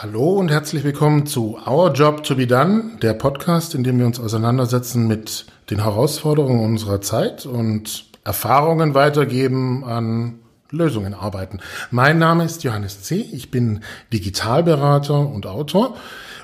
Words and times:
Hallo 0.00 0.34
und 0.34 0.48
herzlich 0.48 0.84
willkommen 0.84 1.26
zu 1.26 1.58
Our 1.66 1.92
Job 1.92 2.22
to 2.22 2.36
be 2.36 2.46
Done, 2.46 2.98
der 3.02 3.14
Podcast, 3.14 3.74
in 3.74 3.82
dem 3.82 3.98
wir 3.98 4.06
uns 4.06 4.20
auseinandersetzen 4.20 5.08
mit 5.08 5.46
den 5.70 5.82
Herausforderungen 5.82 6.64
unserer 6.64 7.00
Zeit 7.00 7.46
und 7.46 8.04
Erfahrungen 8.22 8.94
weitergeben 8.94 9.82
an 9.82 10.38
Lösungen 10.70 11.14
arbeiten. 11.14 11.58
Mein 11.90 12.16
Name 12.20 12.44
ist 12.44 12.62
Johannes 12.62 13.02
C. 13.02 13.16
Ich 13.16 13.50
bin 13.50 13.80
Digitalberater 14.12 15.18
und 15.18 15.46
Autor 15.46 15.96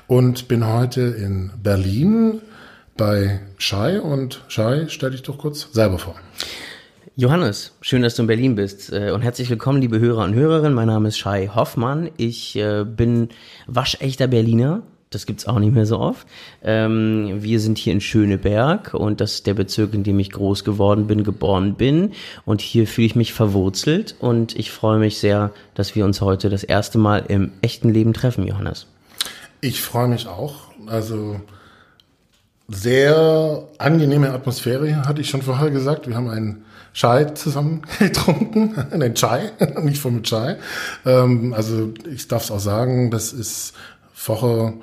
und 0.07 0.49
bin 0.49 0.67
heute 0.67 1.03
in 1.03 1.53
Berlin 1.63 2.41
bei 2.97 3.39
Shai 3.57 4.01
und 4.01 4.43
Shai, 4.49 4.87
stell 4.89 5.11
dich 5.11 5.23
doch 5.23 5.37
kurz 5.37 5.69
selber 5.71 5.97
vor. 5.97 6.15
Johannes, 7.17 7.71
schön, 7.79 8.01
dass 8.01 8.15
du 8.15 8.23
in 8.23 8.27
Berlin 8.27 8.55
bist 8.55 8.91
äh, 8.91 9.11
und 9.11 9.21
herzlich 9.21 9.49
willkommen, 9.49 9.79
liebe 9.79 10.01
Hörer 10.01 10.25
und 10.25 10.33
Hörerinnen. 10.33 10.73
Mein 10.73 10.87
Name 10.87 11.07
ist 11.07 11.17
Shai 11.17 11.47
Hoffmann. 11.47 12.09
Ich 12.17 12.57
äh, 12.57 12.83
bin 12.83 13.29
waschechter 13.67 14.27
Berliner. 14.27 14.81
Das 15.11 15.25
gibt's 15.25 15.47
auch 15.47 15.59
nicht 15.59 15.73
mehr 15.73 15.85
so 15.85 15.97
oft. 15.97 16.27
Ähm, 16.61 17.37
wir 17.41 17.61
sind 17.61 17.77
hier 17.77 17.93
in 17.93 18.01
Schöneberg 18.01 18.93
und 18.93 19.21
das 19.21 19.35
ist 19.35 19.47
der 19.47 19.53
Bezirk, 19.53 19.93
in 19.93 20.03
dem 20.03 20.19
ich 20.19 20.29
groß 20.29 20.65
geworden 20.65 21.07
bin, 21.07 21.23
geboren 21.23 21.75
bin. 21.75 22.11
Und 22.43 22.59
hier 22.59 22.85
fühle 22.85 23.07
ich 23.07 23.15
mich 23.15 23.31
verwurzelt 23.31 24.15
und 24.19 24.53
ich 24.59 24.71
freue 24.71 24.99
mich 24.99 25.17
sehr, 25.17 25.51
dass 25.73 25.95
wir 25.95 26.03
uns 26.03 26.19
heute 26.19 26.49
das 26.49 26.65
erste 26.65 26.97
Mal 26.97 27.23
im 27.29 27.53
echten 27.61 27.93
Leben 27.93 28.11
treffen, 28.11 28.45
Johannes. 28.45 28.87
Ich 29.61 29.81
freue 29.81 30.09
mich 30.09 30.27
auch. 30.27 30.55
Also 30.87 31.39
sehr 32.67 33.69
angenehme 33.77 34.31
Atmosphäre 34.31 35.07
hatte 35.07 35.21
ich 35.21 35.29
schon 35.29 35.43
vorher 35.43 35.71
gesagt. 35.71 36.09
Wir 36.09 36.17
haben 36.17 36.29
einen 36.29 36.64
Chai 36.95 37.25
zusammen 37.25 37.81
getrunken, 37.99 38.73
einen 38.89 39.15
Chai, 39.15 39.51
nicht 39.83 40.01
von 40.01 40.15
mit 40.15 40.23
Chai. 40.23 40.55
Ähm, 41.05 41.53
also 41.53 41.93
ich 42.09 42.27
darf 42.29 42.45
es 42.45 42.51
auch 42.51 42.59
sagen, 42.59 43.11
das 43.11 43.33
ist 43.33 43.73
vorher 44.13 44.73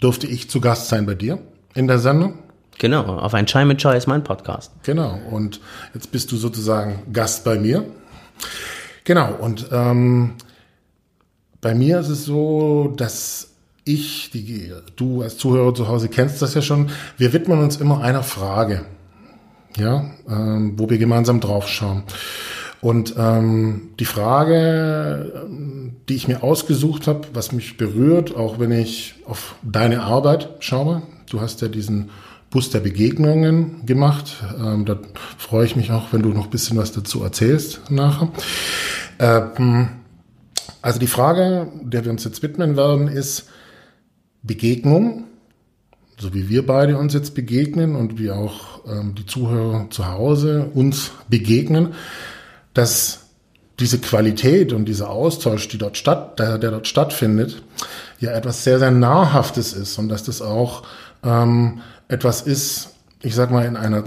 durfte 0.00 0.26
ich 0.26 0.48
zu 0.48 0.60
Gast 0.60 0.88
sein 0.88 1.04
bei 1.04 1.14
dir 1.14 1.38
in 1.74 1.86
der 1.86 1.98
Sendung. 1.98 2.38
Genau, 2.78 3.04
auf 3.04 3.34
ein 3.34 3.44
Chai 3.44 3.66
mit 3.66 3.78
Chai 3.78 3.96
ist 3.96 4.06
mein 4.06 4.24
Podcast. 4.24 4.72
Genau, 4.84 5.20
und 5.30 5.60
jetzt 5.92 6.10
bist 6.10 6.32
du 6.32 6.36
sozusagen 6.36 7.02
Gast 7.12 7.44
bei 7.44 7.58
mir. 7.58 7.84
Genau, 9.04 9.34
und 9.34 9.68
ähm, 9.70 10.36
bei 11.60 11.74
mir 11.74 12.00
ist 12.00 12.08
es 12.08 12.24
so, 12.24 12.94
dass 12.96 13.50
ich, 13.84 14.30
die, 14.30 14.72
du 14.96 15.20
als 15.20 15.36
Zuhörer 15.36 15.74
zu 15.74 15.88
Hause 15.88 16.08
kennst 16.08 16.40
das 16.40 16.54
ja 16.54 16.62
schon, 16.62 16.88
wir 17.18 17.34
widmen 17.34 17.58
uns 17.60 17.76
immer 17.76 18.00
einer 18.00 18.22
Frage 18.22 18.86
ja, 19.76 20.10
ähm, 20.28 20.74
wo 20.76 20.88
wir 20.90 20.98
gemeinsam 20.98 21.40
draufschauen. 21.40 22.04
Und 22.80 23.14
ähm, 23.16 23.90
die 23.98 24.04
Frage, 24.04 25.48
die 26.08 26.16
ich 26.16 26.28
mir 26.28 26.42
ausgesucht 26.42 27.06
habe, 27.06 27.22
was 27.32 27.52
mich 27.52 27.78
berührt, 27.78 28.36
auch 28.36 28.58
wenn 28.58 28.72
ich 28.72 29.14
auf 29.24 29.54
deine 29.62 30.02
Arbeit 30.02 30.50
schaue, 30.60 31.02
du 31.30 31.40
hast 31.40 31.62
ja 31.62 31.68
diesen 31.68 32.10
Bus 32.50 32.70
der 32.70 32.80
Begegnungen 32.80 33.86
gemacht. 33.86 34.44
Ähm, 34.62 34.84
da 34.84 34.98
freue 35.38 35.64
ich 35.64 35.76
mich 35.76 35.92
auch, 35.92 36.12
wenn 36.12 36.22
du 36.22 36.28
noch 36.28 36.44
ein 36.44 36.50
bisschen 36.50 36.76
was 36.76 36.92
dazu 36.92 37.22
erzählst 37.22 37.90
nachher. 37.90 38.28
Ähm, 39.18 39.88
also 40.82 40.98
die 40.98 41.06
Frage, 41.06 41.68
der 41.82 42.04
wir 42.04 42.12
uns 42.12 42.24
jetzt 42.24 42.42
widmen 42.42 42.76
werden, 42.76 43.08
ist 43.08 43.48
Begegnung 44.42 45.24
so 46.18 46.32
wie 46.34 46.48
wir 46.48 46.66
beide 46.66 46.96
uns 46.96 47.14
jetzt 47.14 47.34
begegnen 47.34 47.96
und 47.96 48.18
wie 48.18 48.30
auch 48.30 48.80
ähm, 48.86 49.14
die 49.14 49.26
Zuhörer 49.26 49.88
zu 49.90 50.06
Hause 50.08 50.70
uns 50.74 51.10
begegnen, 51.28 51.94
dass 52.72 53.20
diese 53.80 53.98
Qualität 53.98 54.72
und 54.72 54.84
dieser 54.84 55.10
Austausch, 55.10 55.68
die 55.68 55.78
dort 55.78 55.96
statt, 55.96 56.38
der, 56.38 56.58
der 56.58 56.70
dort 56.70 56.86
stattfindet, 56.86 57.62
ja 58.20 58.30
etwas 58.30 58.62
sehr, 58.62 58.78
sehr 58.78 58.92
Nahrhaftes 58.92 59.72
ist 59.72 59.98
und 59.98 60.08
dass 60.08 60.22
das 60.22 60.42
auch 60.42 60.84
ähm, 61.24 61.80
etwas 62.08 62.42
ist, 62.42 62.90
ich 63.22 63.34
sag 63.34 63.50
mal, 63.50 63.64
in 63.64 63.76
einer 63.76 64.04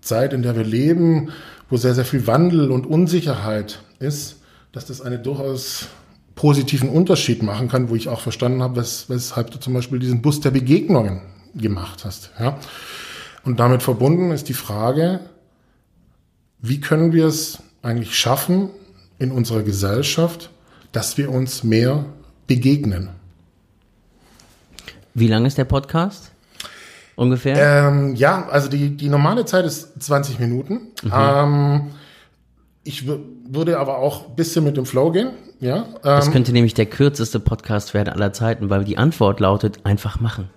Zeit, 0.00 0.32
in 0.32 0.42
der 0.42 0.56
wir 0.56 0.64
leben, 0.64 1.30
wo 1.68 1.76
sehr, 1.76 1.94
sehr 1.94 2.06
viel 2.06 2.26
Wandel 2.26 2.70
und 2.70 2.86
Unsicherheit 2.86 3.82
ist, 3.98 4.36
dass 4.72 4.86
das 4.86 5.02
eine 5.02 5.18
durchaus 5.18 5.88
positiven 6.34 6.88
Unterschied 6.88 7.42
machen 7.42 7.68
kann, 7.68 7.90
wo 7.90 7.96
ich 7.96 8.08
auch 8.08 8.20
verstanden 8.20 8.62
habe, 8.62 8.76
wes 8.76 9.06
weshalb 9.08 9.50
du 9.50 9.58
zum 9.58 9.74
Beispiel 9.74 9.98
diesen 9.98 10.22
Bus 10.22 10.40
der 10.40 10.52
Begegnungen 10.52 11.20
gemacht 11.54 12.04
hast. 12.04 12.30
Ja? 12.38 12.58
Und 13.44 13.60
damit 13.60 13.82
verbunden 13.82 14.30
ist 14.30 14.48
die 14.48 14.54
Frage, 14.54 15.20
wie 16.60 16.80
können 16.80 17.12
wir 17.12 17.26
es 17.26 17.62
eigentlich 17.82 18.18
schaffen 18.18 18.70
in 19.18 19.30
unserer 19.30 19.62
Gesellschaft, 19.62 20.50
dass 20.92 21.16
wir 21.16 21.30
uns 21.30 21.64
mehr 21.64 22.04
begegnen? 22.46 23.10
Wie 25.14 25.28
lang 25.28 25.46
ist 25.46 25.58
der 25.58 25.64
Podcast? 25.64 26.30
Ungefähr? 27.16 27.88
Ähm, 27.88 28.14
ja, 28.14 28.48
also 28.48 28.68
die, 28.68 28.96
die 28.96 29.08
normale 29.08 29.44
Zeit 29.44 29.64
ist 29.66 30.02
20 30.02 30.38
Minuten. 30.38 30.88
Mhm. 31.02 31.12
Ähm, 31.12 31.90
ich 32.82 33.06
würde 33.06 33.78
aber 33.78 33.98
auch 33.98 34.28
ein 34.28 34.36
bisschen 34.36 34.64
mit 34.64 34.76
dem 34.76 34.86
Flow 34.86 35.10
gehen. 35.10 35.32
Ja, 35.60 35.76
ähm, 35.76 35.98
das 36.02 36.30
könnte 36.30 36.52
nämlich 36.52 36.74
der 36.74 36.86
kürzeste 36.86 37.38
Podcast 37.40 37.92
werden 37.92 38.08
aller 38.08 38.32
Zeiten, 38.32 38.70
weil 38.70 38.84
die 38.84 38.96
Antwort 38.96 39.40
lautet 39.40 39.84
einfach 39.84 40.20
machen. 40.20 40.48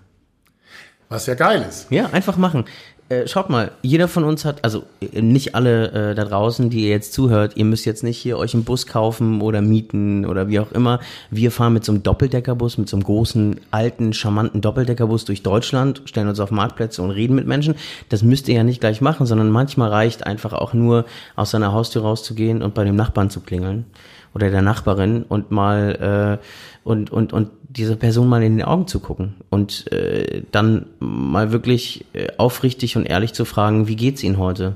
Was 1.14 1.28
ja 1.28 1.36
geil 1.36 1.64
ist. 1.70 1.92
Ja, 1.92 2.08
einfach 2.08 2.38
machen. 2.38 2.66
Äh, 3.10 3.28
schaut 3.28 3.50
mal, 3.50 3.72
jeder 3.84 4.08
von 4.08 4.24
uns 4.24 4.46
hat, 4.46 4.64
also 4.64 4.84
äh, 5.00 5.22
nicht 5.22 5.54
alle 5.54 5.92
äh, 5.92 6.16
da 6.16 6.24
draußen, 6.24 6.72
die 6.72 6.86
ihr 6.86 6.90
jetzt 6.90 7.14
zuhört, 7.14 7.56
ihr 7.56 7.66
müsst 7.66 7.86
jetzt 7.86 8.02
nicht 8.04 8.18
hier 8.18 8.40
euch 8.40 8.56
einen 8.56 8.64
Bus 8.64 8.88
kaufen 8.88 9.42
oder 9.42 9.62
mieten 9.62 10.26
oder 10.26 10.48
wie 10.48 10.60
auch 10.60 10.72
immer. 10.72 11.00
Wir 11.30 11.52
fahren 11.52 11.74
mit 11.74 11.86
so 11.86 11.92
einem 11.92 12.02
Doppeldeckerbus, 12.02 12.80
mit 12.80 12.90
so 12.90 12.96
einem 12.96 13.04
großen, 13.04 13.60
alten, 13.70 14.14
charmanten 14.14 14.62
Doppeldeckerbus 14.62 15.26
durch 15.26 15.44
Deutschland, 15.44 16.02
stellen 16.06 16.30
uns 16.30 16.40
auf 16.40 16.50
Marktplätze 16.50 17.04
und 17.04 17.12
reden 17.12 17.36
mit 17.36 17.46
Menschen. 17.46 17.76
Das 18.10 18.24
müsst 18.24 18.48
ihr 18.48 18.56
ja 18.56 18.64
nicht 18.64 18.80
gleich 18.80 19.02
machen, 19.02 19.28
sondern 19.28 19.52
manchmal 19.52 19.90
reicht 19.90 20.26
einfach 20.26 20.54
auch 20.54 20.74
nur, 20.74 21.06
aus 21.36 21.52
seiner 21.52 21.74
Haustür 21.74 22.02
rauszugehen 22.02 22.64
und 22.64 22.74
bei 22.74 22.86
dem 22.86 22.96
Nachbarn 22.96 23.30
zu 23.30 23.42
klingeln 23.42 23.86
oder 24.34 24.50
der 24.50 24.62
Nachbarin 24.62 25.24
und 25.24 25.52
mal 25.52 26.40
äh, 26.42 26.46
und 26.84 27.12
und 27.12 27.34
und 27.34 27.50
dieser 27.76 27.96
Person 27.96 28.28
mal 28.28 28.44
in 28.44 28.58
die 28.58 28.64
Augen 28.64 28.88
zu 28.88 29.00
gucken 29.00 29.36
und 29.50 29.92
äh, 29.92 30.44
dann 30.52 30.86
mal 31.00 31.52
wirklich 31.52 32.06
äh, 32.14 32.28
aufrichtig 32.38 32.96
und 32.98 33.06
ehrlich 33.06 33.34
zu 33.34 33.46
fragen, 33.46 33.88
wie 33.88 33.96
geht's 33.96 34.24
Ihnen 34.24 34.38
heute? 34.38 34.76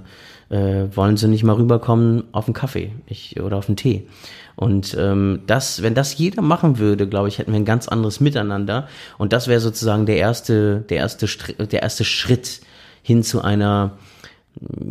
Äh, 0.50 0.86
wollen 0.96 1.18
Sie 1.18 1.28
nicht 1.28 1.44
mal 1.44 1.56
rüberkommen 1.56 2.24
auf 2.32 2.48
einen 2.48 2.54
Kaffee 2.54 2.92
ich, 3.06 3.40
oder 3.40 3.58
auf 3.58 3.68
einen 3.68 3.78
Tee? 3.78 4.08
Und 4.56 4.98
ähm, 5.00 5.42
das, 5.46 5.84
wenn 5.84 5.94
das 5.94 6.18
jeder 6.18 6.42
machen 6.42 6.80
würde, 6.80 7.08
glaube 7.08 7.28
ich, 7.28 7.38
hätten 7.38 7.52
wir 7.52 7.60
ein 7.60 7.66
ganz 7.66 7.88
anderes 7.88 8.20
Miteinander. 8.20 8.88
Und 9.20 9.32
das 9.32 9.48
wäre 9.48 9.60
sozusagen 9.60 10.08
der 10.08 10.18
erste, 10.18 10.80
der 10.90 10.98
erste, 10.98 11.28
der 11.68 11.84
erste 11.84 12.04
Schritt 12.04 12.62
hin 13.04 13.22
zu 13.22 13.42
einer 13.42 13.98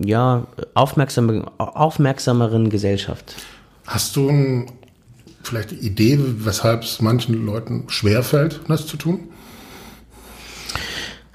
ja 0.05 0.47
aufmerksam, 0.75 1.49
aufmerksameren 1.59 2.71
Gesellschaft. 2.71 3.35
Hast 3.87 4.15
du 4.17 4.29
ein, 4.29 4.71
vielleicht 5.47 5.71
eine 5.71 5.81
Idee, 5.81 6.19
weshalb 6.21 6.83
es 6.83 7.01
manchen 7.01 7.47
Leuten 7.47 7.85
schwerfällt, 7.89 8.61
das 8.69 8.87
zu 8.87 8.97
tun? 8.97 9.29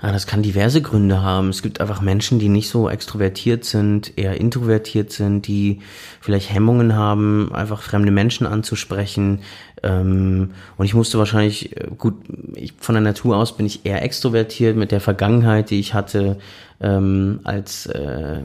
Ja, 0.01 0.11
das 0.11 0.25
kann 0.25 0.41
diverse 0.41 0.81
Gründe 0.81 1.21
haben. 1.21 1.49
Es 1.49 1.61
gibt 1.61 1.79
einfach 1.79 2.01
Menschen, 2.01 2.39
die 2.39 2.49
nicht 2.49 2.69
so 2.69 2.89
extrovertiert 2.89 3.65
sind, 3.65 4.17
eher 4.17 4.39
introvertiert 4.39 5.11
sind, 5.11 5.45
die 5.45 5.81
vielleicht 6.19 6.51
Hemmungen 6.51 6.95
haben, 6.95 7.53
einfach 7.53 7.83
fremde 7.83 8.11
Menschen 8.11 8.47
anzusprechen. 8.47 9.41
Ähm, 9.83 10.51
und 10.77 10.85
ich 10.85 10.93
musste 10.93 11.17
wahrscheinlich, 11.17 11.75
äh, 11.75 11.87
gut, 11.97 12.15
ich, 12.55 12.73
von 12.79 12.95
der 12.95 13.01
Natur 13.01 13.37
aus 13.37 13.55
bin 13.57 13.65
ich 13.65 13.85
eher 13.85 14.01
extrovertiert 14.03 14.75
mit 14.75 14.91
der 14.91 15.01
Vergangenheit, 15.01 15.69
die 15.69 15.79
ich 15.79 15.93
hatte, 15.93 16.37
ähm, 16.81 17.39
als 17.43 17.85
äh, 17.87 18.39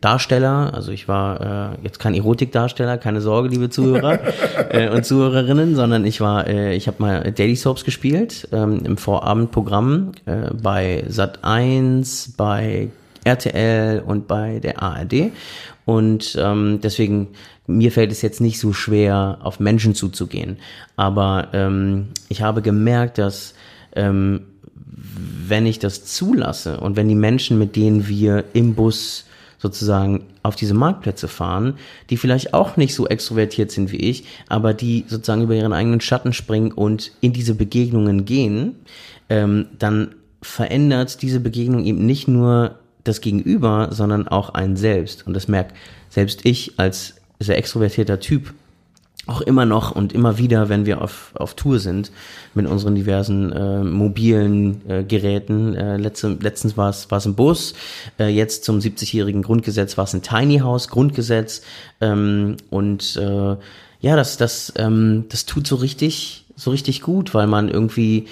Darsteller. 0.00 0.72
Also 0.74 0.92
ich 0.92 1.08
war 1.08 1.74
äh, 1.74 1.84
jetzt 1.84 1.98
kein 1.98 2.14
Erotikdarsteller, 2.14 2.98
keine 2.98 3.20
Sorge, 3.20 3.48
liebe 3.48 3.70
Zuhörer 3.70 4.18
äh, 4.70 4.88
und 4.88 5.04
Zuhörerinnen, 5.04 5.76
sondern 5.76 6.04
ich 6.04 6.20
war, 6.20 6.46
äh, 6.46 6.74
ich 6.74 6.86
habe 6.86 6.96
mal 7.00 7.32
Daily 7.32 7.56
Soaps 7.56 7.84
gespielt 7.84 8.48
ähm, 8.52 8.80
im 8.84 8.96
Vorabendprogramm 8.96 10.12
äh, 10.26 10.54
bei 10.62 11.04
Sat 11.08 11.40
1, 11.42 12.34
bei 12.36 12.88
RTL 13.24 14.02
und 14.04 14.26
bei 14.26 14.58
der 14.58 14.82
ARD. 14.82 15.32
Und 15.84 16.36
ähm, 16.38 16.80
deswegen, 16.82 17.28
mir 17.66 17.90
fällt 17.90 18.12
es 18.12 18.22
jetzt 18.22 18.40
nicht 18.40 18.58
so 18.58 18.72
schwer, 18.72 19.38
auf 19.42 19.60
Menschen 19.60 19.94
zuzugehen. 19.94 20.58
Aber 20.96 21.48
ähm, 21.52 22.08
ich 22.28 22.42
habe 22.42 22.62
gemerkt, 22.62 23.18
dass 23.18 23.54
ähm, 23.94 24.42
wenn 24.84 25.66
ich 25.66 25.78
das 25.78 26.04
zulasse 26.04 26.80
und 26.80 26.96
wenn 26.96 27.08
die 27.08 27.14
Menschen, 27.14 27.58
mit 27.58 27.76
denen 27.76 28.06
wir 28.08 28.44
im 28.52 28.74
Bus 28.74 29.24
sozusagen 29.58 30.24
auf 30.42 30.56
diese 30.56 30.74
Marktplätze 30.74 31.28
fahren, 31.28 31.74
die 32.10 32.16
vielleicht 32.16 32.52
auch 32.52 32.76
nicht 32.76 32.94
so 32.94 33.06
extrovertiert 33.06 33.70
sind 33.70 33.92
wie 33.92 33.96
ich, 33.96 34.24
aber 34.48 34.74
die 34.74 35.04
sozusagen 35.06 35.42
über 35.42 35.54
ihren 35.54 35.72
eigenen 35.72 36.00
Schatten 36.00 36.32
springen 36.32 36.72
und 36.72 37.12
in 37.20 37.32
diese 37.32 37.54
Begegnungen 37.54 38.24
gehen, 38.24 38.76
ähm, 39.28 39.66
dann 39.78 40.14
verändert 40.42 41.22
diese 41.22 41.38
Begegnung 41.38 41.84
eben 41.84 42.04
nicht 42.04 42.26
nur 42.26 42.80
das 43.04 43.20
Gegenüber, 43.20 43.88
sondern 43.90 44.28
auch 44.28 44.50
einen 44.50 44.76
selbst. 44.76 45.26
Und 45.26 45.34
das 45.34 45.48
merkt 45.48 45.76
selbst 46.08 46.44
ich 46.44 46.78
als 46.78 47.14
sehr 47.40 47.58
extrovertierter 47.58 48.20
Typ 48.20 48.54
auch 49.26 49.40
immer 49.40 49.66
noch 49.66 49.92
und 49.92 50.12
immer 50.12 50.36
wieder, 50.38 50.68
wenn 50.68 50.84
wir 50.84 51.00
auf, 51.00 51.30
auf 51.34 51.54
Tour 51.54 51.78
sind 51.78 52.10
mit 52.54 52.66
unseren 52.66 52.96
diversen 52.96 53.52
äh, 53.52 53.84
mobilen 53.84 54.82
äh, 54.88 55.04
Geräten. 55.04 55.74
Äh, 55.76 55.96
letzte, 55.96 56.36
letztens 56.40 56.76
war 56.76 56.90
es 56.90 57.10
war 57.10 57.18
es 57.18 57.26
ein 57.26 57.36
Bus, 57.36 57.74
äh, 58.18 58.26
jetzt 58.26 58.64
zum 58.64 58.80
70-jährigen 58.80 59.42
Grundgesetz 59.42 59.96
war 59.96 60.04
es 60.04 60.14
ein 60.14 60.22
Tiny 60.22 60.58
House 60.58 60.88
Grundgesetz 60.88 61.62
ähm, 62.00 62.56
und 62.70 63.16
äh, 63.16 63.56
ja, 64.00 64.16
das 64.16 64.38
das 64.38 64.72
ähm, 64.76 65.26
das 65.28 65.46
tut 65.46 65.68
so 65.68 65.76
richtig 65.76 66.44
so 66.56 66.72
richtig 66.72 67.00
gut, 67.00 67.32
weil 67.32 67.46
man 67.46 67.68
irgendwie 67.68 68.26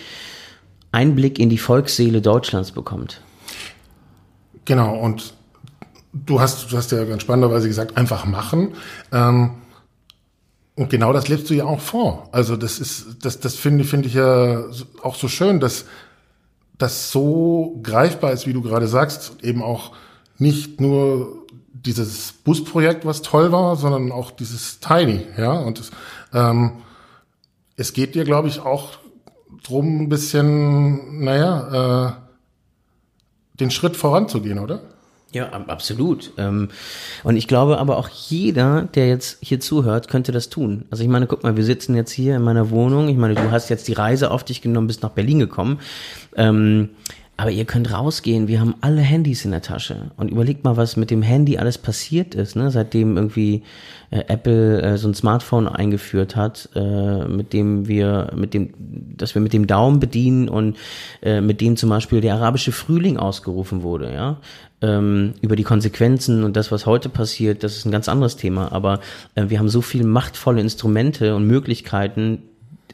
Einblick 0.90 1.38
in 1.38 1.50
die 1.50 1.58
Volksseele 1.58 2.20
Deutschlands 2.20 2.72
bekommt. 2.72 3.20
Genau 4.70 4.94
und 4.94 5.34
du 6.12 6.40
hast 6.40 6.70
du 6.70 6.76
hast 6.76 6.92
ja 6.92 7.02
ganz 7.02 7.22
spannenderweise 7.22 7.66
gesagt 7.66 7.96
einfach 7.96 8.24
machen. 8.24 8.74
Ähm, 9.10 9.54
und 10.76 10.90
genau 10.90 11.12
das 11.12 11.26
lebst 11.26 11.50
du 11.50 11.54
ja 11.54 11.64
auch 11.64 11.80
vor. 11.80 12.28
Also 12.30 12.56
das 12.56 12.78
ist, 12.78 13.24
das, 13.24 13.40
das 13.40 13.56
finde 13.56 13.82
finde 13.82 14.06
ich 14.06 14.14
ja 14.14 14.62
auch 15.02 15.16
so 15.16 15.26
schön, 15.26 15.58
dass 15.58 15.86
das 16.78 17.10
so 17.10 17.80
greifbar 17.82 18.30
ist, 18.30 18.46
wie 18.46 18.52
du 18.52 18.62
gerade 18.62 18.86
sagst, 18.86 19.42
eben 19.42 19.60
auch 19.60 19.90
nicht 20.38 20.80
nur 20.80 21.46
dieses 21.72 22.30
Busprojekt, 22.30 23.04
was 23.04 23.22
toll 23.22 23.50
war, 23.50 23.74
sondern 23.74 24.12
auch 24.12 24.30
dieses 24.30 24.78
Tiny, 24.78 25.26
ja. 25.36 25.50
Und 25.50 25.80
es, 25.80 25.90
ähm, 26.32 26.74
es 27.74 27.92
geht 27.92 28.14
dir, 28.14 28.22
glaube 28.22 28.46
ich, 28.46 28.60
auch 28.60 28.98
drum, 29.64 30.02
ein 30.02 30.08
bisschen, 30.08 31.24
naja, 31.24 32.06
äh, 32.06 32.19
den 33.60 33.70
Schritt 33.70 33.96
voranzugehen, 33.96 34.58
oder? 34.58 34.80
Ja, 35.32 35.48
absolut. 35.52 36.32
Ähm, 36.38 36.70
und 37.22 37.36
ich 37.36 37.46
glaube 37.46 37.78
aber 37.78 37.98
auch 37.98 38.08
jeder, 38.08 38.88
der 38.94 39.08
jetzt 39.08 39.38
hier 39.40 39.60
zuhört, 39.60 40.08
könnte 40.08 40.32
das 40.32 40.48
tun. 40.48 40.86
Also 40.90 41.04
ich 41.04 41.08
meine, 41.08 41.28
guck 41.28 41.44
mal, 41.44 41.56
wir 41.56 41.64
sitzen 41.64 41.94
jetzt 41.94 42.10
hier 42.10 42.34
in 42.34 42.42
meiner 42.42 42.70
Wohnung. 42.70 43.08
Ich 43.08 43.16
meine, 43.16 43.34
du 43.36 43.50
hast 43.52 43.68
jetzt 43.68 43.86
die 43.86 43.92
Reise 43.92 44.32
auf 44.32 44.42
dich 44.42 44.60
genommen, 44.60 44.88
bist 44.88 45.02
nach 45.04 45.10
Berlin 45.10 45.38
gekommen. 45.38 45.78
Aber 47.40 47.50
ihr 47.50 47.64
könnt 47.64 47.90
rausgehen, 47.90 48.48
wir 48.48 48.60
haben 48.60 48.74
alle 48.82 49.00
Handys 49.00 49.46
in 49.46 49.50
der 49.50 49.62
Tasche. 49.62 50.10
Und 50.18 50.30
überlegt 50.30 50.62
mal, 50.62 50.76
was 50.76 50.98
mit 50.98 51.10
dem 51.10 51.22
Handy 51.22 51.56
alles 51.56 51.78
passiert 51.78 52.34
ist, 52.34 52.54
ne? 52.54 52.70
seitdem 52.70 53.16
irgendwie 53.16 53.62
äh, 54.10 54.24
Apple 54.28 54.82
äh, 54.82 54.98
so 54.98 55.08
ein 55.08 55.14
Smartphone 55.14 55.66
eingeführt 55.66 56.36
hat, 56.36 56.68
äh, 56.74 57.24
mit 57.28 57.54
dem 57.54 57.88
wir, 57.88 58.30
mit 58.36 58.52
dem, 58.52 58.74
dass 59.16 59.34
wir 59.34 59.40
mit 59.40 59.54
dem 59.54 59.66
Daumen 59.66 60.00
bedienen 60.00 60.50
und 60.50 60.76
äh, 61.22 61.40
mit 61.40 61.62
dem 61.62 61.78
zum 61.78 61.88
Beispiel 61.88 62.20
der 62.20 62.34
arabische 62.34 62.72
Frühling 62.72 63.16
ausgerufen 63.16 63.82
wurde, 63.82 64.12
ja. 64.12 64.36
Ähm, 64.82 65.32
über 65.40 65.56
die 65.56 65.64
Konsequenzen 65.64 66.44
und 66.44 66.56
das, 66.56 66.70
was 66.70 66.84
heute 66.84 67.08
passiert, 67.08 67.64
das 67.64 67.76
ist 67.76 67.86
ein 67.86 67.90
ganz 67.90 68.08
anderes 68.08 68.36
Thema. 68.36 68.70
Aber 68.72 69.00
äh, 69.34 69.48
wir 69.48 69.58
haben 69.58 69.70
so 69.70 69.80
viele 69.80 70.04
machtvolle 70.04 70.60
Instrumente 70.60 71.34
und 71.36 71.46
Möglichkeiten, 71.46 72.42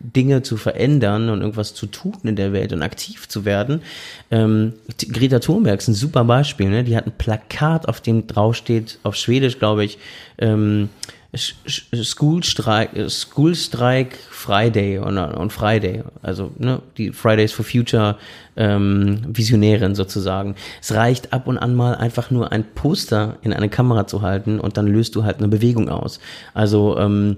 Dinge 0.00 0.42
zu 0.42 0.56
verändern 0.56 1.30
und 1.30 1.40
irgendwas 1.40 1.74
zu 1.74 1.86
tun 1.86 2.16
in 2.24 2.36
der 2.36 2.52
Welt 2.52 2.72
und 2.72 2.82
aktiv 2.82 3.28
zu 3.28 3.44
werden. 3.44 3.82
Ähm, 4.30 4.74
Greta 5.12 5.38
Thunberg 5.38 5.80
ist 5.80 5.88
ein 5.88 5.94
super 5.94 6.24
Beispiel. 6.24 6.68
Ne? 6.68 6.84
Die 6.84 6.96
hat 6.96 7.06
ein 7.06 7.12
Plakat, 7.16 7.88
auf 7.88 8.00
dem 8.00 8.26
draufsteht, 8.26 8.98
auf 9.02 9.16
Schwedisch, 9.16 9.58
glaube 9.58 9.84
ich, 9.84 9.98
ähm, 10.38 10.88
School 11.36 12.42
Strike, 12.42 13.10
School 13.10 13.54
Strike 13.54 14.16
Friday 14.30 14.98
und, 14.98 15.18
und 15.18 15.52
Friday, 15.52 16.02
also 16.22 16.50
ne, 16.58 16.80
die 16.96 17.10
Fridays 17.10 17.52
for 17.52 17.64
Future 17.64 18.16
ähm, 18.56 19.22
Visionärin 19.26 19.94
sozusagen. 19.94 20.54
Es 20.80 20.94
reicht 20.94 21.32
ab 21.32 21.46
und 21.46 21.58
an 21.58 21.74
mal 21.74 21.94
einfach 21.94 22.30
nur 22.30 22.52
ein 22.52 22.64
Poster 22.74 23.36
in 23.42 23.52
eine 23.52 23.68
Kamera 23.68 24.06
zu 24.06 24.22
halten 24.22 24.60
und 24.60 24.76
dann 24.76 24.86
löst 24.86 25.14
du 25.14 25.24
halt 25.24 25.38
eine 25.38 25.48
Bewegung 25.48 25.88
aus. 25.88 26.20
Also 26.54 26.96
ähm, 26.98 27.36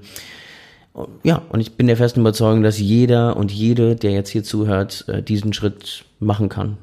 ja, 1.22 1.42
und 1.50 1.60
ich 1.60 1.76
bin 1.76 1.86
der 1.86 1.96
festen 1.96 2.20
Überzeugung, 2.20 2.62
dass 2.62 2.78
jeder 2.78 3.36
und 3.36 3.52
jede, 3.52 3.96
der 3.96 4.12
jetzt 4.12 4.30
hier 4.30 4.42
zuhört, 4.42 5.04
äh, 5.08 5.22
diesen 5.22 5.52
Schritt 5.52 6.04
machen 6.20 6.48
kann. 6.48 6.78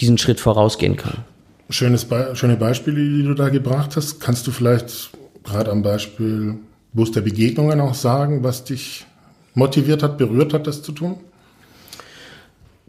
Diesen 0.00 0.18
Schritt 0.18 0.40
vorausgehen 0.40 0.96
kann. 0.96 1.18
Schönes 1.68 2.04
Be 2.04 2.30
schöne 2.34 2.56
Beispiele, 2.56 2.96
die 2.96 3.22
du 3.22 3.34
da 3.34 3.48
gebracht 3.48 3.96
hast. 3.96 4.20
Kannst 4.20 4.46
du 4.46 4.50
vielleicht 4.50 5.10
gerade 5.44 5.70
am 5.70 5.82
Beispiel 5.82 6.56
Bus 6.92 7.12
der 7.12 7.20
Begegnungen 7.20 7.80
auch 7.80 7.94
sagen, 7.94 8.42
was 8.42 8.64
dich 8.64 9.06
motiviert 9.54 10.02
hat, 10.02 10.18
berührt 10.18 10.52
hat, 10.52 10.66
das 10.66 10.82
zu 10.82 10.92
tun? 10.92 11.16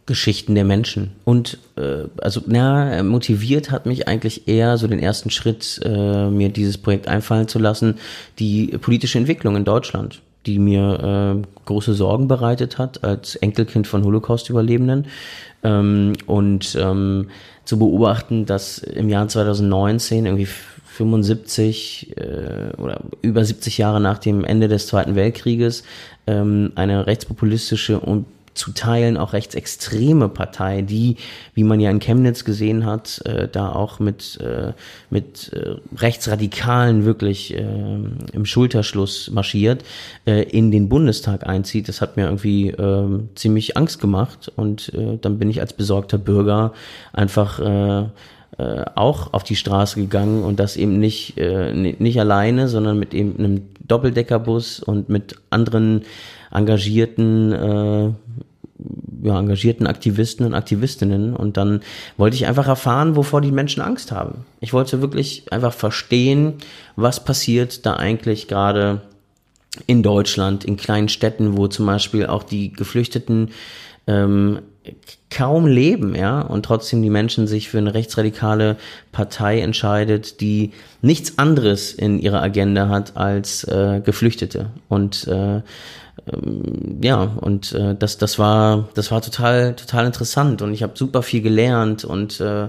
Geschichten 0.05 0.55
der 0.55 0.65
Menschen. 0.65 1.11
Und 1.23 1.57
äh, 1.77 2.05
also 2.21 2.41
na, 2.45 3.03
motiviert 3.03 3.71
hat 3.71 3.85
mich 3.85 4.07
eigentlich 4.07 4.47
eher 4.47 4.77
so 4.77 4.87
den 4.87 4.99
ersten 4.99 5.29
Schritt, 5.29 5.79
äh, 5.83 6.29
mir 6.29 6.49
dieses 6.49 6.77
Projekt 6.77 7.07
einfallen 7.07 7.47
zu 7.47 7.59
lassen, 7.59 7.95
die 8.39 8.67
politische 8.79 9.17
Entwicklung 9.17 9.55
in 9.55 9.63
Deutschland, 9.63 10.21
die 10.45 10.59
mir 10.59 11.43
äh, 11.43 11.47
große 11.65 11.93
Sorgen 11.93 12.27
bereitet 12.27 12.77
hat 12.77 13.03
als 13.03 13.35
Enkelkind 13.35 13.87
von 13.87 14.03
Holocaust-Überlebenden. 14.03 15.05
Ähm, 15.63 16.13
und 16.25 16.75
ähm, 16.79 17.27
zu 17.63 17.77
beobachten, 17.77 18.45
dass 18.45 18.79
im 18.79 19.07
Jahr 19.07 19.27
2019 19.27 20.25
irgendwie 20.25 20.47
75 20.47 22.17
äh, 22.17 22.75
oder 22.77 23.01
über 23.21 23.45
70 23.45 23.77
Jahre 23.77 24.01
nach 24.01 24.17
dem 24.17 24.43
Ende 24.43 24.67
des 24.67 24.87
Zweiten 24.87 25.15
Weltkrieges 25.15 25.83
ähm, 26.27 26.73
eine 26.75 27.07
rechtspopulistische 27.07 27.99
und 27.99 28.25
zu 28.53 28.71
Teilen 28.71 29.17
auch 29.17 29.33
rechtsextreme 29.33 30.29
Partei, 30.29 30.81
die, 30.81 31.17
wie 31.53 31.63
man 31.63 31.79
ja 31.79 31.89
in 31.89 31.99
Chemnitz 31.99 32.43
gesehen 32.43 32.85
hat, 32.85 33.21
äh, 33.25 33.47
da 33.47 33.71
auch 33.71 33.99
mit, 33.99 34.39
äh, 34.41 34.73
mit 35.09 35.51
äh, 35.53 35.75
Rechtsradikalen 35.97 37.05
wirklich 37.05 37.55
äh, 37.55 37.61
im 37.61 38.45
Schulterschluss 38.45 39.31
marschiert, 39.31 39.83
äh, 40.25 40.43
in 40.43 40.71
den 40.71 40.89
Bundestag 40.89 41.47
einzieht. 41.47 41.87
Das 41.87 42.01
hat 42.01 42.17
mir 42.17 42.25
irgendwie 42.25 42.69
äh, 42.69 43.19
ziemlich 43.35 43.77
Angst 43.77 43.99
gemacht 43.99 44.51
und 44.55 44.93
äh, 44.93 45.17
dann 45.21 45.39
bin 45.39 45.49
ich 45.49 45.61
als 45.61 45.73
besorgter 45.73 46.17
Bürger 46.17 46.73
einfach 47.13 47.59
äh, 47.59 48.09
äh, 48.57 48.83
auch 48.95 49.33
auf 49.33 49.43
die 49.43 49.55
Straße 49.55 49.99
gegangen 49.99 50.43
und 50.43 50.59
das 50.59 50.75
eben 50.75 50.99
nicht, 50.99 51.37
äh, 51.37 51.73
nicht 51.73 52.19
alleine, 52.19 52.67
sondern 52.67 52.99
mit 52.99 53.13
eben 53.13 53.37
einem 53.39 53.61
Doppeldeckerbus 53.87 54.81
und 54.81 55.07
mit 55.09 55.35
anderen 55.49 56.01
engagierten 56.51 57.53
äh, 57.53 58.11
ja, 59.23 59.39
engagierten 59.39 59.87
Aktivisten 59.87 60.45
und 60.45 60.53
Aktivistinnen 60.53 61.35
und 61.35 61.57
dann 61.57 61.81
wollte 62.17 62.35
ich 62.35 62.47
einfach 62.47 62.67
erfahren, 62.67 63.15
wovor 63.15 63.41
die 63.41 63.51
Menschen 63.51 63.81
Angst 63.81 64.11
haben. 64.11 64.45
Ich 64.59 64.73
wollte 64.73 65.01
wirklich 65.01 65.51
einfach 65.51 65.73
verstehen, 65.73 66.53
was 66.95 67.23
passiert 67.23 67.85
da 67.85 67.95
eigentlich 67.95 68.47
gerade 68.47 69.01
in 69.87 70.03
Deutschland, 70.03 70.65
in 70.65 70.77
kleinen 70.77 71.09
Städten, 71.09 71.57
wo 71.57 71.67
zum 71.67 71.85
Beispiel 71.85 72.25
auch 72.25 72.43
die 72.43 72.73
Geflüchteten 72.73 73.51
ähm, 74.07 74.59
kaum 75.29 75.67
leben, 75.67 76.15
ja, 76.15 76.41
und 76.41 76.65
trotzdem 76.65 77.01
die 77.01 77.09
Menschen 77.09 77.47
sich 77.47 77.69
für 77.69 77.77
eine 77.77 77.93
rechtsradikale 77.93 78.77
Partei 79.11 79.61
entscheidet, 79.61 80.41
die 80.41 80.71
nichts 81.01 81.37
anderes 81.37 81.93
in 81.93 82.19
ihrer 82.19 82.41
Agenda 82.41 82.89
hat 82.89 83.15
als 83.15 83.63
äh, 83.65 84.01
Geflüchtete. 84.03 84.71
Und 84.89 85.27
äh, 85.27 85.61
ja, 87.01 87.23
und 87.23 87.73
äh, 87.73 87.95
das, 87.95 88.17
das 88.17 88.37
war, 88.37 88.89
das 88.93 89.11
war 89.11 89.21
total, 89.21 89.75
total 89.75 90.05
interessant 90.05 90.61
und 90.61 90.73
ich 90.73 90.83
habe 90.83 90.93
super 90.95 91.23
viel 91.23 91.41
gelernt 91.41 92.05
und 92.05 92.39
äh, 92.39 92.67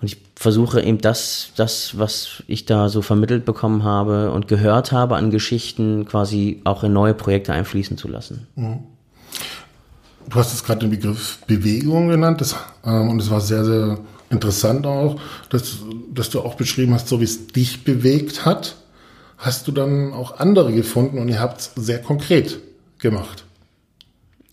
und 0.00 0.12
ich 0.12 0.18
versuche 0.36 0.82
eben 0.82 0.98
das, 0.98 1.52
das, 1.56 1.96
was 1.96 2.42
ich 2.46 2.66
da 2.66 2.90
so 2.90 3.00
vermittelt 3.00 3.46
bekommen 3.46 3.84
habe 3.84 4.32
und 4.32 4.48
gehört 4.48 4.92
habe 4.92 5.16
an 5.16 5.30
Geschichten, 5.30 6.04
quasi 6.04 6.60
auch 6.64 6.84
in 6.84 6.92
neue 6.92 7.14
Projekte 7.14 7.54
einfließen 7.54 7.96
zu 7.96 8.08
lassen. 8.08 8.46
Mhm. 8.54 8.80
Du 10.28 10.36
hast 10.36 10.52
jetzt 10.52 10.66
gerade 10.66 10.80
den 10.80 10.90
Begriff 10.90 11.38
Bewegung 11.46 12.08
genannt, 12.08 12.42
das, 12.42 12.54
ähm, 12.84 13.08
und 13.08 13.20
es 13.20 13.30
war 13.30 13.40
sehr, 13.40 13.64
sehr 13.64 13.98
interessant 14.28 14.86
auch, 14.86 15.18
dass, 15.48 15.78
dass 16.12 16.28
du 16.28 16.40
auch 16.40 16.54
beschrieben 16.56 16.92
hast, 16.92 17.08
so 17.08 17.20
wie 17.20 17.24
es 17.24 17.46
dich 17.46 17.84
bewegt 17.84 18.44
hat 18.44 18.76
hast 19.44 19.68
du 19.68 19.72
dann 19.72 20.12
auch 20.12 20.38
andere 20.38 20.72
gefunden 20.72 21.18
und 21.18 21.28
ihr 21.28 21.40
habt 21.40 21.60
es 21.60 21.72
sehr 21.76 22.00
konkret 22.00 22.58
gemacht. 22.98 23.44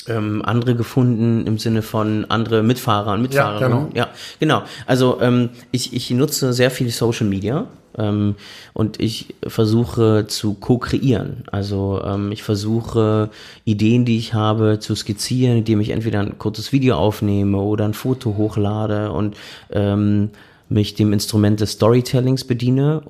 Ähm, 0.07 0.41
andere 0.43 0.75
gefunden 0.75 1.45
im 1.45 1.59
Sinne 1.59 1.83
von 1.83 2.25
andere 2.25 2.63
Mitfahrer 2.63 3.13
und 3.13 3.21
Mitfahrerinnen. 3.21 3.71
Ja, 3.71 3.77
genau. 3.77 3.89
Ja, 3.93 4.07
genau. 4.39 4.63
Also 4.87 5.21
ähm, 5.21 5.49
ich, 5.71 5.93
ich 5.93 6.09
nutze 6.09 6.53
sehr 6.53 6.71
viel 6.71 6.89
Social 6.89 7.27
Media 7.27 7.67
ähm, 7.97 8.35
und 8.73 8.99
ich 8.99 9.35
versuche 9.45 10.25
zu 10.27 10.55
co-kreieren. 10.55 11.43
Also 11.51 12.01
ähm, 12.03 12.31
ich 12.31 12.41
versuche 12.41 13.29
Ideen, 13.63 14.03
die 14.03 14.17
ich 14.17 14.33
habe, 14.33 14.79
zu 14.79 14.95
skizzieren, 14.95 15.57
indem 15.57 15.79
ich 15.79 15.91
entweder 15.91 16.19
ein 16.19 16.39
kurzes 16.39 16.71
Video 16.71 16.95
aufnehme 16.95 17.59
oder 17.59 17.85
ein 17.85 17.93
Foto 17.93 18.35
hochlade 18.37 19.11
und 19.11 19.37
ähm, 19.69 20.31
mich 20.67 20.95
dem 20.95 21.13
Instrument 21.13 21.59
des 21.59 21.73
Storytellings 21.73 22.43
bediene 22.45 23.03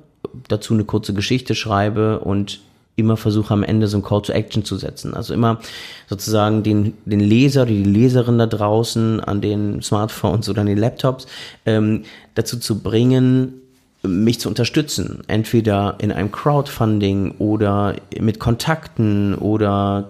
dazu 0.48 0.74
eine 0.74 0.84
kurze 0.84 1.14
Geschichte 1.14 1.54
schreibe 1.54 2.20
und 2.20 2.60
immer 2.96 3.16
versuche 3.16 3.54
am 3.54 3.62
Ende 3.62 3.88
so 3.88 3.98
ein 3.98 4.02
Call 4.02 4.22
to 4.22 4.32
Action 4.32 4.64
zu 4.64 4.76
setzen. 4.76 5.14
Also 5.14 5.32
immer 5.32 5.60
sozusagen 6.08 6.62
den, 6.62 6.94
den 7.06 7.20
Leser 7.20 7.62
oder 7.62 7.70
die 7.70 7.84
Leserin 7.84 8.38
da 8.38 8.46
draußen 8.46 9.20
an 9.20 9.40
den 9.40 9.82
Smartphones 9.82 10.48
oder 10.48 10.60
an 10.60 10.66
den 10.66 10.78
Laptops 10.78 11.26
ähm, 11.64 12.04
dazu 12.34 12.58
zu 12.58 12.80
bringen, 12.80 13.54
mich 14.02 14.40
zu 14.40 14.48
unterstützen, 14.48 15.22
entweder 15.28 15.94
in 15.98 16.10
einem 16.10 16.32
Crowdfunding 16.32 17.36
oder 17.38 17.94
mit 18.18 18.40
Kontakten 18.40 19.36
oder 19.36 20.08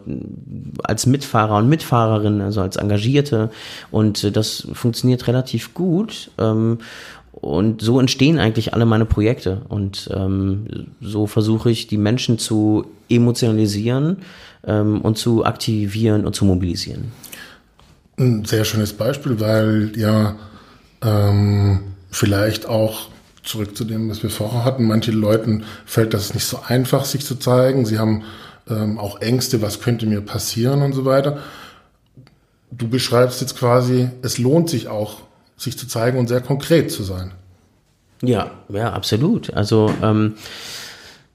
als 0.83 1.05
Mitfahrer 1.05 1.59
und 1.59 1.69
Mitfahrerin, 1.69 2.41
also 2.41 2.63
als 2.63 2.77
Engagierte. 2.77 3.51
Und 3.91 4.25
äh, 4.25 4.33
das 4.33 4.67
funktioniert 4.73 5.27
relativ 5.29 5.75
gut. 5.75 6.31
Und 7.33 7.81
so 7.81 7.99
entstehen 7.99 8.39
eigentlich 8.39 8.75
alle 8.75 8.87
meine 8.87 9.07
Projekte. 9.07 9.63
Und 9.69 10.09
ähm, 10.13 10.89
so 11.01 11.27
versuche 11.27 11.71
ich, 11.71 11.87
die 11.87 11.97
Menschen 11.97 12.39
zu 12.39 12.87
emotionalisieren 13.09 14.19
ähm, 14.65 15.01
und 15.01 15.19
zu 15.19 15.45
aktivieren 15.45 16.27
und 16.27 16.35
zu 16.35 16.45
mobilisieren. 16.45 17.13
Ein 18.19 18.45
sehr 18.45 18.65
schönes 18.65 18.93
Beispiel, 18.93 19.41
weil 19.41 19.93
ja 19.97 20.37
ähm, 21.03 21.81
vielleicht 22.11 22.67
auch 22.67 23.09
zurück 23.43 23.77
zu 23.77 23.85
dem, 23.85 24.09
was 24.11 24.23
wir 24.23 24.31
vorher 24.31 24.65
hatten. 24.65 24.87
Manche 24.87 25.11
Leuten 25.11 25.65
fällt 25.85 26.15
das 26.15 26.35
nicht 26.35 26.45
so 26.45 26.61
einfach, 26.67 27.05
sich 27.05 27.25
zu 27.25 27.37
zeigen. 27.37 27.87
Sie 27.87 27.99
haben 27.99 28.23
ähm, 28.69 28.99
auch 28.99 29.21
Ängste, 29.21 29.63
was 29.63 29.81
könnte 29.81 30.07
mir 30.07 30.21
passieren 30.21 30.83
und 30.83 30.93
so 30.93 31.05
weiter. 31.05 31.39
Du 32.71 32.89
beschreibst 32.89 33.41
jetzt 33.41 33.59
quasi, 33.59 34.11
es 34.23 34.39
lohnt 34.39 34.71
sich 34.71 34.89
auch, 34.89 35.23
sich 35.63 35.79
zu 35.79 35.87
zeigen 35.87 36.19
und 36.19 36.29
sehr 36.29 36.41
konkret 36.41 36.91
zu 36.91 37.03
sein. 37.03 37.33
Ja, 38.23 38.51
ja, 38.69 38.93
absolut. 38.93 39.53
Also 39.53 39.93
ähm, 40.03 40.35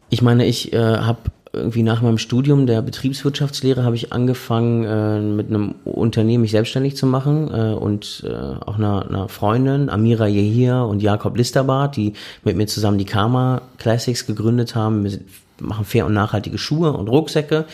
ich 0.09 0.21
meine, 0.21 0.45
ich 0.45 0.73
äh, 0.73 0.77
habe 0.77 1.19
irgendwie 1.53 1.83
nach 1.83 2.01
meinem 2.01 2.17
Studium 2.17 2.67
der 2.67 2.81
Betriebswirtschaftslehre 2.81 3.83
habe 3.83 3.95
ich 3.95 4.13
angefangen, 4.13 4.83
äh, 4.83 5.19
mit 5.19 5.49
einem 5.49 5.75
Unternehmen 5.85 6.41
mich 6.41 6.51
selbstständig 6.51 6.95
zu 6.95 7.05
machen 7.05 7.49
äh, 7.51 7.73
und 7.73 8.23
äh, 8.25 8.31
auch 8.31 8.77
einer, 8.77 9.07
einer 9.07 9.29
Freundin, 9.29 9.89
Amira 9.89 10.27
Yehir 10.27 10.85
und 10.85 11.01
Jakob 11.01 11.35
Listerbart, 11.37 11.95
die 11.95 12.13
mit 12.43 12.55
mir 12.55 12.67
zusammen 12.67 12.97
die 12.97 13.05
Karma 13.05 13.61
Classics 13.77 14.25
gegründet 14.25 14.75
haben. 14.75 15.03
Wir 15.03 15.19
machen 15.59 15.85
fair 15.85 16.05
und 16.05 16.13
nachhaltige 16.13 16.57
Schuhe 16.57 16.93
und 16.93 17.07
Rucksäcke. 17.07 17.65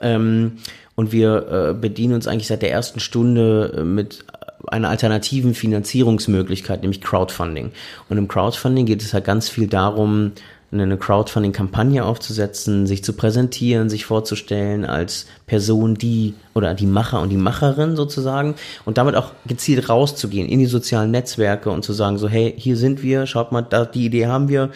Ähm, 0.00 0.58
und 0.96 1.12
wir 1.12 1.48
äh, 1.70 1.74
bedienen 1.74 2.14
uns 2.14 2.28
eigentlich 2.28 2.46
seit 2.46 2.62
der 2.62 2.70
ersten 2.70 3.00
Stunde 3.00 3.74
äh, 3.78 3.84
mit 3.84 4.24
einer 4.68 4.88
alternativen 4.88 5.54
Finanzierungsmöglichkeit, 5.54 6.82
nämlich 6.82 7.00
Crowdfunding. 7.00 7.72
Und 8.08 8.18
im 8.18 8.28
Crowdfunding 8.28 8.86
geht 8.86 9.02
es 9.02 9.14
halt 9.14 9.24
ganz 9.24 9.48
viel 9.48 9.66
darum, 9.66 10.32
eine 10.72 10.96
Crowdfunding-Kampagne 10.96 12.04
aufzusetzen, 12.04 12.86
sich 12.86 13.04
zu 13.04 13.12
präsentieren, 13.12 13.88
sich 13.88 14.04
vorzustellen 14.04 14.84
als 14.84 15.26
Person, 15.46 15.94
die 15.94 16.34
oder 16.52 16.74
die 16.74 16.86
Macher 16.86 17.20
und 17.20 17.30
die 17.30 17.36
Macherin 17.36 17.94
sozusagen 17.94 18.54
und 18.84 18.98
damit 18.98 19.14
auch 19.14 19.32
gezielt 19.46 19.88
rauszugehen 19.88 20.48
in 20.48 20.58
die 20.58 20.66
sozialen 20.66 21.12
Netzwerke 21.12 21.70
und 21.70 21.84
zu 21.84 21.92
sagen 21.92 22.18
so, 22.18 22.28
hey, 22.28 22.52
hier 22.56 22.76
sind 22.76 23.02
wir, 23.02 23.26
schaut 23.26 23.52
mal, 23.52 23.62
da, 23.62 23.84
die 23.84 24.06
Idee 24.06 24.26
haben 24.26 24.48
wir, 24.48 24.70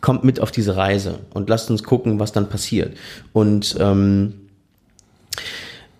kommt 0.00 0.24
mit 0.24 0.40
auf 0.40 0.50
diese 0.50 0.76
Reise 0.76 1.20
und 1.32 1.48
lasst 1.48 1.70
uns 1.70 1.82
gucken, 1.82 2.20
was 2.20 2.32
dann 2.32 2.48
passiert. 2.48 2.96
Und 3.32 3.76
ähm, 3.80 4.34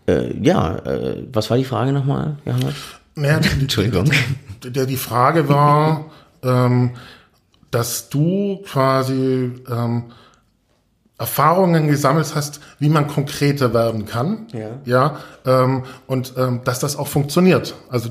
äh, 0.06 0.36
ja, 0.42 0.76
äh, 0.76 1.22
was 1.32 1.50
war 1.50 1.56
die 1.56 1.64
Frage 1.64 1.92
nochmal, 1.92 2.36
Johannes? 2.44 2.99
Naja, 3.14 3.40
Entschuldigung. 3.60 4.10
Die, 4.62 4.86
die 4.86 4.96
Frage 4.96 5.48
war, 5.48 6.10
ähm, 6.42 6.90
dass 7.70 8.08
du 8.08 8.62
quasi 8.64 9.52
ähm, 9.70 10.04
Erfahrungen 11.20 11.86
gesammelt 11.86 12.34
hast, 12.34 12.60
wie 12.78 12.88
man 12.88 13.06
konkreter 13.06 13.74
werden 13.74 14.06
kann. 14.06 14.46
Ja. 14.54 14.70
Ja. 14.86 15.16
Ähm, 15.44 15.82
und 16.06 16.32
ähm, 16.38 16.62
dass 16.64 16.78
das 16.78 16.96
auch 16.96 17.08
funktioniert. 17.08 17.74
Also 17.90 18.08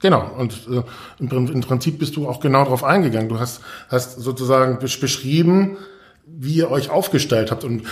genau. 0.00 0.28
Und 0.36 0.66
äh, 0.68 0.82
im, 1.20 1.46
im, 1.52 1.60
Prinzip 1.60 2.00
bist 2.00 2.16
du 2.16 2.28
auch 2.28 2.40
genau 2.40 2.64
darauf 2.64 2.82
eingegangen. 2.82 3.28
Du 3.28 3.38
hast, 3.38 3.60
hast 3.88 4.18
sozusagen 4.18 4.80
beschrieben, 4.80 5.76
wie 6.40 6.54
ihr 6.54 6.70
euch 6.70 6.88
aufgestellt 6.88 7.50
habt. 7.50 7.64
Und 7.64 7.82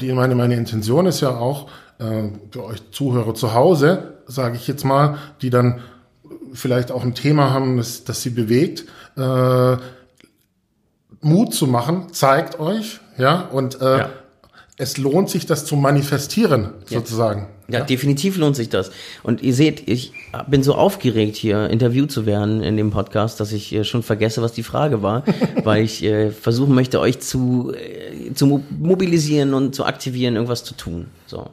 die, 0.00 0.12
meine, 0.12 0.34
meine 0.34 0.56
Intention 0.56 1.06
ist 1.06 1.20
ja 1.20 1.30
auch, 1.30 1.68
äh, 1.98 2.24
für 2.50 2.64
euch 2.64 2.90
Zuhörer 2.90 3.34
zu 3.34 3.54
Hause, 3.54 4.14
sage 4.26 4.56
ich 4.56 4.66
jetzt 4.66 4.84
mal, 4.84 5.18
die 5.40 5.50
dann 5.50 5.80
vielleicht 6.52 6.90
auch 6.90 7.04
ein 7.04 7.14
Thema 7.14 7.50
haben, 7.50 7.76
das, 7.76 8.02
das 8.02 8.22
sie 8.22 8.30
bewegt, 8.30 8.86
äh, 9.16 9.76
Mut 11.20 11.54
zu 11.54 11.68
machen, 11.68 12.12
zeigt 12.12 12.58
euch, 12.58 13.00
ja, 13.18 13.42
und 13.42 13.80
äh, 13.80 13.98
ja. 13.98 14.10
Es 14.78 14.98
lohnt 14.98 15.30
sich, 15.30 15.46
das 15.46 15.64
zu 15.64 15.74
manifestieren, 15.74 16.70
sozusagen. 16.84 17.48
Ja, 17.68 17.78
ja, 17.78 17.84
definitiv 17.84 18.36
lohnt 18.36 18.56
sich 18.56 18.68
das. 18.68 18.90
Und 19.22 19.42
ihr 19.42 19.54
seht, 19.54 19.88
ich 19.88 20.12
bin 20.48 20.62
so 20.62 20.74
aufgeregt, 20.74 21.36
hier 21.36 21.70
interviewt 21.70 22.12
zu 22.12 22.26
werden 22.26 22.62
in 22.62 22.76
dem 22.76 22.90
Podcast, 22.90 23.40
dass 23.40 23.52
ich 23.52 23.74
äh, 23.74 23.84
schon 23.84 24.02
vergesse, 24.02 24.42
was 24.42 24.52
die 24.52 24.62
Frage 24.62 25.02
war, 25.02 25.24
weil 25.64 25.82
ich 25.82 26.04
äh, 26.04 26.30
versuchen 26.30 26.74
möchte, 26.74 27.00
euch 27.00 27.20
zu, 27.20 27.72
äh, 27.74 28.34
zu 28.34 28.62
mobilisieren 28.78 29.54
und 29.54 29.74
zu 29.74 29.84
aktivieren, 29.86 30.34
irgendwas 30.34 30.62
zu 30.62 30.74
tun. 30.74 31.06
So. 31.26 31.50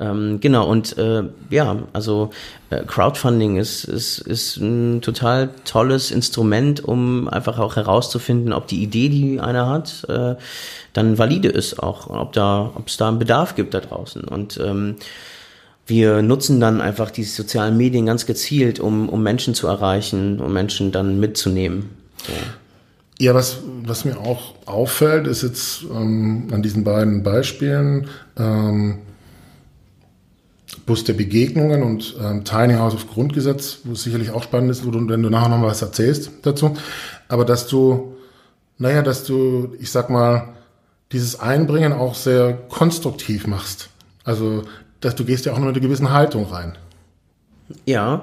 Ähm, 0.00 0.40
genau, 0.40 0.68
und 0.68 0.98
äh, 0.98 1.22
ja, 1.50 1.76
also 1.92 2.30
äh, 2.70 2.82
Crowdfunding 2.84 3.56
ist, 3.56 3.84
ist, 3.84 4.18
ist 4.18 4.56
ein 4.56 5.02
total 5.02 5.50
tolles 5.64 6.10
Instrument, 6.10 6.82
um 6.82 7.28
einfach 7.28 7.58
auch 7.58 7.76
herauszufinden, 7.76 8.52
ob 8.52 8.66
die 8.66 8.82
Idee, 8.82 9.08
die 9.08 9.40
einer 9.40 9.68
hat, 9.68 10.04
äh, 10.08 10.34
dann 10.92 11.18
valide 11.18 11.48
ist 11.48 11.80
auch, 11.80 12.08
ob 12.08 12.32
da, 12.32 12.72
ob 12.74 12.88
es 12.88 12.96
da 12.96 13.08
einen 13.08 13.20
Bedarf 13.20 13.54
gibt 13.54 13.74
da 13.74 13.80
draußen. 13.80 14.24
Und 14.24 14.58
ähm, 14.62 14.96
wir 15.86 16.22
nutzen 16.22 16.60
dann 16.60 16.80
einfach 16.80 17.10
die 17.10 17.24
sozialen 17.24 17.76
Medien 17.76 18.06
ganz 18.06 18.26
gezielt, 18.26 18.80
um, 18.80 19.08
um 19.08 19.22
Menschen 19.22 19.54
zu 19.54 19.68
erreichen, 19.68 20.40
um 20.40 20.52
Menschen 20.52 20.92
dann 20.92 21.20
mitzunehmen. 21.20 21.90
So. 22.26 22.32
Ja, 23.18 23.32
was, 23.34 23.58
was 23.84 24.04
mir 24.04 24.18
auch 24.18 24.54
auffällt, 24.66 25.28
ist 25.28 25.42
jetzt 25.42 25.84
ähm, 25.84 26.48
an 26.50 26.62
diesen 26.62 26.82
beiden 26.82 27.22
Beispielen, 27.22 28.08
ähm, 28.36 28.98
Bus 30.76 31.04
der 31.04 31.14
Begegnungen 31.14 31.82
und 31.82 32.16
ähm, 32.22 32.44
Tiny 32.44 32.74
House 32.74 32.94
of 32.94 33.08
Grundgesetz, 33.08 33.78
wo 33.84 33.92
es 33.92 34.02
sicherlich 34.02 34.30
auch 34.30 34.42
spannend 34.42 34.70
ist, 34.70 34.86
wo 34.86 34.90
du, 34.90 35.08
wenn 35.08 35.22
du 35.22 35.30
nachher 35.30 35.48
noch 35.48 35.58
mal 35.58 35.68
was 35.68 35.82
erzählst 35.82 36.30
dazu. 36.42 36.76
Aber 37.28 37.44
dass 37.44 37.66
du, 37.66 38.14
naja, 38.78 39.02
dass 39.02 39.24
du, 39.24 39.74
ich 39.78 39.90
sag 39.90 40.10
mal, 40.10 40.54
dieses 41.12 41.38
Einbringen 41.38 41.92
auch 41.92 42.14
sehr 42.14 42.54
konstruktiv 42.68 43.46
machst. 43.46 43.90
Also, 44.24 44.62
dass 45.00 45.14
du 45.14 45.24
gehst 45.24 45.44
ja 45.44 45.52
auch 45.52 45.58
nur 45.58 45.66
mit 45.68 45.76
einer 45.76 45.86
gewissen 45.86 46.10
Haltung 46.10 46.46
rein. 46.46 46.76
Ja, 47.86 48.22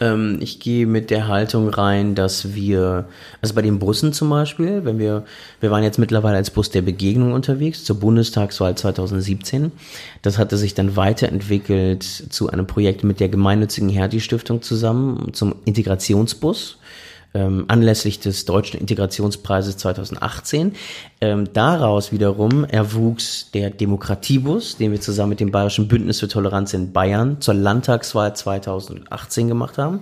ähm, 0.00 0.38
ich 0.40 0.60
gehe 0.60 0.86
mit 0.86 1.08
der 1.10 1.26
Haltung 1.26 1.70
rein, 1.70 2.14
dass 2.14 2.52
wir, 2.52 3.06
also 3.40 3.54
bei 3.54 3.62
den 3.62 3.78
Bussen 3.78 4.12
zum 4.12 4.28
Beispiel, 4.28 4.84
wenn 4.84 4.98
wir, 4.98 5.24
wir 5.60 5.70
waren 5.70 5.82
jetzt 5.82 5.98
mittlerweile 5.98 6.36
als 6.36 6.50
Bus 6.50 6.68
der 6.70 6.82
Begegnung 6.82 7.32
unterwegs 7.32 7.84
zur 7.84 7.98
Bundestagswahl 7.98 8.74
2017. 8.74 9.72
Das 10.20 10.36
hatte 10.36 10.58
sich 10.58 10.74
dann 10.74 10.94
weiterentwickelt 10.94 12.02
zu 12.02 12.50
einem 12.50 12.66
Projekt 12.66 13.02
mit 13.02 13.18
der 13.18 13.30
gemeinnützigen 13.30 13.88
Hertie 13.88 14.20
Stiftung 14.20 14.60
zusammen 14.60 15.32
zum 15.32 15.54
Integrationsbus 15.64 16.76
ähm, 17.34 17.64
anlässlich 17.68 18.20
des 18.20 18.44
Deutschen 18.44 18.80
Integrationspreises 18.80 19.76
2018. 19.78 20.74
Ähm, 21.20 21.48
daraus 21.52 22.12
wiederum 22.12 22.64
erwuchs 22.64 23.50
der 23.52 23.70
Demokratiebus, 23.70 24.76
den 24.76 24.92
wir 24.92 25.00
zusammen 25.00 25.30
mit 25.30 25.40
dem 25.40 25.50
Bayerischen 25.50 25.88
Bündnis 25.88 26.20
für 26.20 26.28
Toleranz 26.28 26.74
in 26.74 26.92
Bayern 26.92 27.40
zur 27.40 27.54
Landtagswahl 27.54 28.34
2018 28.34 29.48
gemacht 29.48 29.78
haben. 29.78 30.00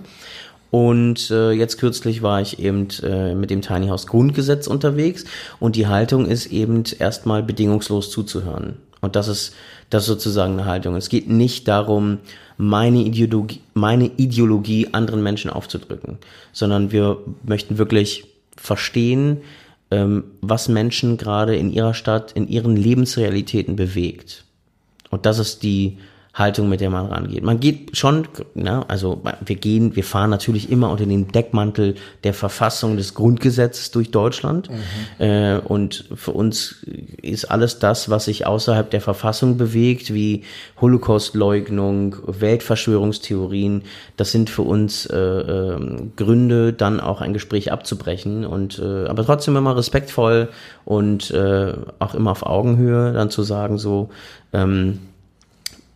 Und 0.71 1.29
äh, 1.31 1.51
jetzt 1.51 1.77
kürzlich 1.77 2.21
war 2.21 2.39
ich 2.41 2.59
eben 2.59 2.87
äh, 3.03 3.35
mit 3.35 3.49
dem 3.49 3.61
Tiny 3.61 3.87
House 3.87 4.07
Grundgesetz 4.07 4.67
unterwegs 4.67 5.25
und 5.59 5.75
die 5.75 5.87
Haltung 5.87 6.25
ist 6.25 6.45
eben 6.45 6.83
erstmal 6.97 7.43
bedingungslos 7.43 8.09
zuzuhören. 8.09 8.77
Und 9.01 9.17
das 9.17 9.27
ist, 9.27 9.53
das 9.89 10.03
ist 10.03 10.07
sozusagen 10.07 10.53
eine 10.53 10.65
Haltung. 10.65 10.95
Es 10.95 11.09
geht 11.09 11.29
nicht 11.29 11.67
darum, 11.67 12.19
meine 12.61 12.99
Ideologie, 12.99 13.59
meine 13.73 14.05
Ideologie 14.17 14.89
anderen 14.91 15.23
Menschen 15.23 15.49
aufzudrücken, 15.49 16.19
sondern 16.53 16.91
wir 16.91 17.17
möchten 17.43 17.79
wirklich 17.79 18.25
verstehen, 18.55 19.37
ähm, 19.89 20.25
was 20.41 20.69
Menschen 20.69 21.17
gerade 21.17 21.55
in 21.55 21.71
ihrer 21.71 21.95
Stadt, 21.95 22.33
in 22.33 22.47
ihren 22.47 22.75
Lebensrealitäten 22.75 23.75
bewegt. 23.75 24.45
Und 25.09 25.25
das 25.25 25.39
ist 25.39 25.63
die, 25.63 25.97
Haltung, 26.33 26.69
mit 26.69 26.79
der 26.79 26.89
man 26.89 27.07
rangeht. 27.07 27.43
Man 27.43 27.59
geht 27.59 27.97
schon, 27.97 28.25
ne, 28.53 28.85
also 28.87 29.21
wir 29.45 29.55
gehen, 29.57 29.97
wir 29.97 30.05
fahren 30.05 30.29
natürlich 30.29 30.71
immer 30.71 30.89
unter 30.89 31.05
dem 31.05 31.29
Deckmantel 31.29 31.95
der 32.23 32.33
Verfassung 32.33 32.95
des 32.95 33.15
Grundgesetzes 33.15 33.91
durch 33.91 34.11
Deutschland. 34.11 34.69
Mhm. 34.69 35.25
Äh, 35.25 35.57
und 35.57 36.05
für 36.15 36.31
uns 36.31 36.85
ist 37.21 37.51
alles 37.51 37.79
das, 37.79 38.09
was 38.09 38.25
sich 38.25 38.47
außerhalb 38.47 38.89
der 38.89 39.01
Verfassung 39.01 39.57
bewegt, 39.57 40.13
wie 40.13 40.43
Holocaustleugnung, 40.79 42.15
Weltverschwörungstheorien, 42.25 43.83
das 44.15 44.31
sind 44.31 44.49
für 44.49 44.61
uns 44.61 45.05
äh, 45.07 45.17
äh, 45.17 46.07
Gründe, 46.15 46.71
dann 46.71 47.01
auch 47.01 47.19
ein 47.19 47.33
Gespräch 47.33 47.73
abzubrechen. 47.73 48.45
Und 48.45 48.79
äh, 48.79 49.05
aber 49.07 49.25
trotzdem 49.25 49.57
immer 49.57 49.75
respektvoll 49.75 50.47
und 50.85 51.29
äh, 51.31 51.73
auch 51.99 52.15
immer 52.15 52.31
auf 52.31 52.45
Augenhöhe 52.45 53.11
dann 53.11 53.29
zu 53.29 53.43
sagen, 53.43 53.77
so, 53.77 54.09
ähm, 54.53 54.99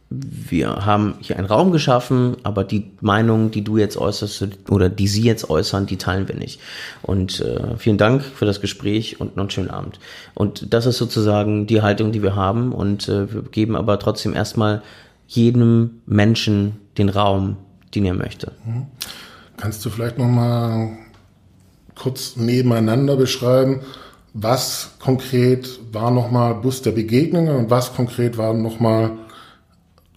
wir 0.10 0.86
haben 0.86 1.16
hier 1.20 1.38
einen 1.38 1.48
Raum 1.48 1.72
geschaffen, 1.72 2.38
aber 2.44 2.64
die 2.64 2.92
Meinung, 3.02 3.50
die 3.50 3.64
du 3.64 3.78
jetzt 3.78 3.98
äußerst 3.98 4.48
oder 4.70 4.88
die 4.88 5.08
sie 5.08 5.24
jetzt 5.24 5.50
äußern, 5.50 5.88
die 5.88 5.98
teilen 5.98 6.28
wir 6.28 6.36
nicht. 6.36 6.60
Und 7.02 7.40
äh, 7.40 7.78
vielen 7.78 7.98
Dank 7.98 8.24
für 8.24 8.46
das 8.46 8.62
Gespräch 8.62 9.20
und 9.20 9.36
noch 9.36 9.44
einen 9.44 9.50
schönen 9.50 9.72
Abend. 9.72 10.00
Und 10.36 10.74
das 10.74 10.86
ist 10.86 10.98
sozusagen 10.98 11.66
die 11.66 11.82
Haltung, 11.82 12.12
die 12.12 12.22
wir 12.22 12.36
haben. 12.36 12.72
Und 12.72 13.10
äh, 13.10 13.34
wir 13.34 13.42
geben 13.44 13.76
aber 13.76 13.98
trotzdem 13.98 14.36
erstmal 14.36 14.84
jedem 15.28 16.02
Menschen 16.06 16.80
den 16.98 17.10
Raum, 17.10 17.58
den 17.96 18.06
er 18.06 18.14
möchte. 18.14 18.52
Mhm. 18.64 18.86
Kannst 19.58 19.84
du 19.86 19.90
vielleicht 19.90 20.18
noch 20.18 20.28
mal 20.28 20.90
kurz 21.96 22.36
nebeneinander 22.36 23.16
beschreiben, 23.16 23.82
was 24.34 24.92
konkret 25.00 25.80
war 25.94 26.12
noch 26.12 26.30
mal 26.30 26.54
Bus 26.56 26.82
der 26.82 26.92
Begegnungen 26.92 27.56
und 27.56 27.70
was 27.70 27.94
konkret 27.96 28.38
war 28.38 28.54
noch 28.54 28.82
mal 28.82 29.12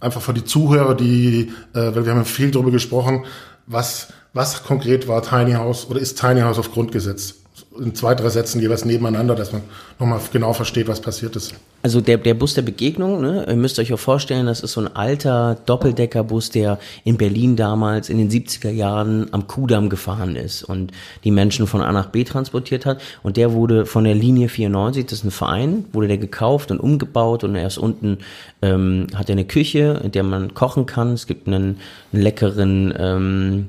einfach 0.01 0.23
für 0.23 0.35
die 0.35 0.45
Zuhörer, 0.45 0.95
die, 0.95 1.53
äh, 1.75 1.95
weil 1.95 2.05
wir 2.05 2.15
haben 2.15 2.25
viel 2.25 2.51
darüber 2.51 2.71
gesprochen, 2.71 3.25
was, 3.67 4.09
was 4.33 4.65
konkret 4.65 5.09
war 5.09 5.23
Tiny 5.23 5.53
House 5.53 5.89
oder 5.89 6.01
ist 6.01 6.19
Tiny 6.19 6.41
House 6.41 6.59
auf 6.59 6.73
Grundgesetz? 6.73 7.38
In 7.79 7.95
zwei, 7.95 8.15
drei 8.15 8.29
Sätzen 8.29 8.61
jeweils 8.61 8.85
nebeneinander, 8.85 9.35
dass 9.35 9.53
man 9.53 9.63
nochmal 9.99 10.21
genau 10.33 10.53
versteht, 10.53 10.89
was 10.89 11.01
passiert 11.01 11.37
ist. 11.37 11.55
Also 11.83 12.01
der, 12.01 12.19
der 12.19 12.35
Bus 12.35 12.55
der 12.55 12.63
Begegnung, 12.63 13.21
ne, 13.21 13.47
ihr 13.49 13.55
müsst 13.55 13.79
euch 13.79 13.93
auch 13.93 13.99
vorstellen, 13.99 14.47
das 14.47 14.61
ist 14.61 14.73
so 14.73 14.81
ein 14.81 14.97
alter 14.97 15.57
Doppeldeckerbus, 15.67 16.51
der 16.51 16.79
in 17.05 17.17
Berlin 17.17 17.55
damals 17.55 18.09
in 18.09 18.19
den 18.19 18.31
70er 18.31 18.71
Jahren 18.71 19.33
am 19.33 19.47
Kudamm 19.47 19.89
gefahren 19.89 20.35
ist 20.35 20.65
und 20.65 20.91
die 21.23 21.31
Menschen 21.31 21.67
von 21.67 21.81
A 21.81 21.93
nach 21.93 22.07
B 22.07 22.25
transportiert 22.25 22.85
hat. 22.85 23.01
Und 23.23 23.37
der 23.37 23.53
wurde 23.53 23.87
von 23.87 24.05
der 24.05 24.15
Linie 24.15 24.49
94, 24.49 25.07
das 25.07 25.21
ist 25.21 25.25
ein 25.25 25.31
Verein, 25.31 25.85
wurde 25.93 26.09
der 26.09 26.19
gekauft 26.19 26.71
und 26.71 26.81
umgebaut 26.81 27.45
und 27.45 27.55
erst 27.55 27.79
unten 27.79 28.19
ähm, 28.61 29.07
hat 29.15 29.29
er 29.29 29.35
eine 29.35 29.45
Küche, 29.45 30.01
in 30.03 30.11
der 30.11 30.25
man 30.25 30.55
kochen 30.55 30.87
kann. 30.87 31.13
Es 31.13 31.27
gibt 31.29 31.47
einen, 31.47 31.79
einen 32.13 32.23
leckeren 32.23 32.95
ähm, 32.99 33.69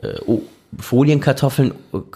äh, 0.00 0.20
Folienkartoffeln, 0.76 1.72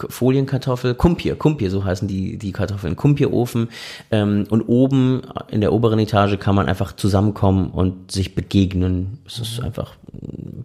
Folienkartoffel, 0.09 0.93
Kumpir, 0.93 1.35
Kumpir, 1.35 1.71
so 1.71 1.83
heißen 1.83 2.07
die, 2.07 2.37
die 2.37 2.51
Kartoffeln, 2.51 2.95
Kumpierofen. 2.95 3.69
Ähm, 4.11 4.45
und 4.49 4.61
oben 4.63 5.23
in 5.49 5.61
der 5.61 5.73
oberen 5.73 5.99
Etage 5.99 6.37
kann 6.39 6.55
man 6.55 6.67
einfach 6.67 6.95
zusammenkommen 6.95 7.71
und 7.71 8.11
sich 8.11 8.35
begegnen. 8.35 9.19
Es 9.25 9.39
ist 9.39 9.59
mhm. 9.59 9.65
einfach 9.65 9.95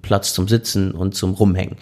Platz 0.02 0.34
zum 0.34 0.48
Sitzen 0.48 0.92
und 0.92 1.14
zum 1.14 1.32
Rumhängen. 1.32 1.76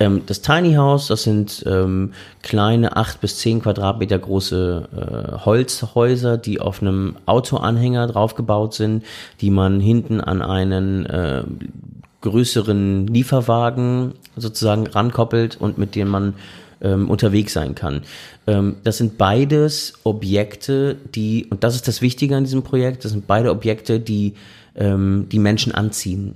Ähm, 0.00 0.22
das 0.26 0.42
Tiny 0.42 0.74
House, 0.74 1.06
das 1.06 1.22
sind 1.22 1.62
ähm, 1.66 2.12
kleine 2.42 2.96
acht 2.96 3.20
bis 3.20 3.38
zehn 3.38 3.62
Quadratmeter 3.62 4.18
große 4.18 4.88
äh, 4.92 5.44
Holzhäuser, 5.44 6.38
die 6.38 6.60
auf 6.60 6.82
einem 6.82 7.16
Autoanhänger 7.26 8.08
draufgebaut 8.08 8.74
sind, 8.74 9.04
die 9.40 9.50
man 9.50 9.80
hinten 9.80 10.20
an 10.20 10.42
einen 10.42 11.06
äh, 11.06 11.44
größeren 12.22 13.06
Lieferwagen 13.06 14.14
sozusagen 14.36 14.86
rankoppelt 14.86 15.60
und 15.60 15.78
mit 15.78 15.94
dem 15.94 16.08
man 16.08 16.34
ähm, 16.80 17.10
unterwegs 17.10 17.52
sein 17.52 17.74
kann. 17.74 18.02
Ähm, 18.46 18.76
das 18.84 18.98
sind 18.98 19.18
beides 19.18 19.94
Objekte, 20.04 20.96
die, 21.14 21.46
und 21.50 21.62
das 21.62 21.74
ist 21.74 21.86
das 21.86 22.02
Wichtige 22.02 22.36
an 22.36 22.44
diesem 22.44 22.62
Projekt, 22.62 23.04
das 23.04 23.12
sind 23.12 23.26
beide 23.26 23.50
Objekte, 23.50 24.00
die 24.00 24.34
ähm, 24.74 25.26
die 25.30 25.38
Menschen 25.38 25.72
anziehen. 25.74 26.34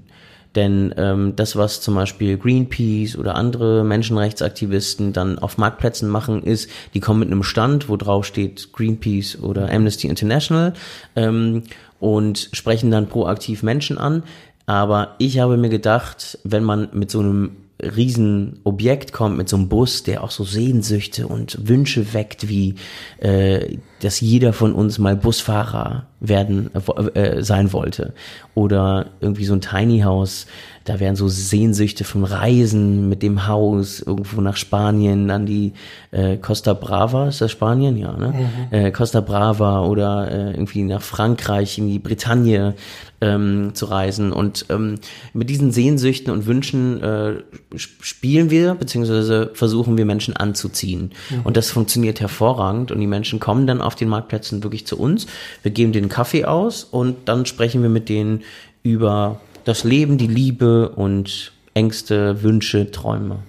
Denn 0.54 0.94
ähm, 0.96 1.34
das, 1.36 1.54
was 1.54 1.82
zum 1.82 1.94
Beispiel 1.94 2.38
Greenpeace 2.38 3.18
oder 3.18 3.34
andere 3.34 3.84
Menschenrechtsaktivisten 3.84 5.12
dann 5.12 5.38
auf 5.38 5.58
Marktplätzen 5.58 6.08
machen, 6.08 6.42
ist, 6.42 6.70
die 6.94 7.00
kommen 7.00 7.20
mit 7.20 7.30
einem 7.30 7.42
Stand, 7.42 7.90
wo 7.90 7.96
drauf 7.98 8.24
steht 8.24 8.72
Greenpeace 8.72 9.38
oder 9.42 9.70
Amnesty 9.70 10.08
International 10.08 10.72
ähm, 11.14 11.64
und 12.00 12.48
sprechen 12.52 12.90
dann 12.90 13.06
proaktiv 13.08 13.62
Menschen 13.62 13.98
an. 13.98 14.22
Aber 14.66 15.14
ich 15.18 15.38
habe 15.38 15.56
mir 15.56 15.68
gedacht, 15.68 16.38
wenn 16.44 16.64
man 16.64 16.88
mit 16.92 17.10
so 17.10 17.20
einem 17.20 17.52
Riesenobjekt 17.80 19.12
kommt, 19.12 19.36
mit 19.36 19.48
so 19.48 19.56
einem 19.56 19.68
Bus, 19.68 20.02
der 20.02 20.24
auch 20.24 20.30
so 20.30 20.44
Sehnsüchte 20.44 21.28
und 21.28 21.68
Wünsche 21.68 22.14
weckt, 22.14 22.48
wie 22.48 22.74
äh, 23.18 23.76
dass 24.00 24.20
jeder 24.20 24.52
von 24.52 24.72
uns 24.72 24.98
mal 24.98 25.16
Busfahrer 25.16 26.06
werden 26.20 26.70
äh, 26.74 27.20
äh, 27.20 27.42
sein 27.42 27.72
wollte. 27.72 28.14
Oder 28.54 29.06
irgendwie 29.20 29.44
so 29.44 29.54
ein 29.54 29.60
Tiny 29.60 30.00
House, 30.00 30.46
da 30.84 31.00
wären 31.00 31.16
so 31.16 31.28
Sehnsüchte 31.28 32.04
von 32.04 32.24
Reisen 32.24 33.08
mit 33.08 33.22
dem 33.22 33.46
Haus 33.46 34.00
irgendwo 34.00 34.40
nach 34.40 34.56
Spanien, 34.56 35.30
an 35.30 35.44
die 35.44 35.72
äh, 36.12 36.36
Costa 36.36 36.74
Brava, 36.74 37.28
ist 37.28 37.40
das 37.40 37.50
Spanien? 37.50 37.96
Ja, 37.96 38.12
ne? 38.12 38.28
Mhm. 38.70 38.74
Äh, 38.76 38.90
Costa 38.92 39.20
Brava 39.20 39.84
oder 39.84 40.30
äh, 40.30 40.50
irgendwie 40.52 40.82
nach 40.84 41.02
Frankreich, 41.02 41.78
in 41.78 41.88
die 41.88 41.98
Bretagne 41.98 42.74
ähm, 43.20 43.70
zu 43.74 43.86
reisen. 43.86 44.32
Und 44.32 44.66
ähm, 44.68 44.96
mit 45.32 45.50
diesen 45.50 45.72
Sehnsüchten 45.72 46.32
und 46.32 46.46
Wünschen 46.46 47.02
äh, 47.02 47.34
spielen 47.76 48.50
wir, 48.50 48.74
beziehungsweise 48.74 49.50
versuchen 49.54 49.96
wir 49.98 50.04
Menschen 50.04 50.36
anzuziehen. 50.36 51.12
Mhm. 51.30 51.40
Und 51.44 51.56
das 51.56 51.70
funktioniert 51.70 52.20
hervorragend 52.20 52.92
und 52.92 53.00
die 53.00 53.06
Menschen 53.06 53.40
kommen 53.40 53.66
dann 53.66 53.80
auf 53.86 53.94
den 53.94 54.08
Marktplätzen 54.08 54.62
wirklich 54.62 54.86
zu 54.86 54.98
uns. 54.98 55.26
Wir 55.62 55.70
geben 55.70 55.92
den 55.92 56.08
Kaffee 56.08 56.44
aus 56.44 56.84
und 56.84 57.28
dann 57.28 57.46
sprechen 57.46 57.82
wir 57.82 57.88
mit 57.88 58.08
denen 58.08 58.42
über 58.82 59.40
das 59.64 59.84
Leben, 59.84 60.18
die 60.18 60.26
Liebe 60.26 60.90
und 60.90 61.52
Ängste, 61.74 62.42
Wünsche, 62.42 62.90
Träume. 62.90 63.40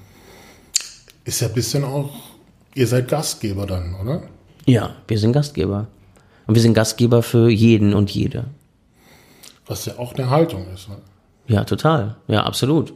Ist 1.26 1.42
ja 1.42 1.48
ein 1.48 1.54
bisschen 1.54 1.84
auch, 1.84 2.12
ihr 2.74 2.88
seid 2.88 3.08
Gastgeber 3.08 3.66
dann, 3.66 3.96
oder? 3.96 4.24
Ja, 4.66 4.96
wir 5.08 5.20
sind 5.20 5.34
Gastgeber. 5.34 5.88
Und 6.46 6.56
wir 6.56 6.62
sind 6.62 6.74
Gastgeber 6.74 7.22
für 7.24 7.50
jeden 7.50 7.94
und 7.94 8.10
jede. 8.10 8.46
Was 9.66 9.86
ja 9.86 9.98
auch 9.98 10.14
eine 10.14 10.30
Haltung 10.30 10.66
ist. 10.74 10.90
Ne? 10.90 10.98
Ja, 11.48 11.64
total. 11.64 12.16
Ja, 12.28 12.44
absolut. 12.44 12.94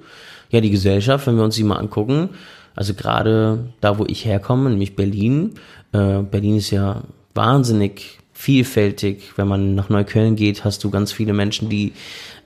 Ja, 0.49 0.62
die 0.62 0.69
Gesellschaft, 0.69 1.27
wenn 1.27 1.36
wir 1.36 1.43
uns 1.43 1.56
die 1.56 1.63
mal 1.63 1.77
angucken, 1.77 2.30
also 2.75 2.93
gerade 2.93 3.73
da, 3.82 3.97
wo 3.97 4.06
ich 4.06 4.25
herkomme, 4.25 4.69
nämlich 4.69 4.95
Berlin. 4.95 5.56
Äh, 5.91 6.19
Berlin 6.23 6.58
ist 6.58 6.71
ja 6.71 7.04
wahnsinnig 7.34 8.20
vielfältig. 8.41 9.34
Wenn 9.36 9.48
man 9.48 9.76
nach 9.76 9.89
Neukölln 9.89 10.36
geht, 10.36 10.65
hast 10.65 10.84
du 10.84 10.89
ganz 10.89 11.12
viele 11.12 11.32
Menschen, 11.32 11.70
die, 11.70 11.94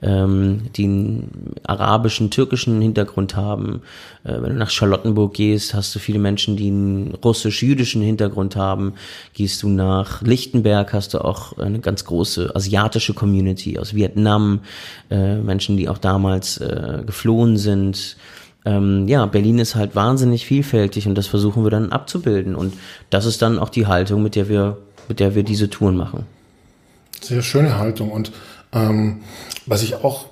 ähm, 0.02 0.64
die 0.76 0.84
einen 0.84 1.54
arabischen, 1.64 2.30
türkischen 2.30 2.82
Hintergrund 2.82 3.34
haben. 3.34 3.80
Äh, 4.22 4.34
wenn 4.42 4.50
du 4.50 4.56
nach 4.56 4.68
Charlottenburg 4.68 5.32
gehst, 5.32 5.72
hast 5.72 5.94
du 5.94 5.98
viele 5.98 6.18
Menschen, 6.18 6.56
die 6.56 6.68
einen 6.68 7.14
russisch-jüdischen 7.14 8.02
Hintergrund 8.02 8.56
haben. 8.56 8.92
Gehst 9.32 9.62
du 9.62 9.70
nach 9.70 10.20
Lichtenberg, 10.20 10.92
hast 10.92 11.14
du 11.14 11.24
auch 11.24 11.56
eine 11.56 11.78
ganz 11.78 12.04
große 12.04 12.54
asiatische 12.54 13.14
Community 13.14 13.78
aus 13.78 13.94
Vietnam, 13.94 14.60
äh, 15.10 15.36
Menschen, 15.36 15.78
die 15.78 15.88
auch 15.88 15.98
damals 15.98 16.58
äh, 16.58 17.04
geflohen 17.06 17.56
sind 17.56 18.18
ähm, 18.66 19.06
ja, 19.06 19.24
Berlin 19.26 19.60
ist 19.60 19.76
halt 19.76 19.94
wahnsinnig 19.94 20.44
vielfältig 20.44 21.06
und 21.06 21.14
das 21.14 21.28
versuchen 21.28 21.62
wir 21.62 21.70
dann 21.70 21.92
abzubilden. 21.92 22.56
Und 22.56 22.74
das 23.10 23.24
ist 23.24 23.40
dann 23.40 23.60
auch 23.60 23.68
die 23.68 23.86
Haltung, 23.86 24.24
mit 24.24 24.34
der 24.34 24.48
wir, 24.48 24.76
mit 25.08 25.20
der 25.20 25.36
wir 25.36 25.44
diese 25.44 25.70
Touren 25.70 25.96
machen. 25.96 26.26
Sehr 27.22 27.42
schöne 27.42 27.78
Haltung. 27.78 28.10
Und 28.10 28.32
ähm, 28.72 29.20
was 29.66 29.84
ich 29.84 29.94
auch 29.94 30.26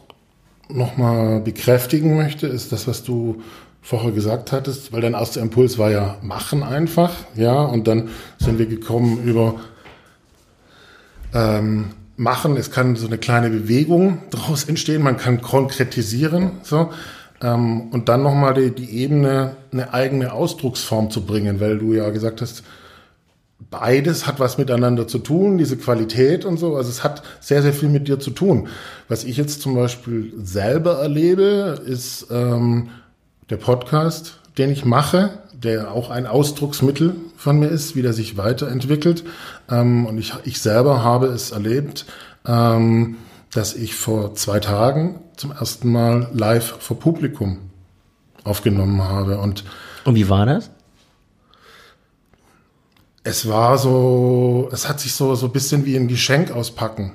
nochmal 0.68 1.40
bekräftigen 1.40 2.16
möchte, 2.16 2.48
ist 2.48 2.72
das, 2.72 2.88
was 2.88 3.04
du 3.04 3.40
vorher 3.80 4.10
gesagt 4.10 4.50
hattest, 4.50 4.92
weil 4.92 5.00
dein 5.00 5.14
erster 5.14 5.40
Impuls 5.40 5.78
war 5.78 5.90
ja 5.90 6.16
machen 6.22 6.64
einfach, 6.64 7.12
ja, 7.36 7.62
und 7.62 7.86
dann 7.86 8.08
sind 8.38 8.58
wir 8.58 8.66
gekommen 8.66 9.22
über 9.22 9.56
ähm, 11.34 11.90
machen, 12.16 12.56
es 12.56 12.70
kann 12.70 12.96
so 12.96 13.06
eine 13.06 13.18
kleine 13.18 13.50
Bewegung 13.50 14.18
daraus 14.30 14.64
entstehen, 14.64 15.02
man 15.02 15.18
kann 15.18 15.40
konkretisieren, 15.40 16.52
so. 16.62 16.90
Ähm, 17.44 17.90
und 17.92 18.08
dann 18.08 18.22
nochmal 18.22 18.54
die, 18.54 18.70
die 18.70 19.02
Ebene, 19.02 19.56
eine 19.70 19.92
eigene 19.92 20.32
Ausdrucksform 20.32 21.10
zu 21.10 21.26
bringen, 21.26 21.60
weil 21.60 21.78
du 21.78 21.92
ja 21.92 22.08
gesagt 22.08 22.40
hast, 22.40 22.64
beides 23.70 24.26
hat 24.26 24.40
was 24.40 24.56
miteinander 24.56 25.06
zu 25.06 25.18
tun, 25.18 25.58
diese 25.58 25.76
Qualität 25.76 26.46
und 26.46 26.56
so. 26.56 26.74
Also 26.74 26.88
es 26.88 27.04
hat 27.04 27.22
sehr, 27.40 27.60
sehr 27.60 27.74
viel 27.74 27.90
mit 27.90 28.08
dir 28.08 28.18
zu 28.18 28.30
tun. 28.30 28.68
Was 29.08 29.24
ich 29.24 29.36
jetzt 29.36 29.60
zum 29.60 29.74
Beispiel 29.74 30.32
selber 30.42 31.00
erlebe, 31.00 31.82
ist 31.86 32.28
ähm, 32.30 32.88
der 33.50 33.58
Podcast, 33.58 34.38
den 34.56 34.70
ich 34.70 34.86
mache, 34.86 35.38
der 35.52 35.92
auch 35.92 36.10
ein 36.10 36.26
Ausdrucksmittel 36.26 37.14
von 37.36 37.58
mir 37.58 37.68
ist, 37.68 37.94
wie 37.94 38.02
der 38.02 38.14
sich 38.14 38.38
weiterentwickelt. 38.38 39.24
Ähm, 39.70 40.06
und 40.06 40.16
ich, 40.16 40.32
ich 40.44 40.60
selber 40.60 41.04
habe 41.04 41.26
es 41.26 41.50
erlebt, 41.50 42.06
ähm, 42.46 43.16
dass 43.54 43.74
ich 43.74 43.94
vor 43.94 44.34
zwei 44.34 44.58
Tagen 44.58 45.20
zum 45.36 45.52
ersten 45.52 45.90
Mal 45.90 46.28
live 46.32 46.76
vor 46.80 46.98
Publikum 46.98 47.70
aufgenommen 48.42 49.02
habe. 49.02 49.38
Und, 49.38 49.64
und 50.04 50.16
wie 50.16 50.28
war 50.28 50.44
das? 50.44 50.70
Es 53.22 53.48
war 53.48 53.78
so, 53.78 54.68
es 54.72 54.88
hat 54.88 55.00
sich 55.00 55.14
so, 55.14 55.34
so 55.34 55.46
ein 55.46 55.52
bisschen 55.52 55.86
wie 55.86 55.96
ein 55.96 56.08
Geschenk 56.08 56.50
auspacken 56.50 57.12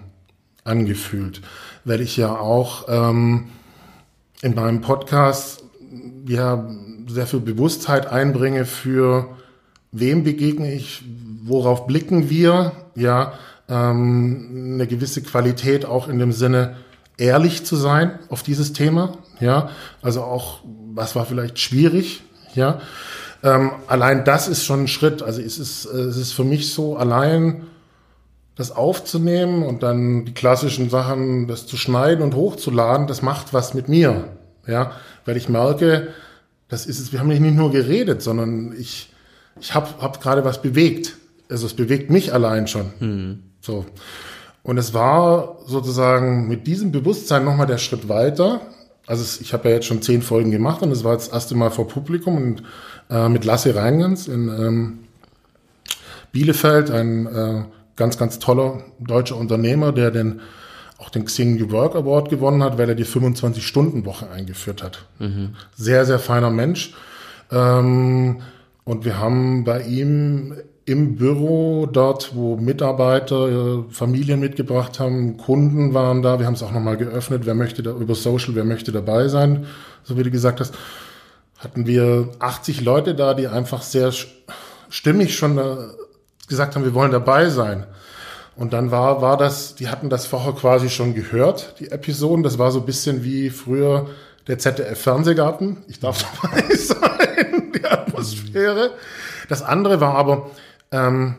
angefühlt, 0.63 1.41
weil 1.83 2.01
ich 2.01 2.17
ja 2.17 2.35
auch 2.37 2.85
ähm, 2.87 3.49
in 4.41 4.55
meinem 4.55 4.81
Podcast 4.81 5.63
ja 6.25 6.67
sehr 7.07 7.27
viel 7.27 7.41
Bewusstheit 7.41 8.07
einbringe 8.07 8.65
für 8.65 9.35
wem 9.91 10.23
begegne 10.23 10.73
ich, 10.73 11.03
worauf 11.43 11.85
blicken 11.85 12.29
wir, 12.29 12.71
ja, 12.95 13.33
ähm, 13.69 14.73
eine 14.73 14.87
gewisse 14.87 15.21
Qualität 15.21 15.85
auch 15.85 16.07
in 16.07 16.19
dem 16.19 16.31
Sinne, 16.31 16.77
ehrlich 17.17 17.65
zu 17.65 17.75
sein 17.75 18.17
auf 18.29 18.43
dieses 18.43 18.73
Thema. 18.73 19.17
Ja, 19.39 19.69
also 20.01 20.23
auch, 20.23 20.61
was 20.93 21.15
war 21.15 21.25
vielleicht 21.25 21.59
schwierig. 21.59 22.23
Ja, 22.55 22.79
ähm, 23.43 23.71
allein 23.87 24.25
das 24.25 24.47
ist 24.47 24.65
schon 24.65 24.83
ein 24.83 24.87
Schritt. 24.87 25.21
Also 25.21 25.41
es 25.41 25.59
ist, 25.59 25.85
äh, 25.85 25.97
es 25.97 26.17
ist 26.17 26.33
für 26.33 26.43
mich 26.43 26.73
so, 26.73 26.97
allein 26.97 27.67
das 28.55 28.71
aufzunehmen 28.71 29.63
und 29.63 29.83
dann 29.83 30.25
die 30.25 30.33
klassischen 30.33 30.89
Sachen, 30.89 31.47
das 31.47 31.65
zu 31.65 31.77
schneiden 31.77 32.21
und 32.23 32.35
hochzuladen, 32.35 33.07
das 33.07 33.21
macht 33.21 33.53
was 33.53 33.73
mit 33.73 33.87
mir. 33.87 34.27
Ja, 34.67 34.91
weil 35.25 35.37
ich 35.37 35.47
merke, 35.47 36.09
das 36.67 36.85
ist 36.85 36.99
es, 36.99 37.13
wir 37.13 37.19
haben 37.19 37.29
nicht 37.29 37.41
nur 37.41 37.71
geredet, 37.71 38.21
sondern 38.21 38.73
ich, 38.77 39.13
ich 39.61 39.73
habe 39.73 39.87
hab 40.01 40.21
gerade 40.21 40.43
was 40.43 40.61
bewegt. 40.61 41.15
Also 41.49 41.65
es 41.65 41.73
bewegt 41.73 42.09
mich 42.09 42.33
allein 42.33 42.67
schon. 42.67 42.93
Mhm. 42.99 43.39
So. 43.61 43.85
Und 44.63 44.77
es 44.77 44.93
war 44.93 45.57
sozusagen 45.65 46.47
mit 46.47 46.67
diesem 46.67 46.91
Bewusstsein 46.91 47.43
nochmal 47.43 47.67
der 47.67 47.77
Schritt 47.77 48.07
weiter. 48.07 48.61
Also 49.07 49.23
es, 49.23 49.41
ich 49.41 49.53
habe 49.53 49.69
ja 49.69 49.75
jetzt 49.75 49.87
schon 49.87 50.01
zehn 50.01 50.21
Folgen 50.21 50.51
gemacht 50.51 50.81
und 50.83 50.91
es 50.91 51.03
war 51.03 51.13
das 51.13 51.29
erste 51.29 51.55
Mal 51.55 51.71
vor 51.71 51.87
Publikum 51.87 52.37
und 52.37 52.63
äh, 53.09 53.27
mit 53.29 53.45
Lasse 53.45 53.73
Reingans 53.73 54.27
in 54.27 54.49
ähm, 54.49 54.99
Bielefeld, 56.31 56.91
ein 56.91 57.25
äh, 57.25 57.63
ganz, 57.95 58.17
ganz 58.17 58.37
toller 58.37 58.83
deutscher 58.99 59.37
Unternehmer, 59.37 59.91
der 59.91 60.11
den 60.11 60.41
auch 60.99 61.09
den 61.09 61.25
Xing 61.25 61.55
New 61.55 61.71
Work 61.71 61.95
Award 61.95 62.29
gewonnen 62.29 62.61
hat, 62.61 62.77
weil 62.77 62.89
er 62.89 62.95
die 62.95 63.05
25-Stunden-Woche 63.05 64.29
eingeführt 64.29 64.83
hat. 64.83 65.05
Mhm. 65.17 65.55
Sehr, 65.75 66.05
sehr 66.05 66.19
feiner 66.19 66.49
Mensch. 66.49 66.93
Ähm, 67.51 68.41
und 68.83 69.05
wir 69.05 69.17
haben 69.17 69.63
bei 69.63 69.81
ihm 69.83 70.53
im 70.89 71.17
Büro 71.17 71.85
dort, 71.85 72.35
wo 72.35 72.57
Mitarbeiter 72.57 73.47
äh, 73.47 73.83
Familien 73.91 74.39
mitgebracht 74.39 74.99
haben, 74.99 75.37
Kunden 75.37 75.93
waren 75.93 76.23
da. 76.23 76.39
Wir 76.39 76.47
haben 76.47 76.55
es 76.55 76.63
auch 76.63 76.71
nochmal 76.71 76.97
geöffnet. 76.97 77.45
Wer 77.45 77.53
möchte 77.53 77.83
da 77.83 77.91
über 77.91 78.15
Social, 78.15 78.55
wer 78.55 78.65
möchte 78.65 78.91
dabei 78.91 79.27
sein, 79.27 79.67
so 80.03 80.17
wie 80.17 80.23
du 80.23 80.31
gesagt 80.31 80.59
hast. 80.59 80.73
Hatten 81.59 81.85
wir 81.85 82.29
80 82.39 82.81
Leute 82.81 83.13
da, 83.13 83.35
die 83.35 83.47
einfach 83.47 83.83
sehr 83.83 84.11
stimmig 84.89 85.37
schon 85.37 85.59
äh, 85.59 85.75
gesagt 86.47 86.75
haben, 86.75 86.83
wir 86.83 86.95
wollen 86.95 87.11
dabei 87.11 87.49
sein. 87.49 87.85
Und 88.55 88.73
dann 88.73 88.89
war, 88.89 89.21
war 89.21 89.37
das, 89.37 89.75
die 89.75 89.89
hatten 89.89 90.09
das 90.09 90.25
vorher 90.25 90.53
quasi 90.53 90.89
schon 90.89 91.13
gehört, 91.13 91.75
die 91.79 91.91
Episoden. 91.91 92.41
Das 92.41 92.57
war 92.57 92.71
so 92.71 92.79
ein 92.79 92.85
bisschen 92.87 93.23
wie 93.23 93.51
früher 93.51 94.07
der 94.47 94.57
ZDF-Fernsehgarten. 94.57 95.77
Ich 95.87 95.99
darf 95.99 96.25
dabei 96.41 96.75
sein, 96.75 97.71
die 97.75 97.85
Atmosphäre. 97.85 98.91
Das 99.49 99.61
andere 99.61 100.01
war 100.01 100.15
aber, 100.15 100.49
ähm, 100.91 101.35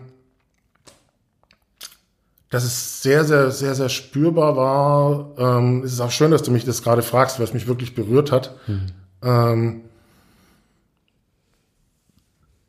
dass 2.50 2.64
es 2.64 3.00
sehr, 3.02 3.24
sehr, 3.24 3.52
sehr, 3.52 3.74
sehr 3.74 3.88
spürbar 3.88 4.56
war. 4.56 5.30
Ähm, 5.38 5.82
es 5.84 5.92
ist 5.92 6.00
auch 6.00 6.10
schön, 6.10 6.32
dass 6.32 6.42
du 6.42 6.50
mich 6.50 6.64
das 6.64 6.82
gerade 6.82 7.02
fragst, 7.02 7.38
weil 7.38 7.46
es 7.46 7.54
mich 7.54 7.68
wirklich 7.68 7.94
berührt 7.94 8.32
hat. 8.32 8.56
Mhm. 8.66 8.86
Ähm, 9.22 9.80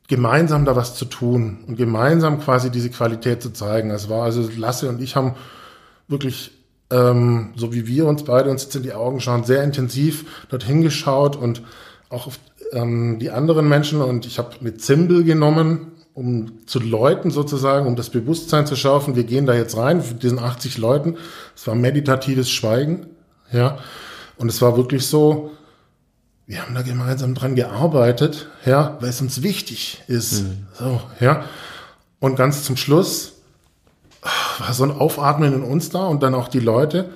gemeinsam 0.06 0.64
da 0.64 0.76
was 0.76 0.94
zu 0.94 1.06
tun 1.06 1.64
und 1.66 1.76
gemeinsam 1.76 2.40
quasi 2.40 2.70
diese 2.70 2.90
Qualität 2.90 3.42
zu 3.42 3.50
zeigen. 3.50 3.90
Es 3.90 4.08
war 4.08 4.24
also 4.24 4.48
Lasse 4.56 4.88
und 4.88 5.00
ich 5.00 5.16
haben 5.16 5.34
wirklich, 6.06 6.52
ähm, 6.90 7.52
so 7.56 7.72
wie 7.72 7.86
wir 7.86 8.06
uns 8.06 8.22
beide 8.24 8.50
uns 8.50 8.64
jetzt 8.64 8.76
in 8.76 8.82
die 8.82 8.92
Augen 8.92 9.20
schauen, 9.20 9.44
sehr 9.44 9.64
intensiv 9.64 10.46
dorthin 10.50 10.82
geschaut 10.82 11.34
und 11.34 11.62
auch 12.10 12.26
auf 12.26 12.38
ähm, 12.72 13.18
die 13.20 13.30
anderen 13.30 13.68
Menschen. 13.68 14.00
Und 14.00 14.26
ich 14.26 14.38
habe 14.38 14.50
eine 14.60 14.76
Zimbel 14.76 15.24
genommen 15.24 15.91
um 16.14 16.66
zu 16.66 16.78
läuten 16.78 17.30
sozusagen, 17.30 17.86
um 17.86 17.96
das 17.96 18.10
Bewusstsein 18.10 18.66
zu 18.66 18.76
schaffen, 18.76 19.16
wir 19.16 19.24
gehen 19.24 19.46
da 19.46 19.54
jetzt 19.54 19.76
rein, 19.76 20.02
diesen 20.20 20.38
80 20.38 20.78
Leuten. 20.78 21.16
Es 21.56 21.66
war 21.66 21.74
meditatives 21.74 22.50
Schweigen, 22.50 23.06
ja. 23.50 23.78
Und 24.36 24.48
es 24.48 24.60
war 24.60 24.76
wirklich 24.76 25.06
so, 25.06 25.52
wir 26.46 26.62
haben 26.62 26.74
da 26.74 26.82
gemeinsam 26.82 27.34
dran 27.34 27.54
gearbeitet, 27.54 28.48
ja, 28.66 28.98
weil 29.00 29.08
es 29.08 29.20
uns 29.20 29.42
wichtig 29.42 30.02
ist. 30.06 30.42
Mhm. 30.42 30.66
So, 30.74 31.00
ja. 31.20 31.44
Und 32.20 32.36
ganz 32.36 32.64
zum 32.64 32.76
Schluss 32.76 33.34
war 34.58 34.72
so 34.74 34.84
ein 34.84 34.92
Aufatmen 34.92 35.52
in 35.54 35.62
uns 35.62 35.90
da 35.90 36.06
und 36.06 36.22
dann 36.22 36.34
auch 36.34 36.48
die 36.48 36.60
Leute. 36.60 37.10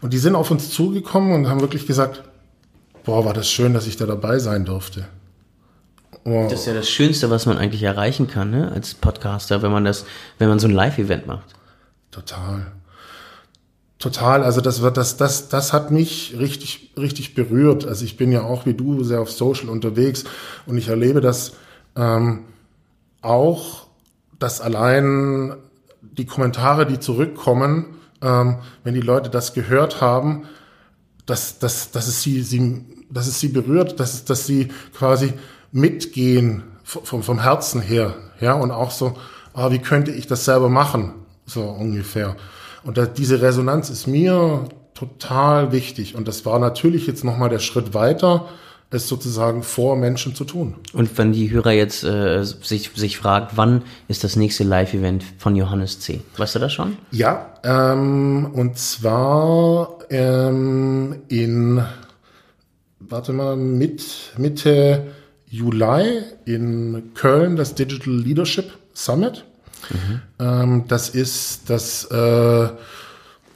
Und 0.00 0.12
die 0.12 0.18
sind 0.18 0.34
auf 0.34 0.50
uns 0.50 0.70
zugekommen 0.70 1.32
und 1.32 1.48
haben 1.48 1.60
wirklich 1.60 1.86
gesagt, 1.86 2.22
boah, 3.04 3.24
war 3.24 3.34
das 3.34 3.50
schön, 3.50 3.74
dass 3.74 3.86
ich 3.86 3.96
da 3.96 4.06
dabei 4.06 4.38
sein 4.38 4.64
durfte. 4.64 5.06
Oh. 6.24 6.46
Das 6.50 6.60
ist 6.60 6.66
ja 6.66 6.74
das 6.74 6.88
Schönste, 6.88 7.30
was 7.30 7.46
man 7.46 7.58
eigentlich 7.58 7.82
erreichen 7.82 8.28
kann, 8.28 8.50
ne? 8.50 8.70
als 8.72 8.94
Podcaster, 8.94 9.62
wenn 9.62 9.72
man 9.72 9.84
das, 9.84 10.04
wenn 10.38 10.48
man 10.48 10.58
so 10.58 10.68
ein 10.68 10.74
Live-Event 10.74 11.26
macht. 11.26 11.54
Total. 12.10 12.72
Total. 13.98 14.44
Also 14.44 14.60
das 14.60 14.80
wird, 14.80 14.96
das, 14.96 15.16
das, 15.16 15.48
das 15.48 15.72
hat 15.72 15.90
mich 15.90 16.36
richtig, 16.38 16.92
richtig 16.96 17.34
berührt. 17.34 17.86
Also 17.86 18.04
ich 18.04 18.16
bin 18.16 18.30
ja 18.30 18.42
auch 18.42 18.64
wie 18.64 18.74
du 18.74 19.02
sehr 19.02 19.20
auf 19.20 19.30
Social 19.30 19.68
unterwegs 19.68 20.24
und 20.66 20.78
ich 20.78 20.88
erlebe 20.88 21.20
das 21.20 21.52
ähm, 21.96 22.44
auch, 23.22 23.88
dass 24.38 24.60
allein 24.60 25.56
die 26.00 26.26
Kommentare, 26.26 26.86
die 26.86 27.00
zurückkommen, 27.00 27.96
ähm, 28.22 28.58
wenn 28.84 28.94
die 28.94 29.00
Leute 29.00 29.30
das 29.30 29.52
gehört 29.52 30.00
haben, 30.00 30.44
dass, 31.26 31.58
dass, 31.58 31.90
dass 31.90 32.06
es 32.06 32.22
sie, 32.22 32.42
sie, 32.42 32.84
dass 33.10 33.26
es 33.26 33.40
sie 33.40 33.48
berührt, 33.48 33.98
dass, 34.00 34.24
dass 34.24 34.46
sie 34.46 34.68
quasi 34.96 35.34
mitgehen 35.72 36.62
vom, 36.84 37.22
vom 37.22 37.42
Herzen 37.42 37.80
her, 37.80 38.14
ja, 38.40 38.54
und 38.54 38.70
auch 38.70 38.90
so, 38.90 39.16
ah, 39.52 39.70
wie 39.70 39.78
könnte 39.78 40.10
ich 40.10 40.26
das 40.26 40.44
selber 40.44 40.68
machen, 40.68 41.12
so 41.46 41.62
ungefähr. 41.62 42.36
Und 42.84 42.96
da, 42.96 43.06
diese 43.06 43.42
Resonanz 43.42 43.90
ist 43.90 44.06
mir 44.06 44.68
total 44.94 45.72
wichtig. 45.72 46.14
Und 46.14 46.26
das 46.28 46.44
war 46.46 46.58
natürlich 46.58 47.06
jetzt 47.06 47.24
nochmal 47.24 47.48
der 47.48 47.58
Schritt 47.58 47.94
weiter, 47.94 48.48
es 48.90 49.06
sozusagen 49.06 49.62
vor 49.62 49.96
Menschen 49.96 50.34
zu 50.34 50.44
tun. 50.44 50.76
Und 50.94 51.18
wenn 51.18 51.32
die 51.32 51.50
Hörer 51.50 51.72
jetzt 51.72 52.04
äh, 52.04 52.42
sich, 52.42 52.90
sich 52.94 53.18
fragt, 53.18 53.56
wann 53.56 53.82
ist 54.08 54.24
das 54.24 54.36
nächste 54.36 54.64
Live-Event 54.64 55.24
von 55.36 55.54
Johannes 55.54 56.00
C? 56.00 56.22
Weißt 56.36 56.54
du 56.54 56.58
das 56.58 56.72
schon? 56.72 56.96
Ja, 57.10 57.52
ähm, 57.64 58.50
und 58.54 58.78
zwar 58.78 59.98
ähm, 60.08 61.16
in, 61.28 61.84
warte 63.00 63.34
mal, 63.34 63.56
mit, 63.56 64.32
Mitte 64.38 65.08
Juli 65.50 66.22
in 66.44 67.12
Köln 67.14 67.56
das 67.56 67.74
Digital 67.74 68.14
Leadership 68.14 68.72
Summit. 68.92 69.44
Mhm. 70.38 70.84
Das 70.88 71.08
ist 71.08 71.70
das, 71.70 72.04
äh, 72.10 72.68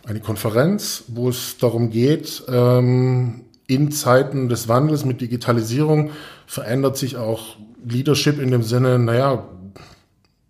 eine 0.04 0.20
Konferenz, 0.20 1.04
wo 1.08 1.28
es 1.28 1.58
darum 1.58 1.90
geht, 1.90 2.42
ähm, 2.48 3.44
in 3.66 3.90
Zeiten 3.90 4.48
des 4.48 4.68
Wandels 4.68 5.04
mit 5.04 5.20
Digitalisierung 5.20 6.10
verändert 6.46 6.96
sich 6.96 7.16
auch 7.16 7.56
Leadership 7.84 8.40
in 8.40 8.50
dem 8.50 8.62
Sinne, 8.62 8.98
naja, 8.98 9.48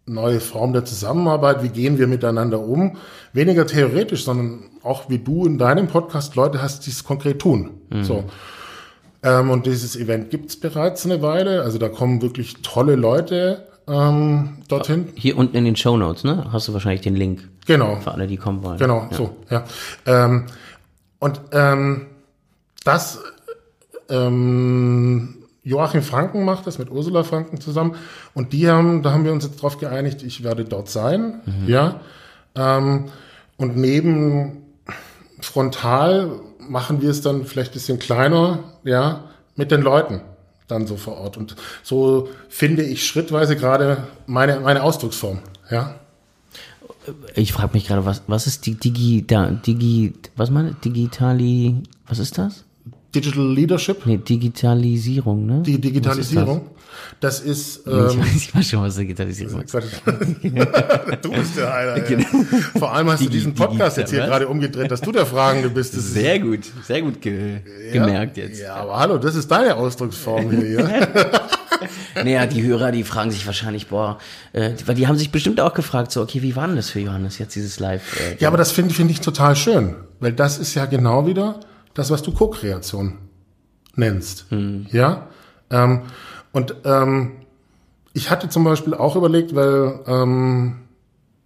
neue 0.06 0.40
Form 0.40 0.72
der 0.72 0.84
Zusammenarbeit, 0.84 1.62
wie 1.62 1.68
gehen 1.68 1.98
wir 1.98 2.06
miteinander 2.06 2.60
um? 2.60 2.96
Weniger 3.32 3.66
theoretisch, 3.66 4.24
sondern 4.24 4.64
auch 4.82 5.08
wie 5.08 5.18
du 5.18 5.46
in 5.46 5.58
deinem 5.58 5.86
Podcast 5.86 6.34
Leute 6.34 6.60
hast, 6.60 6.86
die 6.86 6.90
es 6.90 7.04
konkret 7.04 7.38
tun. 7.38 7.70
Mhm. 7.90 8.04
So. 8.04 8.24
Ähm, 9.22 9.50
und 9.50 9.66
dieses 9.66 9.96
Event 9.96 10.30
gibt's 10.30 10.56
bereits 10.56 11.04
eine 11.04 11.22
Weile. 11.22 11.62
Also 11.62 11.78
da 11.78 11.88
kommen 11.88 12.22
wirklich 12.22 12.56
tolle 12.62 12.96
Leute 12.96 13.66
ähm, 13.88 14.58
dorthin. 14.68 15.08
Hier 15.14 15.36
unten 15.36 15.56
in 15.56 15.64
den 15.64 15.76
Show 15.76 15.96
Notes, 15.96 16.24
ne? 16.24 16.46
Hast 16.52 16.68
du 16.68 16.72
wahrscheinlich 16.72 17.02
den 17.02 17.16
Link. 17.16 17.48
Genau. 17.66 17.96
Für 17.96 18.12
alle, 18.12 18.26
die 18.26 18.36
kommen 18.36 18.62
wollen. 18.62 18.78
Genau, 18.78 19.06
ja. 19.10 19.16
so, 19.16 19.36
ja. 19.50 19.64
Ähm, 20.06 20.46
und 21.18 21.40
ähm, 21.52 22.06
das 22.84 23.20
ähm, 24.08 25.36
Joachim 25.64 26.02
Franken 26.02 26.44
macht 26.44 26.66
das 26.66 26.78
mit 26.78 26.90
Ursula 26.90 27.22
Franken 27.22 27.60
zusammen. 27.60 27.94
Und 28.34 28.52
die 28.52 28.68
haben, 28.68 29.02
da 29.02 29.12
haben 29.12 29.24
wir 29.24 29.32
uns 29.32 29.44
jetzt 29.44 29.62
drauf 29.62 29.78
geeinigt, 29.78 30.22
ich 30.22 30.42
werde 30.42 30.64
dort 30.64 30.88
sein. 30.88 31.40
Mhm. 31.46 31.68
Ja. 31.68 32.00
Ähm, 32.56 33.06
und 33.56 33.76
neben 33.76 34.62
frontal 35.40 36.40
machen 36.68 37.02
wir 37.02 37.10
es 37.10 37.20
dann 37.20 37.44
vielleicht 37.44 37.72
bisschen 37.72 37.98
kleiner, 37.98 38.60
ja, 38.84 39.24
mit 39.56 39.70
den 39.70 39.82
Leuten 39.82 40.20
dann 40.68 40.86
so 40.86 40.96
vor 40.96 41.18
Ort. 41.18 41.36
Und 41.36 41.56
so 41.82 42.28
finde 42.48 42.82
ich 42.82 43.06
schrittweise 43.06 43.56
gerade 43.56 44.06
meine, 44.26 44.60
meine 44.60 44.82
Ausdrucksform, 44.82 45.40
ja. 45.70 45.94
Ich 47.34 47.52
frage 47.52 47.70
mich 47.74 47.86
gerade, 47.86 48.04
was, 48.04 48.22
was 48.26 48.46
ist 48.46 48.66
die 48.66 48.74
Digi, 48.74 49.26
da, 49.26 49.50
Digi, 49.50 50.14
was 50.36 50.50
meine, 50.50 50.74
Digitali, 50.74 51.82
was 52.06 52.18
ist 52.18 52.38
das? 52.38 52.64
Digital 53.14 53.52
Leadership? 53.52 54.06
Nee, 54.06 54.18
Digitalisierung, 54.18 55.44
ne? 55.44 55.62
Die 55.62 55.80
Digitalisierung. 55.80 56.70
Das 57.20 57.40
ist. 57.40 57.82
Ähm, 57.92 58.08
ich, 58.08 58.18
weiß, 58.18 58.36
ich 58.36 58.54
weiß 58.54 58.68
schon, 58.68 58.82
was 58.82 58.96
Digitalisierung 58.96 59.62
ist. 59.62 59.74
du 61.22 61.30
bist 61.30 61.56
der 61.56 61.74
einer. 61.74 62.00
Genau. 62.00 62.26
Vor 62.78 62.92
allem 62.92 63.10
hast 63.10 63.24
du 63.24 63.28
diesen 63.28 63.54
Podcast 63.54 63.98
jetzt 63.98 64.10
hier 64.10 64.20
gerade 64.20 64.48
umgedreht, 64.48 64.90
dass 64.90 65.00
du 65.00 65.12
der 65.12 65.26
Fragende 65.26 65.68
bist. 65.68 65.96
Das 65.96 66.04
sehr 66.12 66.38
gut, 66.38 66.60
sehr 66.84 67.02
gut 67.02 67.20
ge 67.20 67.60
ja, 67.86 67.92
gemerkt 67.92 68.36
jetzt. 68.36 68.60
Ja, 68.60 68.76
aber 68.76 68.98
hallo, 68.98 69.18
das 69.18 69.34
ist 69.34 69.50
deine 69.50 69.76
Ausdrucksform 69.76 70.50
hier. 70.50 70.80
Ja? 70.80 71.08
naja, 72.22 72.46
die 72.46 72.62
Hörer, 72.62 72.92
die 72.92 73.04
fragen 73.04 73.30
sich 73.30 73.46
wahrscheinlich, 73.46 73.88
boah, 73.88 74.18
äh, 74.52 74.72
weil 74.86 74.94
die 74.94 75.06
haben 75.06 75.18
sich 75.18 75.30
bestimmt 75.30 75.60
auch 75.60 75.74
gefragt, 75.74 76.12
so, 76.12 76.22
okay, 76.22 76.42
wie 76.42 76.56
war 76.56 76.66
denn 76.66 76.76
das 76.76 76.90
für 76.90 77.00
Johannes 77.00 77.38
jetzt, 77.38 77.54
dieses 77.54 77.80
Live? 77.80 78.20
Äh, 78.20 78.36
ja, 78.38 78.48
aber 78.48 78.56
das 78.56 78.72
finde 78.72 78.94
finde 78.94 79.12
ich 79.12 79.20
total 79.20 79.56
schön, 79.56 79.96
weil 80.20 80.32
das 80.32 80.58
ist 80.58 80.74
ja 80.74 80.86
genau 80.86 81.26
wieder 81.26 81.60
das, 81.94 82.10
was 82.10 82.22
du 82.22 82.32
Co-Kreation 82.32 83.18
nennst. 83.96 84.46
Hm. 84.50 84.86
Ja? 84.90 85.28
Ähm, 85.70 86.02
und 86.52 86.74
ähm, 86.84 87.32
ich 88.12 88.30
hatte 88.30 88.48
zum 88.48 88.64
Beispiel 88.64 88.94
auch 88.94 89.16
überlegt, 89.16 89.54
weil 89.54 90.00
ähm, 90.06 90.80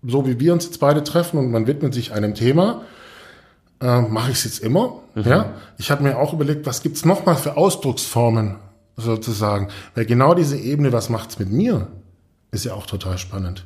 so 0.04 0.26
wie 0.26 0.38
wir 0.40 0.52
uns 0.52 0.64
jetzt 0.64 0.80
beide 0.80 1.04
treffen 1.04 1.38
und 1.38 1.50
man 1.50 1.66
widmet 1.66 1.94
sich 1.94 2.12
einem 2.12 2.34
Thema, 2.34 2.82
äh, 3.80 4.00
mache 4.00 4.30
ich 4.30 4.38
es 4.38 4.44
jetzt 4.44 4.58
immer. 4.60 5.00
Mhm. 5.14 5.24
Ja, 5.24 5.54
ich 5.78 5.90
habe 5.90 6.02
mir 6.02 6.18
auch 6.18 6.32
überlegt, 6.32 6.66
was 6.66 6.82
gibt's 6.82 7.04
noch 7.04 7.26
mal 7.26 7.36
für 7.36 7.56
Ausdrucksformen 7.56 8.56
sozusagen, 8.96 9.68
weil 9.94 10.06
genau 10.06 10.34
diese 10.34 10.56
Ebene, 10.56 10.92
was 10.92 11.08
macht's 11.08 11.38
mit 11.38 11.50
mir, 11.50 11.88
ist 12.50 12.64
ja 12.64 12.74
auch 12.74 12.86
total 12.86 13.18
spannend. 13.18 13.64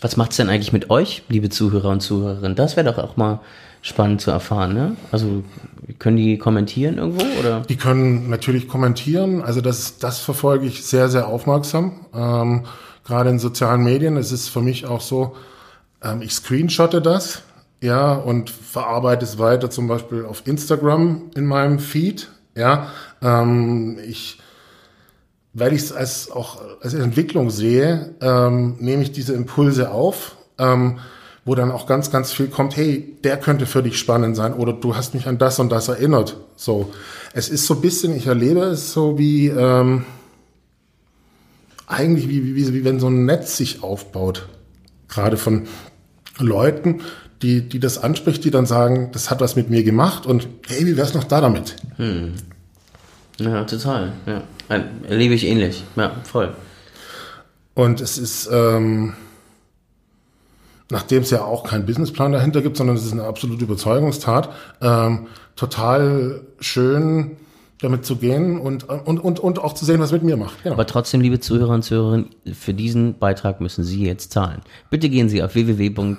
Was 0.00 0.16
macht's 0.16 0.36
denn 0.36 0.50
eigentlich 0.50 0.72
mit 0.72 0.90
euch, 0.90 1.22
liebe 1.28 1.48
Zuhörer 1.48 1.88
und 1.88 2.00
Zuhörerinnen? 2.00 2.54
Das 2.54 2.76
wäre 2.76 2.92
doch 2.92 3.02
auch 3.02 3.16
mal 3.16 3.40
spannend 3.82 4.20
zu 4.20 4.30
erfahren, 4.30 4.74
ne? 4.74 4.96
Also 5.12 5.44
können 5.98 6.16
die 6.16 6.38
kommentieren 6.38 6.98
irgendwo 6.98 7.24
oder? 7.38 7.60
Die 7.60 7.76
können 7.76 8.28
natürlich 8.28 8.68
kommentieren. 8.68 9.42
Also 9.42 9.60
das, 9.60 9.98
das 9.98 10.18
verfolge 10.18 10.66
ich 10.66 10.84
sehr, 10.84 11.08
sehr 11.08 11.28
aufmerksam. 11.28 12.06
Ähm, 12.14 12.64
Gerade 13.04 13.30
in 13.30 13.38
sozialen 13.38 13.84
Medien. 13.84 14.16
Es 14.16 14.32
ist 14.32 14.48
für 14.48 14.60
mich 14.60 14.86
auch 14.86 15.00
so, 15.00 15.36
ähm, 16.02 16.22
ich 16.22 16.32
screenshotte 16.32 17.00
das 17.00 17.42
ja, 17.80 18.14
und 18.14 18.50
verarbeite 18.50 19.24
es 19.24 19.38
weiter 19.38 19.70
zum 19.70 19.86
Beispiel 19.88 20.24
auf 20.24 20.46
Instagram 20.46 21.30
in 21.34 21.46
meinem 21.46 21.78
Feed, 21.78 22.28
ja, 22.54 22.88
ähm, 23.22 23.98
ich, 24.06 24.40
weil 25.52 25.72
ich 25.72 25.82
es 25.82 25.92
als 25.92 26.30
auch 26.30 26.60
als 26.80 26.94
Entwicklung 26.94 27.50
sehe, 27.50 28.14
ähm, 28.20 28.76
nehme 28.78 29.02
ich 29.02 29.12
diese 29.12 29.34
Impulse 29.34 29.90
auf, 29.90 30.36
ähm, 30.58 30.98
wo 31.46 31.54
dann 31.54 31.70
auch 31.70 31.86
ganz, 31.86 32.10
ganz 32.10 32.32
viel 32.32 32.48
kommt, 32.48 32.76
hey, 32.76 33.14
der 33.22 33.38
könnte 33.38 33.66
für 33.66 33.82
dich 33.82 33.98
spannend 33.98 34.36
sein 34.36 34.52
oder 34.52 34.72
du 34.72 34.96
hast 34.96 35.14
mich 35.14 35.28
an 35.28 35.38
das 35.38 35.60
und 35.60 35.70
das 35.70 35.86
erinnert. 35.88 36.36
So, 36.56 36.92
es 37.32 37.48
ist 37.48 37.66
so 37.66 37.74
ein 37.74 37.80
bisschen, 37.80 38.14
ich 38.14 38.26
erlebe 38.26 38.60
es 38.60 38.92
so 38.92 39.16
wie 39.16 39.46
ähm, 39.46 40.04
eigentlich 41.86 42.28
wie, 42.28 42.56
wie, 42.56 42.74
wie 42.74 42.84
wenn 42.84 42.98
so 42.98 43.06
ein 43.06 43.24
Netz 43.26 43.56
sich 43.56 43.84
aufbaut, 43.84 44.48
gerade 45.08 45.36
von 45.36 45.68
Leuten, 46.38 47.00
die, 47.42 47.60
die 47.60 47.78
das 47.78 47.98
anspricht, 47.98 48.44
die 48.44 48.50
dann 48.50 48.66
sagen, 48.66 49.10
das 49.12 49.30
hat 49.30 49.40
was 49.40 49.54
mit 49.54 49.70
mir 49.70 49.84
gemacht 49.84 50.26
und 50.26 50.48
hey, 50.66 50.84
wie 50.84 50.96
wär's 50.96 51.14
noch 51.14 51.24
da 51.24 51.40
damit? 51.40 51.76
Hm. 51.96 52.32
Ja, 53.38 53.62
total. 53.64 54.14
Ja. 54.26 54.42
Erlebe 55.08 55.34
ich 55.34 55.44
ähnlich. 55.44 55.84
Ja, 55.94 56.16
voll. 56.24 56.54
Und 57.74 58.00
es 58.00 58.18
ist, 58.18 58.48
ähm, 58.50 59.12
nachdem 60.90 61.22
es 61.22 61.30
ja 61.30 61.44
auch 61.44 61.64
keinen 61.64 61.86
Businessplan 61.86 62.32
dahinter 62.32 62.62
gibt, 62.62 62.76
sondern 62.76 62.96
es 62.96 63.04
ist 63.04 63.12
eine 63.12 63.24
absolute 63.24 63.64
Überzeugungstat, 63.64 64.50
ähm, 64.80 65.26
total 65.56 66.42
schön 66.60 67.36
damit 67.80 68.06
zu 68.06 68.16
gehen 68.16 68.58
und, 68.58 68.88
und, 68.88 69.18
und, 69.18 69.38
und 69.38 69.58
auch 69.58 69.74
zu 69.74 69.84
sehen, 69.84 70.00
was 70.00 70.10
mit 70.10 70.22
mir 70.22 70.38
macht. 70.38 70.62
Genau. 70.62 70.74
Aber 70.74 70.86
trotzdem, 70.86 71.20
liebe 71.20 71.40
Zuhörer 71.40 71.74
und 71.74 71.82
Zuhörerinnen, 71.82 72.30
für 72.54 72.72
diesen 72.72 73.18
Beitrag 73.18 73.60
müssen 73.60 73.84
Sie 73.84 74.04
jetzt 74.04 74.32
zahlen. 74.32 74.62
Bitte 74.88 75.10
gehen 75.10 75.28
Sie 75.28 75.42
auf 75.42 75.54
www. 75.54 75.90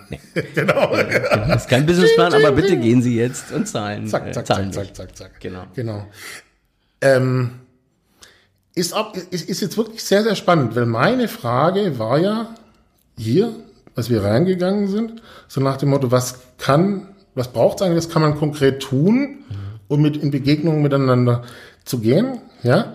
Genau. 0.53 0.95
Das 0.95 1.63
ist 1.63 1.69
kein 1.69 1.86
Businessplan, 1.86 2.34
aber 2.34 2.51
bitte 2.51 2.77
gehen 2.77 3.01
Sie 3.01 3.17
jetzt 3.17 3.51
und 3.51 3.67
zahlen. 3.67 4.08
Zack, 4.08 4.34
zack, 4.34 4.43
äh, 4.43 4.47
zahlen 4.47 4.71
zack, 4.71 4.95
zack, 4.95 4.95
zack, 4.95 5.17
zack. 5.17 5.39
Genau. 5.39 5.63
Genau. 5.73 6.06
Ähm, 7.01 7.51
ist, 8.75 8.95
auch, 8.95 9.15
ist, 9.15 9.49
ist 9.49 9.62
jetzt 9.62 9.77
wirklich 9.77 10.03
sehr, 10.03 10.21
sehr 10.21 10.36
spannend, 10.36 10.75
weil 10.75 10.86
meine 10.86 11.27
Frage 11.27 11.97
war 11.97 12.19
ja 12.19 12.53
hier, 13.17 13.56
als 13.97 14.12
wir 14.12 14.23
reingegangen 14.23 14.88
sind, 14.88 15.23
so 15.47 15.60
nach 15.60 15.77
dem 15.77 15.89
Motto, 15.89 16.12
was 16.12 16.39
kann, 16.60 17.15
was 17.33 17.47
braucht 17.47 17.77
es 17.77 17.81
eigentlich, 17.81 18.05
was 18.05 18.10
kann 18.10 18.21
man 18.21 18.38
konkret 18.38 18.81
tun? 18.81 19.39
Um 19.88 20.01
mit 20.01 20.17
in 20.17 20.31
Begegnungen 20.31 20.83
miteinander 20.83 21.43
zu 21.83 21.99
gehen, 21.99 22.39
ja. 22.62 22.93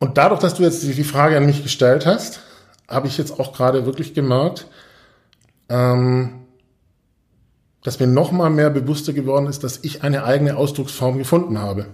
Und 0.00 0.18
dadurch, 0.18 0.40
dass 0.40 0.54
du 0.54 0.64
jetzt 0.64 0.82
die 0.82 1.04
Frage 1.04 1.36
an 1.36 1.46
mich 1.46 1.62
gestellt 1.62 2.04
hast, 2.04 2.40
habe 2.88 3.06
ich 3.06 3.16
jetzt 3.16 3.40
auch 3.40 3.54
gerade 3.54 3.86
wirklich 3.86 4.12
gemerkt, 4.12 4.66
ähm, 5.70 6.44
dass 7.82 8.00
mir 8.00 8.06
noch 8.06 8.32
mal 8.32 8.50
mehr 8.50 8.68
bewusster 8.68 9.14
geworden 9.14 9.46
ist, 9.46 9.64
dass 9.64 9.78
ich 9.82 10.02
eine 10.02 10.24
eigene 10.24 10.56
Ausdrucksform 10.56 11.16
gefunden 11.16 11.58
habe. 11.58 11.86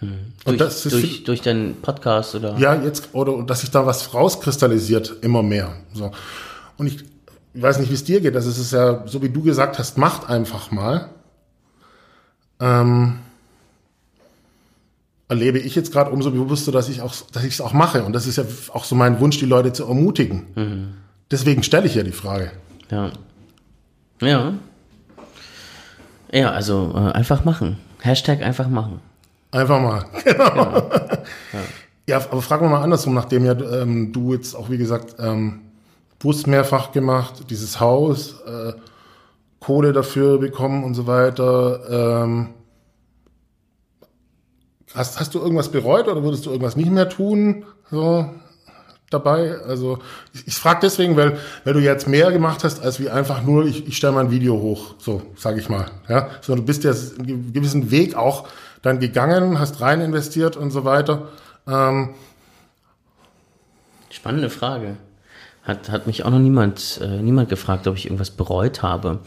Hm. 0.00 0.08
Durch, 0.44 0.46
und 0.46 0.60
das 0.60 0.86
ist 0.86 0.92
durch, 0.92 1.24
durch 1.24 1.40
deinen 1.42 1.80
Podcast 1.80 2.34
oder? 2.34 2.56
Ja, 2.58 2.74
jetzt 2.74 3.10
oder 3.12 3.42
dass 3.42 3.60
sich 3.60 3.70
da 3.70 3.86
was 3.86 4.12
rauskristallisiert 4.12 5.16
immer 5.22 5.42
mehr. 5.42 5.76
So 5.92 6.10
und 6.76 6.86
ich 6.86 7.04
weiß 7.54 7.78
nicht, 7.78 7.90
wie 7.90 7.94
es 7.94 8.04
dir 8.04 8.20
geht, 8.20 8.34
das 8.34 8.46
ist 8.46 8.72
ja, 8.72 9.06
so 9.06 9.22
wie 9.22 9.28
du 9.28 9.42
gesagt 9.42 9.78
hast, 9.78 9.98
macht 9.98 10.28
einfach 10.28 10.70
mal. 10.70 11.10
Ähm, 12.58 13.18
erlebe 15.28 15.58
ich 15.58 15.74
jetzt 15.74 15.92
gerade 15.92 16.10
umso 16.10 16.30
bewusster, 16.30 16.72
dass 16.72 16.88
ich 16.88 17.02
auch, 17.02 17.14
dass 17.32 17.44
ich 17.44 17.54
es 17.54 17.60
auch 17.60 17.72
mache. 17.72 18.02
Und 18.02 18.12
das 18.12 18.26
ist 18.26 18.36
ja 18.36 18.44
auch 18.72 18.84
so 18.84 18.94
mein 18.94 19.20
Wunsch, 19.20 19.38
die 19.38 19.46
Leute 19.46 19.72
zu 19.72 19.84
ermutigen. 19.84 20.46
Mhm. 20.54 20.94
Deswegen 21.30 21.62
stelle 21.62 21.86
ich 21.86 21.94
ja 21.94 22.02
die 22.02 22.12
Frage. 22.12 22.50
Ja. 22.90 23.10
Ja. 24.20 24.54
Ja, 26.32 26.50
also 26.50 26.92
äh, 26.94 27.12
einfach 27.12 27.44
machen. 27.44 27.78
Hashtag 28.00 28.42
einfach 28.42 28.68
machen. 28.68 29.00
Einfach 29.50 29.80
mal. 29.80 30.04
Genau. 30.24 30.54
Ja, 30.54 30.90
ja. 31.52 31.60
ja 32.06 32.16
aber 32.16 32.42
fragen 32.42 32.66
wir 32.66 32.70
mal 32.70 32.82
andersrum, 32.82 33.14
nachdem 33.14 33.44
ja 33.44 33.52
ähm, 33.52 34.12
du 34.12 34.32
jetzt 34.32 34.54
auch, 34.54 34.70
wie 34.70 34.78
gesagt, 34.78 35.16
ähm, 35.18 35.60
Bus 36.18 36.46
mehrfach 36.46 36.92
gemacht, 36.92 37.50
dieses 37.50 37.80
Haus, 37.80 38.40
äh, 38.42 38.74
Kohle 39.58 39.92
dafür 39.92 40.38
bekommen 40.38 40.84
und 40.84 40.94
so 40.94 41.06
weiter. 41.06 42.22
Ähm, 42.24 42.48
hast, 44.94 45.18
hast 45.20 45.34
du 45.34 45.38
irgendwas 45.38 45.70
bereut 45.70 46.08
oder 46.08 46.22
würdest 46.22 46.46
du 46.46 46.50
irgendwas 46.50 46.76
nicht 46.76 46.90
mehr 46.90 47.08
tun? 47.08 47.64
So 47.90 48.30
dabei? 49.10 49.56
Also 49.66 49.98
ich, 50.32 50.46
ich 50.46 50.54
frage 50.54 50.80
deswegen, 50.82 51.16
weil, 51.16 51.38
weil 51.64 51.74
du 51.74 51.80
jetzt 51.80 52.08
mehr 52.08 52.32
gemacht 52.32 52.64
hast, 52.64 52.82
als 52.82 53.00
wie 53.00 53.10
einfach 53.10 53.42
nur, 53.42 53.66
ich, 53.66 53.86
ich 53.86 53.96
stelle 53.96 54.14
mal 54.14 54.24
ein 54.24 54.30
Video 54.30 54.60
hoch, 54.60 54.94
so 54.98 55.22
sage 55.36 55.60
ich 55.60 55.68
mal. 55.68 55.86
Ja? 56.08 56.30
So, 56.40 56.54
du 56.54 56.62
bist 56.62 56.84
ja 56.84 56.92
einen 56.92 57.52
gewissen 57.52 57.90
Weg 57.90 58.14
auch 58.14 58.48
dann 58.82 59.00
gegangen, 59.00 59.58
hast 59.58 59.80
rein 59.80 60.00
investiert 60.00 60.56
und 60.56 60.70
so 60.70 60.84
weiter. 60.84 61.28
Ähm, 61.66 62.14
Spannende 64.10 64.50
Frage. 64.50 64.96
Hat, 65.62 65.90
hat 65.90 66.06
mich 66.06 66.24
auch 66.24 66.30
noch 66.30 66.38
niemand, 66.38 67.00
äh, 67.02 67.22
niemand 67.22 67.48
gefragt, 67.48 67.86
ob 67.86 67.96
ich 67.96 68.06
irgendwas 68.06 68.30
bereut 68.30 68.82
habe. 68.82 69.20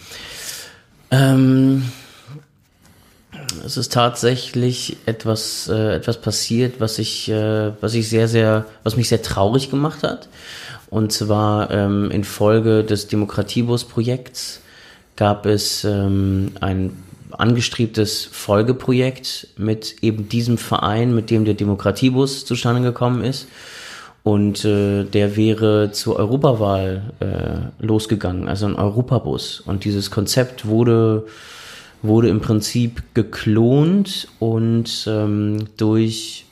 Ähm, 1.11 1.83
es 3.65 3.77
ist 3.77 3.93
tatsächlich 3.93 4.97
etwas, 5.05 5.69
äh, 5.69 5.95
etwas 5.95 6.19
passiert, 6.19 6.79
was 6.79 6.99
ich, 6.99 7.29
äh, 7.29 7.71
was 7.81 7.93
ich 7.93 8.09
sehr, 8.09 8.27
sehr, 8.27 8.65
was 8.83 8.97
mich 8.97 9.09
sehr 9.09 9.21
traurig 9.21 9.69
gemacht 9.69 10.03
hat. 10.03 10.27
Und 10.89 11.11
zwar 11.11 11.71
ähm, 11.71 12.11
in 12.11 12.23
Folge 12.23 12.83
des 12.83 13.07
Demokratiebus-Projekts 13.07 14.61
gab 15.15 15.45
es 15.45 15.83
ähm, 15.83 16.51
ein 16.61 16.91
angestrebtes 17.31 18.25
Folgeprojekt 18.25 19.47
mit 19.57 19.97
eben 20.01 20.29
diesem 20.29 20.57
Verein, 20.57 21.15
mit 21.15 21.29
dem 21.29 21.45
der 21.45 21.53
Demokratiebus 21.55 22.45
zustande 22.45 22.81
gekommen 22.81 23.23
ist. 23.23 23.47
Und 24.23 24.63
äh, 24.63 25.03
der 25.03 25.35
wäre 25.35 25.91
zur 25.91 26.15
Europawahl 26.15 27.11
äh, 27.19 27.85
losgegangen, 27.85 28.47
also 28.47 28.65
ein 28.65 28.75
Europabus. 28.75 29.59
Und 29.59 29.83
dieses 29.83 30.11
Konzept 30.11 30.65
wurde, 30.65 31.25
wurde 32.01 32.29
im 32.29 32.39
Prinzip 32.39 33.03
geklont 33.13 34.29
und 34.39 35.05
ähm, 35.07 35.65
durch 35.75 36.45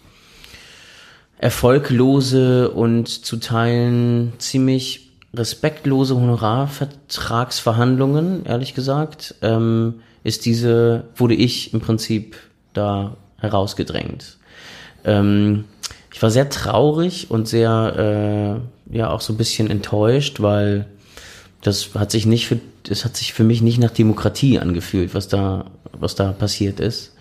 erfolglose 1.38 2.69
und 2.69 3.08
zu 3.08 3.38
Teilen 3.38 4.34
ziemlich 4.38 5.01
respektlose 5.34 6.15
Honorarvertragsverhandlungen, 6.15 8.46
ehrlich 8.46 8.74
gesagt, 8.74 9.36
ähm, 9.41 10.02
ist 10.24 10.46
diese, 10.46 11.06
wurde 11.15 11.36
ich 11.36 11.74
im 11.74 11.80
Prinzip 11.80 12.36
da 12.74 13.15
herausgedrängt. 13.38 14.38
Ähm, 15.04 15.65
ich 16.13 16.22
war 16.22 16.30
sehr 16.30 16.50
traurig 16.50 17.32
und 17.32 17.48
sehr, 17.48 18.62
äh, 18.91 18.98
ja, 18.98 19.10
auch 19.10 19.22
so 19.22 19.34
ein 19.34 19.38
bisschen 19.38 19.70
enttäuscht, 19.70 20.41
weil 20.41 20.86
das 21.62 21.91
hat 21.96 22.12
sich 22.12 22.26
nicht 22.26 22.48
für, 22.48 22.60
das 22.84 23.06
hat 23.06 23.15
sich 23.15 23.34
für 23.34 23.44
mich 23.44 23.62
nicht 23.62 23.80
nach 23.80 23.91
Demokratie 23.91 24.60
angefühlt, 24.60 25.15
was 25.15 25.28
da, 25.28 25.65
was 25.94 26.15
da 26.15 26.34
passiert 26.34 26.80
ist. 26.80 27.15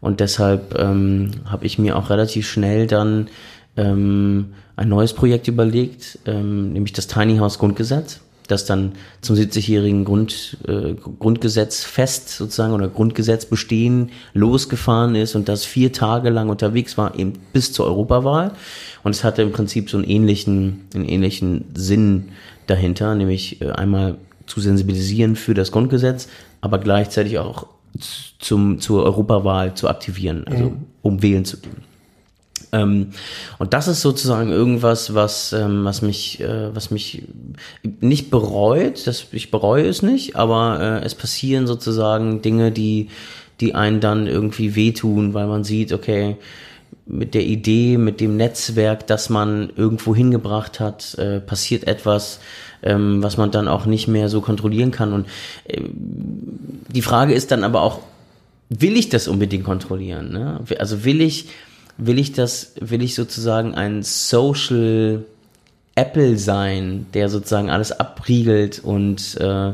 Und 0.00 0.20
deshalb 0.20 0.78
ähm, 0.78 1.32
habe 1.46 1.66
ich 1.66 1.78
mir 1.78 1.96
auch 1.96 2.10
relativ 2.10 2.48
schnell 2.48 2.86
dann 2.86 3.28
ähm, 3.76 4.54
ein 4.76 4.88
neues 4.88 5.12
Projekt 5.14 5.48
überlegt, 5.48 6.18
ähm, 6.26 6.72
nämlich 6.72 6.92
das 6.92 7.06
Tiny 7.06 7.38
House 7.38 7.58
Grundgesetz. 7.58 8.20
das 8.48 8.64
dann 8.64 8.92
zum 9.22 9.34
70-jährigen 9.34 10.04
Grund, 10.04 10.58
äh, 10.68 10.94
Grundgesetz 10.94 11.82
fest 11.82 12.28
sozusagen 12.28 12.74
oder 12.74 12.86
Grundgesetz 12.86 13.44
bestehen 13.44 14.10
losgefahren 14.34 15.16
ist 15.16 15.34
und 15.34 15.48
das 15.48 15.64
vier 15.64 15.92
Tage 15.92 16.30
lang 16.30 16.48
unterwegs 16.48 16.96
war, 16.96 17.18
eben 17.18 17.32
bis 17.52 17.72
zur 17.72 17.86
Europawahl. 17.86 18.52
Und 19.02 19.16
es 19.16 19.24
hatte 19.24 19.42
im 19.42 19.50
Prinzip 19.50 19.90
so 19.90 19.96
einen 19.96 20.06
ähnlichen, 20.06 20.82
einen 20.94 21.06
ähnlichen 21.06 21.64
Sinn 21.74 22.28
dahinter, 22.68 23.16
nämlich 23.16 23.60
äh, 23.62 23.70
einmal 23.70 24.16
zu 24.46 24.60
sensibilisieren 24.60 25.34
für 25.34 25.54
das 25.54 25.72
Grundgesetz, 25.72 26.28
aber 26.60 26.78
gleichzeitig 26.78 27.40
auch 27.40 27.66
zum, 28.38 28.78
zur 28.78 29.02
Europawahl 29.02 29.74
zu 29.74 29.88
aktivieren, 29.88 30.44
also 30.46 30.64
mhm. 30.66 30.84
um 31.02 31.22
wählen 31.22 31.44
zu 31.44 31.58
gehen. 31.58 31.85
Ähm, 32.72 33.10
und 33.58 33.72
das 33.72 33.88
ist 33.88 34.00
sozusagen 34.00 34.50
irgendwas, 34.50 35.14
was, 35.14 35.52
ähm, 35.52 35.84
was 35.84 36.02
mich, 36.02 36.40
äh, 36.40 36.74
was 36.74 36.90
mich 36.90 37.22
nicht 38.00 38.30
bereut, 38.30 39.06
das, 39.06 39.26
ich 39.32 39.50
bereue 39.50 39.86
es 39.86 40.02
nicht, 40.02 40.36
aber 40.36 40.80
äh, 40.80 41.04
es 41.04 41.14
passieren 41.14 41.66
sozusagen 41.66 42.42
Dinge, 42.42 42.72
die, 42.72 43.08
die 43.60 43.74
einen 43.74 44.00
dann 44.00 44.26
irgendwie 44.26 44.74
wehtun, 44.74 45.34
weil 45.34 45.46
man 45.46 45.64
sieht, 45.64 45.92
okay, 45.92 46.36
mit 47.06 47.34
der 47.34 47.44
Idee, 47.44 47.98
mit 47.98 48.20
dem 48.20 48.36
Netzwerk, 48.36 49.06
das 49.06 49.30
man 49.30 49.70
irgendwo 49.76 50.14
hingebracht 50.14 50.80
hat, 50.80 51.14
äh, 51.18 51.40
passiert 51.40 51.86
etwas, 51.86 52.40
ähm, 52.82 53.22
was 53.22 53.36
man 53.36 53.52
dann 53.52 53.68
auch 53.68 53.86
nicht 53.86 54.08
mehr 54.08 54.28
so 54.28 54.40
kontrollieren 54.40 54.90
kann. 54.90 55.12
Und 55.12 55.26
äh, 55.64 55.80
die 56.88 57.02
Frage 57.02 57.32
ist 57.32 57.52
dann 57.52 57.62
aber 57.62 57.82
auch, 57.82 58.00
will 58.68 58.96
ich 58.96 59.08
das 59.08 59.28
unbedingt 59.28 59.64
kontrollieren? 59.64 60.32
Ne? 60.32 60.60
Also 60.78 61.04
will 61.04 61.20
ich 61.20 61.46
will 61.98 62.18
ich 62.18 62.32
das, 62.32 62.74
will 62.80 63.02
ich 63.02 63.14
sozusagen 63.14 63.74
ein 63.74 64.02
Social 64.02 65.24
Apple 65.94 66.36
sein, 66.36 67.06
der 67.14 67.28
sozusagen 67.28 67.70
alles 67.70 67.92
abriegelt 67.92 68.80
und 68.84 69.36
äh, 69.40 69.72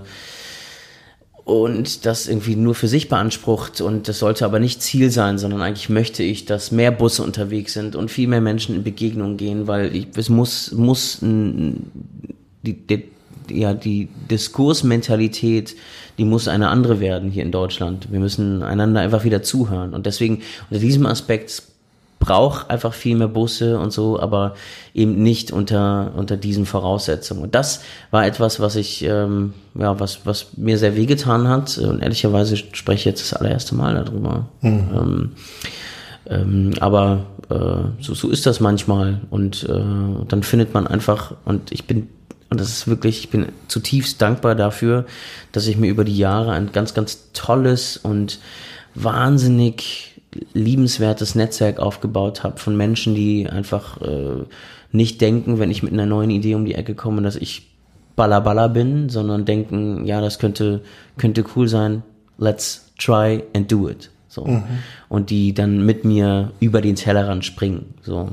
und 1.45 2.07
das 2.07 2.29
irgendwie 2.29 2.55
nur 2.55 2.77
für 2.77 2.87
sich 2.87 3.09
beansprucht 3.09 3.81
und 3.81 4.07
das 4.07 4.21
sollte 4.21 4.45
aber 4.45 4.61
nicht 4.61 4.81
Ziel 4.81 5.11
sein, 5.11 5.39
sondern 5.39 5.61
eigentlich 5.61 5.89
möchte 5.89 6.23
ich, 6.23 6.45
dass 6.45 6.71
mehr 6.71 6.93
Busse 6.93 7.25
unterwegs 7.25 7.73
sind 7.73 7.97
und 7.97 8.13
viel 8.13 8.29
mehr 8.29 8.41
Menschen 8.41 8.77
in 8.77 8.85
Begegnung 8.85 9.37
gehen, 9.37 9.67
weil 9.67 9.95
ich, 9.95 10.07
es 10.15 10.29
muss 10.29 10.71
muss 10.71 11.19
die, 11.21 11.83
die, 12.63 13.05
ja 13.51 13.75
die 13.75 14.09
Diskursmentalität, 14.31 15.75
die 16.17 16.25
muss 16.25 16.47
eine 16.47 16.69
andere 16.69 17.01
werden 17.01 17.33
hier 17.33 17.43
in 17.43 17.51
Deutschland. 17.51 18.13
Wir 18.13 18.21
müssen 18.21 18.63
einander 18.63 19.01
einfach 19.01 19.25
wieder 19.25 19.43
zuhören 19.43 19.95
und 19.95 20.07
deswegen 20.07 20.43
unter 20.71 20.81
diesem 20.81 21.07
Aspekt 21.07 21.65
braucht 22.23 22.71
einfach 22.71 22.95
viel 22.95 23.17
mehr 23.17 23.27
Busse 23.27 23.81
und 23.81 23.93
so, 23.93 24.21
aber 24.21 24.55
eben 24.95 25.21
nicht 25.25 25.51
unter, 25.51 26.13
unter 26.15 26.37
diesen 26.37 26.67
Voraussetzungen. 26.67 27.43
Und 27.43 27.57
das 27.57 27.83
war 28.13 28.25
etwas, 28.25 28.61
was 28.61 28.77
ich, 28.77 29.03
ähm, 29.03 29.55
ja, 29.75 29.99
was, 29.99 30.21
was 30.25 30.57
mir 30.57 30.79
sehr 30.79 30.95
wehgetan 30.95 31.49
hat. 31.49 31.77
Und 31.79 32.01
ehrlicherweise 32.01 32.57
spreche 32.57 33.01
ich 33.01 33.05
jetzt 33.07 33.33
das 33.33 33.39
allererste 33.39 33.75
Mal 33.75 33.97
darüber. 33.97 34.47
Mhm. 34.61 34.89
Ähm, 34.95 35.33
ähm, 36.27 36.75
aber 36.79 37.27
äh, 37.51 38.03
so, 38.03 38.15
so 38.15 38.31
ist 38.31 38.47
das 38.47 38.61
manchmal. 38.61 39.21
Und 39.31 39.65
äh, 39.65 39.83
dann 40.29 40.45
findet 40.45 40.75
man 40.75 40.87
einfach, 40.87 41.35
und 41.45 41.73
ich 41.73 41.89
bin 41.89 42.09
und 42.51 42.61
das 42.61 42.69
ist 42.69 42.87
wirklich, 42.87 43.21
ich 43.21 43.31
bin 43.31 43.47
zutiefst 43.67 44.21
dankbar 44.21 44.55
dafür, 44.55 45.07
dass 45.53 45.67
ich 45.67 45.79
mir 45.79 45.89
über 45.89 46.05
die 46.05 46.19
Jahre 46.19 46.53
ein 46.53 46.71
ganz, 46.71 46.93
ganz 46.93 47.31
tolles 47.33 47.97
und 47.97 48.41
wahnsinnig 48.95 50.12
liebenswertes 50.55 51.35
Netzwerk 51.35 51.79
aufgebaut 51.79 52.43
habe 52.43 52.59
von 52.59 52.77
Menschen, 52.77 53.15
die 53.15 53.49
einfach 53.49 54.01
äh, 54.01 54.45
nicht 54.91 55.21
denken, 55.21 55.59
wenn 55.59 55.71
ich 55.71 55.83
mit 55.83 55.93
einer 55.93 56.07
neuen 56.07 56.31
Idee 56.31 56.55
um 56.55 56.65
die 56.65 56.75
Ecke 56.75 56.95
komme, 56.95 57.23
dass 57.23 57.37
ich 57.37 57.69
Balla 58.17 58.69
bin, 58.69 59.09
sondern 59.09 59.45
denken, 59.45 60.05
ja, 60.07 60.21
das 60.21 60.39
könnte, 60.39 60.83
könnte 61.17 61.45
cool 61.57 61.69
sein, 61.69 62.03
let's 62.39 62.93
try 62.99 63.43
and 63.55 63.71
do 63.71 63.89
it. 63.89 64.11
So. 64.29 64.45
Mhm. 64.45 64.63
Und 65.09 65.31
die 65.31 65.55
dann 65.55 65.85
mit 65.85 66.05
mir 66.05 66.53
über 66.61 66.81
den 66.81 66.97
Tellerrand 66.97 67.45
springen. 67.45 67.95
So. 68.03 68.31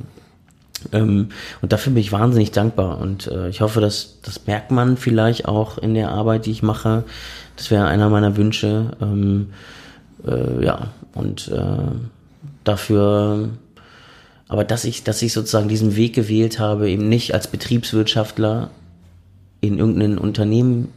Ähm, 0.94 1.30
und 1.62 1.74
dafür 1.74 1.94
bin 1.94 2.02
ich 2.02 2.12
wahnsinnig 2.12 2.52
dankbar. 2.52 3.00
Und 3.00 3.28
äh, 3.28 3.50
ich 3.50 3.62
hoffe, 3.62 3.82
dass 3.82 4.20
das 4.22 4.46
merkt 4.48 4.72
man 4.72 4.98
vielleicht 4.98 5.48
auch 5.48 5.78
in 5.78 5.94
der 5.94 6.12
Arbeit, 6.12 6.46
die 6.46 6.52
ich 6.52 6.64
mache. 6.64 7.04
Das 7.58 7.72
wäre 7.72 7.88
einer 7.88 8.10
meiner 8.10 8.38
Wünsche. 8.38 8.92
Ähm, 9.02 9.48
äh, 10.26 10.64
ja, 10.64 10.92
und 11.14 11.48
äh, 11.50 11.92
dafür, 12.64 13.50
aber 14.48 14.64
dass 14.64 14.84
ich, 14.84 15.04
dass 15.04 15.22
ich 15.22 15.34
sozusagen 15.34 15.70
diesen 15.70 15.96
Weg 15.96 16.14
gewählt 16.14 16.60
habe, 16.60 16.90
eben 16.90 17.10
nicht 17.10 17.34
als 17.34 17.48
Betriebswirtschaftler 17.48 18.70
in 19.62 19.78
irgendein 19.78 20.18
Unternehmen, 20.18 20.94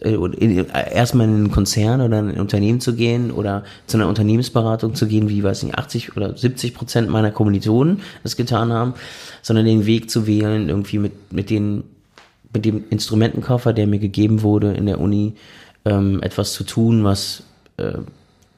äh, 0.00 0.14
in, 0.14 0.66
erstmal 0.68 1.28
in 1.28 1.34
einen 1.34 1.50
Konzern 1.50 2.00
oder 2.00 2.18
in 2.18 2.30
ein 2.30 2.40
Unternehmen 2.40 2.80
zu 2.80 2.94
gehen 2.94 3.30
oder 3.30 3.64
zu 3.86 3.96
einer 3.96 4.08
Unternehmensberatung 4.08 4.94
zu 4.94 5.06
gehen, 5.06 5.28
wie, 5.28 5.42
weiß 5.42 5.62
nicht, 5.62 5.78
80 5.78 6.16
oder 6.16 6.36
70 6.36 6.74
Prozent 6.74 7.08
meiner 7.08 7.30
Kommilitonen 7.30 8.00
das 8.22 8.36
getan 8.36 8.72
haben, 8.72 8.94
sondern 9.42 9.66
den 9.66 9.86
Weg 9.86 10.10
zu 10.10 10.26
wählen, 10.26 10.68
irgendwie 10.68 10.98
mit, 10.98 11.32
mit 11.32 11.48
den, 11.48 11.84
mit 12.52 12.64
dem 12.64 12.84
Instrumentenkoffer, 12.90 13.72
der 13.72 13.86
mir 13.86 14.00
gegeben 14.00 14.42
wurde 14.42 14.72
in 14.72 14.86
der 14.86 15.00
Uni, 15.00 15.34
ähm, 15.84 16.20
etwas 16.22 16.52
zu 16.54 16.64
tun, 16.64 17.04
was 17.04 17.44
äh, 17.76 17.98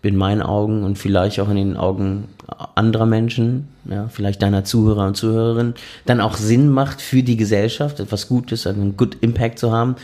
in 0.02 0.16
meinen 0.16 0.42
Augen 0.42 0.84
und 0.84 0.96
vielleicht 0.96 1.40
auch 1.40 1.48
in 1.48 1.56
den 1.56 1.76
Augen 1.76 2.28
anderer 2.74 3.06
Menschen, 3.06 3.68
ja, 3.84 4.08
vielleicht 4.08 4.42
deiner 4.42 4.64
Zuhörer 4.64 5.06
und 5.06 5.16
Zuhörerin, 5.16 5.74
dann 6.06 6.20
auch 6.20 6.37
Sinn 6.37 6.70
macht 6.70 7.00
für 7.00 7.22
die 7.22 7.37
Gesellschaft, 7.37 8.00
etwas 8.00 8.28
Gutes, 8.28 8.66
also 8.66 8.80
einen 8.80 8.96
Good 8.96 9.18
Impact 9.20 9.58
zu 9.58 9.72
haben, 9.72 9.96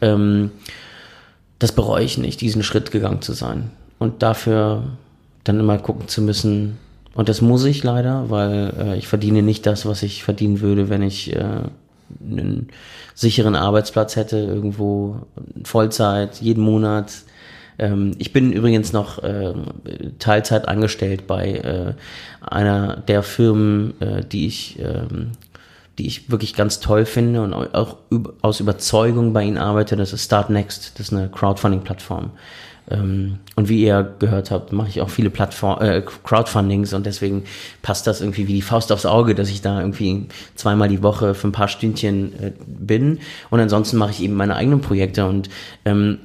ähm, 0.00 0.50
das 1.58 1.72
bereue 1.72 2.04
ich 2.04 2.18
nicht, 2.18 2.40
diesen 2.40 2.62
Schritt 2.62 2.90
gegangen 2.90 3.22
zu 3.22 3.34
sein. 3.34 3.70
Und 3.98 4.22
dafür 4.22 4.82
dann 5.44 5.60
immer 5.60 5.78
gucken 5.78 6.08
zu 6.08 6.22
müssen, 6.22 6.78
und 7.14 7.28
das 7.28 7.40
muss 7.40 7.64
ich 7.64 7.84
leider, 7.84 8.30
weil 8.30 8.72
äh, 8.78 8.96
ich 8.96 9.06
verdiene 9.06 9.42
nicht 9.42 9.66
das, 9.66 9.86
was 9.86 10.02
ich 10.02 10.24
verdienen 10.24 10.60
würde, 10.60 10.88
wenn 10.88 11.02
ich 11.02 11.36
äh, 11.36 11.44
einen 12.20 12.68
sicheren 13.14 13.54
Arbeitsplatz 13.54 14.16
hätte, 14.16 14.38
irgendwo 14.38 15.18
Vollzeit, 15.62 16.40
jeden 16.40 16.64
Monat 16.64 17.12
ähm, 17.78 18.12
ich 18.18 18.32
bin 18.32 18.52
übrigens 18.52 18.92
noch 18.92 19.22
äh, 19.22 19.54
Teilzeit 20.18 20.68
angestellt 20.68 21.26
bei 21.26 21.52
äh, 21.52 21.94
einer 22.40 22.96
der 22.96 23.22
Firmen, 23.22 24.00
äh, 24.00 24.24
die 24.24 24.46
ich 24.46 24.78
ähm, 24.78 25.32
die 25.98 26.06
ich 26.06 26.30
wirklich 26.30 26.54
ganz 26.54 26.80
toll 26.80 27.04
finde 27.04 27.42
und 27.42 27.52
auch 27.52 27.98
aus 28.40 28.60
Überzeugung 28.60 29.32
bei 29.32 29.44
ihnen 29.44 29.58
arbeite. 29.58 29.94
Das 29.96 30.12
ist 30.12 30.24
Start 30.24 30.48
Next, 30.48 30.98
das 30.98 31.08
ist 31.08 31.12
eine 31.12 31.28
Crowdfunding-Plattform. 31.28 32.30
Ähm, 32.90 33.38
und 33.56 33.68
wie 33.68 33.84
ihr 33.84 34.14
gehört 34.18 34.50
habt, 34.50 34.72
mache 34.72 34.88
ich 34.88 35.00
auch 35.00 35.10
viele 35.10 35.30
Plattform, 35.30 35.80
äh, 35.80 36.02
Crowdfundings 36.24 36.94
und 36.94 37.06
deswegen 37.06 37.44
passt 37.82 38.06
das 38.06 38.20
irgendwie 38.20 38.48
wie 38.48 38.54
die 38.54 38.62
Faust 38.62 38.90
aufs 38.90 39.06
Auge, 39.06 39.34
dass 39.34 39.50
ich 39.50 39.60
da 39.60 39.80
irgendwie 39.80 40.26
zweimal 40.56 40.88
die 40.88 41.02
Woche 41.02 41.34
für 41.34 41.48
ein 41.48 41.52
paar 41.52 41.68
Stündchen 41.68 42.32
äh, 42.40 42.52
bin. 42.66 43.20
Und 43.50 43.60
ansonsten 43.60 43.98
mache 43.98 44.12
ich 44.12 44.22
eben 44.22 44.34
meine 44.34 44.56
eigenen 44.56 44.80
Projekte 44.80 45.26
und 45.26 45.48
ähm, 45.84 46.18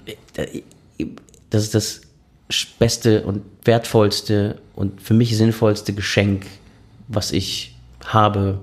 das 1.50 1.64
ist 1.64 1.76
das 1.76 2.02
beste 2.80 3.24
und 3.24 3.42
wertvollste 3.64 4.60
und 4.76 5.02
für 5.02 5.14
mich 5.14 5.36
sinnvollste 5.38 5.94
Geschenk, 5.94 6.46
was 7.08 7.32
ich 7.32 7.76
habe 8.06 8.60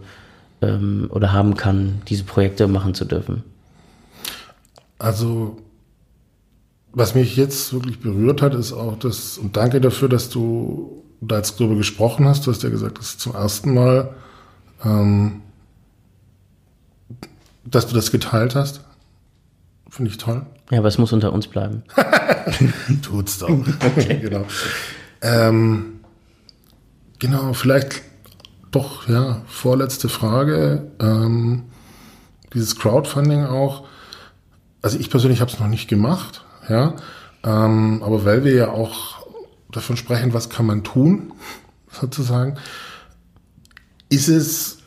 ähm, 0.63 1.09
oder 1.11 1.33
haben 1.33 1.57
kann, 1.57 2.03
diese 2.09 2.25
Projekte 2.25 2.67
machen 2.69 2.95
zu 2.95 3.05
dürfen. 3.05 3.43
Also, 4.99 5.59
was 6.93 7.15
mich 7.15 7.37
jetzt 7.37 7.73
wirklich 7.73 8.01
berührt 8.01 8.41
hat, 8.41 8.55
ist 8.55 8.73
auch 8.73 8.99
das, 8.99 9.37
und 9.37 9.57
danke 9.57 9.81
dafür, 9.81 10.09
dass 10.09 10.31
du 10.31 11.03
da 11.21 11.37
jetzt 11.37 11.59
darüber 11.59 11.77
gesprochen 11.77 12.27
hast. 12.27 12.47
Du 12.47 12.51
hast 12.51 12.63
ja 12.63 12.69
gesagt, 12.69 12.99
das 12.99 13.11
ist 13.11 13.21
zum 13.21 13.35
ersten 13.35 13.75
Mal, 13.75 14.15
ähm, 14.85 15.43
dass 17.65 17.87
du 17.87 17.95
das 17.95 18.11
geteilt 18.11 18.55
hast. 18.55 18.81
Finde 19.95 20.11
ich 20.11 20.19
toll. 20.19 20.45
Ja, 20.73 20.79
aber 20.79 20.89
es 20.89 20.99
muss 20.99 21.13
unter 21.13 21.33
uns 21.33 21.47
bleiben. 21.47 21.85
Tut's 23.03 23.39
doch. 23.39 23.49
Okay. 23.81 24.19
genau. 24.21 24.45
Ähm, 25.23 26.01
genau, 27.21 27.53
vielleicht 27.53 28.03
doch, 28.73 29.09
ja, 29.09 29.43
vorletzte 29.47 30.09
Frage. 30.09 30.91
Ähm, 30.99 31.67
dieses 32.53 32.75
Crowdfunding 32.75 33.45
auch. 33.45 33.87
Also 34.83 34.99
ich 34.99 35.11
persönlich 35.11 35.41
habe 35.41 35.53
es 35.53 35.61
noch 35.61 35.69
nicht 35.69 35.87
gemacht, 35.87 36.45
ja. 36.69 36.97
Ähm, 37.45 38.03
aber 38.03 38.25
weil 38.25 38.43
wir 38.43 38.53
ja 38.53 38.71
auch 38.71 39.25
davon 39.71 39.97
sprechen, 39.97 40.35
was 40.35 40.51
kann 40.51 40.67
man 40.67 40.83
tun, 40.83 41.33
sozusagen, 41.93 42.57
ist 44.09 44.27
es 44.27 44.79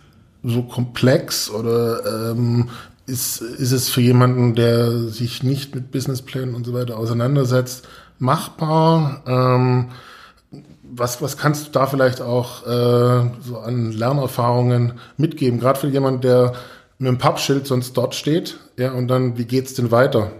so 0.44 0.64
komplex 0.64 1.50
oder 1.50 2.32
ähm, 2.34 2.70
ist, 3.08 3.42
ist 3.42 3.72
es 3.72 3.90
für 3.90 4.02
jemanden, 4.02 4.54
der 4.54 4.92
sich 5.10 5.42
nicht 5.42 5.74
mit 5.74 5.92
Businessplänen 5.92 6.54
und 6.54 6.66
so 6.66 6.74
weiter 6.74 6.98
auseinandersetzt, 6.98 7.88
machbar? 8.20 9.24
Ähm, 9.26 9.90
was, 10.84 11.22
was 11.22 11.38
kannst 11.38 11.68
du 11.68 11.72
da 11.72 11.88
vielleicht 11.88 12.22
auch 12.22 12.66
äh, 12.66 13.30
so 13.42 13.60
an 13.60 13.92
Lernerfahrungen 13.92 14.94
mitgeben? 15.18 15.60
Gerade 15.60 15.80
für 15.80 15.88
jemanden, 15.88 16.22
der 16.22 16.54
mit 17.00 17.08
dem 17.08 17.18
Pappschild 17.18 17.66
sonst 17.68 17.96
dort 17.96 18.16
steht. 18.16 18.58
Ja, 18.78 18.92
und 18.92 19.08
dann, 19.08 19.38
wie 19.38 19.46
geht's 19.46 19.74
denn 19.74 19.92
weiter? 19.92 20.32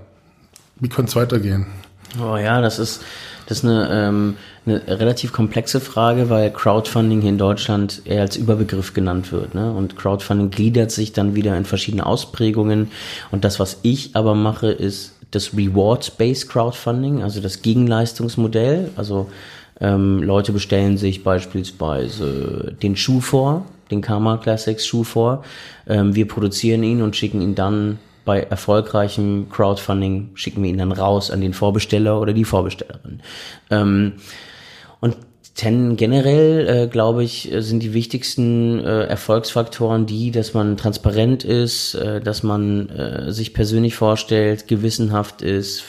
Wie 0.80 0.90
könnte 0.90 1.10
es 1.10 1.16
weitergehen? 1.16 1.68
Oh 2.22 2.38
ja, 2.38 2.62
das 2.62 2.80
ist, 2.80 3.02
das 3.48 3.60
ist 3.60 3.66
eine, 3.66 3.90
ähm, 3.92 4.38
eine 4.66 5.00
relativ 5.00 5.32
komplexe 5.32 5.80
Frage, 5.80 6.30
weil 6.30 6.52
Crowdfunding 6.52 7.22
hier 7.22 7.30
in 7.30 7.38
Deutschland 7.38 8.02
eher 8.04 8.22
als 8.22 8.36
Überbegriff 8.36 8.94
genannt 8.94 9.32
wird. 9.32 9.56
Ne? 9.56 9.72
Und 9.72 9.96
Crowdfunding 9.96 10.52
gliedert 10.52 10.92
sich 10.92 11.14
dann 11.14 11.34
wieder 11.34 11.58
in 11.58 11.64
verschiedene 11.64 12.06
Ausprägungen. 12.06 12.92
Und 13.32 13.46
das, 13.46 13.60
was 13.60 13.80
ich 13.84 14.16
aber 14.16 14.36
mache, 14.36 14.68
ist 14.68 15.14
das 15.32 15.54
Reward-Based 15.54 16.50
Crowdfunding, 16.50 17.24
also 17.24 17.40
das 17.40 17.62
Gegenleistungsmodell. 17.62 18.92
Also 18.98 19.30
ähm, 19.80 20.22
Leute 20.24 20.52
bestellen 20.52 20.98
sich 20.98 21.24
beispielsweise 21.24 22.76
den 22.82 22.98
Schuh 22.98 23.22
vor, 23.22 23.66
den 23.92 24.02
Karma 24.02 24.38
Classics 24.38 24.86
Schuh 24.86 25.06
vor. 25.06 25.44
Ähm, 25.88 26.16
wir 26.16 26.28
produzieren 26.28 26.84
ihn 26.84 27.02
und 27.02 27.16
schicken 27.16 27.42
ihn 27.42 27.56
dann 27.56 28.00
bei 28.28 28.42
erfolgreichem 28.42 29.48
Crowdfunding, 29.50 30.32
schicken 30.36 30.62
wir 30.62 30.70
ihn 30.70 30.78
dann 30.78 30.92
raus 30.92 31.32
an 31.32 31.40
den 31.40 31.54
Vorbesteller 31.54 32.20
oder 32.20 32.34
die 32.34 32.44
Vorbestellerin. 32.44 33.22
Ähm, 33.72 34.14
und 35.00 35.16
ten, 35.56 35.96
generell, 35.96 36.68
äh, 36.68 36.88
glaube 36.88 37.24
ich, 37.24 37.50
sind 37.60 37.82
die 37.82 37.94
wichtigsten 37.94 38.80
äh, 38.80 39.06
Erfolgsfaktoren 39.06 40.06
die, 40.06 40.32
dass 40.32 40.54
man 40.54 40.76
transparent 40.76 41.46
ist, 41.46 41.96
äh, 41.96 42.20
dass 42.20 42.44
man 42.44 42.90
äh, 42.90 43.32
sich 43.32 43.54
persönlich 43.54 43.96
vorstellt, 43.96 44.68
gewissenhaft 44.68 45.42
ist, 45.42 45.86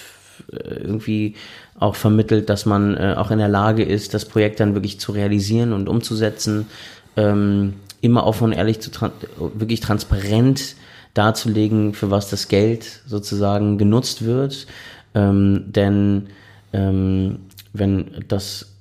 äh, 0.53 0.59
irgendwie 0.59 1.35
auch 1.81 1.97
vermittelt, 1.97 2.49
dass 2.49 2.67
man 2.67 2.97
äh, 2.97 3.15
auch 3.17 3.33
in 3.33 3.39
der 3.39 3.49
Lage 3.49 3.83
ist, 3.83 4.15
das 4.15 4.27
Projekt 4.27 4.61
dann 4.61 4.75
wirklich 4.75 5.01
zu 5.01 5.11
realisieren 5.11 5.73
und 5.73 5.89
umzusetzen, 5.89 6.69
ähm, 7.17 7.75
immer 8.01 8.25
offen 8.25 8.45
und 8.45 8.53
ehrlich 8.53 8.79
zu 8.79 8.93
tran 8.93 9.11
wirklich 9.55 9.81
transparent 9.81 10.77
darzulegen, 11.19 11.95
für 11.95 12.11
was 12.11 12.31
das 12.31 12.49
Geld 12.49 13.03
sozusagen 13.07 13.77
genutzt 13.77 14.25
wird. 14.25 14.67
Ähm, 15.15 15.65
denn 15.67 16.29
ähm, 16.73 17.41
wenn 17.73 18.25
das 18.29 18.79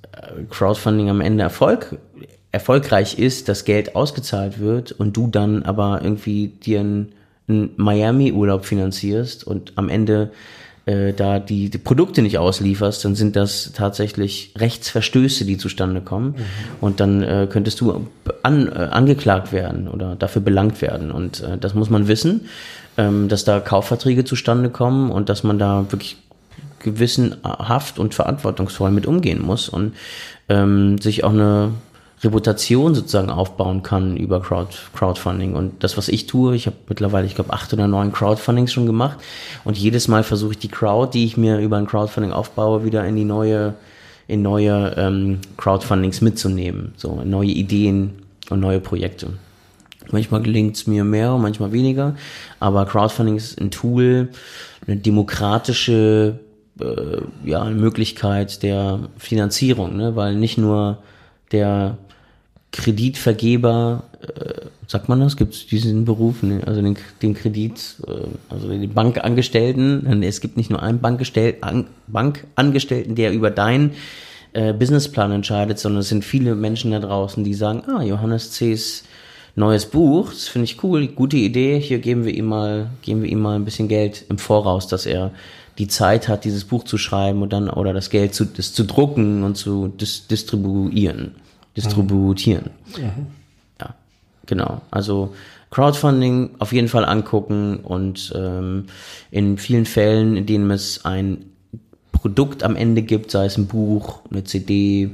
Crowdfunding 0.50 1.10
am 1.10 1.20
Ende 1.20 1.42
Erfolg, 1.42 1.98
erfolgreich 2.52 3.18
ist, 3.18 3.48
das 3.48 3.64
Geld 3.64 3.94
ausgezahlt 3.94 4.58
wird 4.58 4.92
und 4.92 5.16
du 5.16 5.26
dann 5.26 5.62
aber 5.64 6.00
irgendwie 6.02 6.48
dir 6.48 6.80
einen, 6.80 7.12
einen 7.46 7.70
Miami-Urlaub 7.76 8.64
finanzierst 8.64 9.44
und 9.44 9.72
am 9.76 9.88
Ende 9.88 10.32
äh, 10.88 11.12
da 11.12 11.38
die, 11.38 11.68
die, 11.68 11.76
Produkte 11.76 12.22
nicht 12.22 12.38
auslieferst, 12.38 13.04
dann 13.04 13.14
sind 13.14 13.36
das 13.36 13.72
tatsächlich 13.74 14.54
Rechtsverstöße, 14.56 15.44
die 15.44 15.58
zustande 15.58 16.00
kommen. 16.00 16.28
Mhm. 16.28 16.42
Und 16.80 17.00
dann 17.00 17.22
äh, 17.22 17.46
könntest 17.50 17.82
du 17.82 18.06
an, 18.42 18.68
äh, 18.68 18.88
angeklagt 18.90 19.52
werden 19.52 19.86
oder 19.88 20.16
dafür 20.16 20.40
belangt 20.40 20.80
werden. 20.80 21.10
Und 21.10 21.42
äh, 21.42 21.58
das 21.58 21.74
muss 21.74 21.90
man 21.90 22.08
wissen, 22.08 22.46
ähm, 22.96 23.28
dass 23.28 23.44
da 23.44 23.60
Kaufverträge 23.60 24.24
zustande 24.24 24.70
kommen 24.70 25.10
und 25.10 25.28
dass 25.28 25.42
man 25.42 25.58
da 25.58 25.84
wirklich 25.90 26.16
gewissenhaft 26.78 27.98
und 27.98 28.14
verantwortungsvoll 28.14 28.90
mit 28.90 29.06
umgehen 29.06 29.42
muss 29.42 29.68
und 29.68 29.94
ähm, 30.48 30.98
sich 30.98 31.22
auch 31.22 31.32
eine 31.32 31.72
Reputation 32.22 32.94
sozusagen 32.94 33.30
aufbauen 33.30 33.82
kann 33.82 34.16
über 34.16 34.40
Crowd, 34.40 34.74
Crowdfunding. 34.94 35.54
Und 35.54 35.84
das, 35.84 35.96
was 35.96 36.08
ich 36.08 36.26
tue, 36.26 36.56
ich 36.56 36.66
habe 36.66 36.76
mittlerweile, 36.88 37.26
ich 37.26 37.34
glaube, 37.34 37.52
acht 37.52 37.72
oder 37.72 37.86
neun 37.86 38.12
Crowdfundings 38.12 38.72
schon 38.72 38.86
gemacht. 38.86 39.18
Und 39.64 39.78
jedes 39.78 40.08
Mal 40.08 40.24
versuche 40.24 40.52
ich 40.52 40.58
die 40.58 40.68
Crowd, 40.68 41.12
die 41.12 41.24
ich 41.24 41.36
mir 41.36 41.58
über 41.58 41.76
ein 41.76 41.86
Crowdfunding 41.86 42.32
aufbaue, 42.32 42.84
wieder 42.84 43.06
in 43.06 43.16
die 43.16 43.24
neue, 43.24 43.74
in 44.26 44.42
neue 44.42 44.94
ähm, 44.96 45.40
Crowdfundings 45.56 46.20
mitzunehmen. 46.20 46.92
So 46.96 47.22
neue 47.24 47.50
Ideen 47.50 48.22
und 48.50 48.60
neue 48.60 48.80
Projekte. 48.80 49.28
Manchmal 50.10 50.42
gelingt 50.42 50.76
es 50.76 50.86
mir 50.86 51.04
mehr, 51.04 51.36
manchmal 51.36 51.72
weniger. 51.72 52.16
Aber 52.58 52.86
Crowdfunding 52.86 53.36
ist 53.36 53.60
ein 53.60 53.70
Tool, 53.70 54.30
eine 54.86 54.96
demokratische 54.96 56.40
äh, 56.80 57.20
ja, 57.44 57.64
Möglichkeit 57.64 58.62
der 58.62 59.00
Finanzierung, 59.18 59.96
ne? 59.96 60.16
weil 60.16 60.34
nicht 60.34 60.58
nur 60.58 60.98
der 61.52 61.98
Kreditvergeber, 62.78 64.04
äh, 64.22 64.66
sagt 64.86 65.08
man 65.08 65.18
das, 65.18 65.36
gibt 65.36 65.52
es 65.52 65.66
diesen 65.66 66.04
Beruf, 66.04 66.36
also 66.64 66.80
den, 66.80 66.96
den 67.20 67.34
Kredit, 67.34 67.96
äh, 68.06 68.12
also 68.48 68.68
den 68.68 68.94
Bankangestellten, 68.94 70.22
es 70.22 70.40
gibt 70.40 70.56
nicht 70.56 70.70
nur 70.70 70.80
einen 70.80 71.00
Bankgestell, 71.00 71.56
an, 71.60 71.86
Bankangestellten, 72.06 73.16
der 73.16 73.32
über 73.32 73.50
deinen 73.50 73.92
äh, 74.52 74.72
Businessplan 74.72 75.32
entscheidet, 75.32 75.80
sondern 75.80 76.00
es 76.02 76.08
sind 76.08 76.24
viele 76.24 76.54
Menschen 76.54 76.92
da 76.92 77.00
draußen, 77.00 77.42
die 77.42 77.54
sagen, 77.54 77.82
ah, 77.88 78.02
Johannes 78.02 78.52
C.'s 78.52 79.02
neues 79.56 79.86
Buch, 79.86 80.30
das 80.30 80.46
finde 80.46 80.66
ich 80.66 80.82
cool, 80.84 81.08
gute 81.08 81.36
Idee, 81.36 81.80
hier 81.80 81.98
geben 81.98 82.24
wir 82.24 82.32
ihm 82.32 82.46
mal, 82.46 82.90
geben 83.02 83.24
wir 83.24 83.28
ihm 83.28 83.40
mal 83.40 83.56
ein 83.56 83.64
bisschen 83.64 83.88
Geld 83.88 84.24
im 84.28 84.38
Voraus, 84.38 84.86
dass 84.86 85.04
er 85.04 85.32
die 85.78 85.88
Zeit 85.88 86.28
hat, 86.28 86.44
dieses 86.44 86.64
Buch 86.64 86.84
zu 86.84 86.96
schreiben 86.96 87.42
und 87.42 87.52
dann 87.52 87.68
oder 87.68 87.92
das 87.92 88.10
Geld 88.10 88.34
zu, 88.34 88.44
das 88.44 88.72
zu 88.72 88.84
drucken 88.84 89.42
und 89.42 89.56
zu 89.56 89.88
dis 89.88 90.28
distribuieren, 90.28 91.34
distributieren. 91.76 92.70
Mhm. 92.96 93.26
Ja, 93.80 93.94
genau. 94.46 94.80
Also 94.90 95.34
Crowdfunding 95.70 96.50
auf 96.58 96.72
jeden 96.72 96.88
Fall 96.88 97.04
angucken 97.04 97.78
und 97.78 98.32
ähm, 98.34 98.86
in 99.30 99.58
vielen 99.58 99.86
Fällen, 99.86 100.36
in 100.36 100.46
denen 100.46 100.70
es 100.70 101.04
ein 101.04 101.44
Produkt 102.12 102.62
am 102.62 102.74
Ende 102.74 103.02
gibt, 103.02 103.30
sei 103.30 103.44
es 103.44 103.56
ein 103.56 103.66
Buch, 103.66 104.20
eine 104.30 104.44
CD 104.44 105.10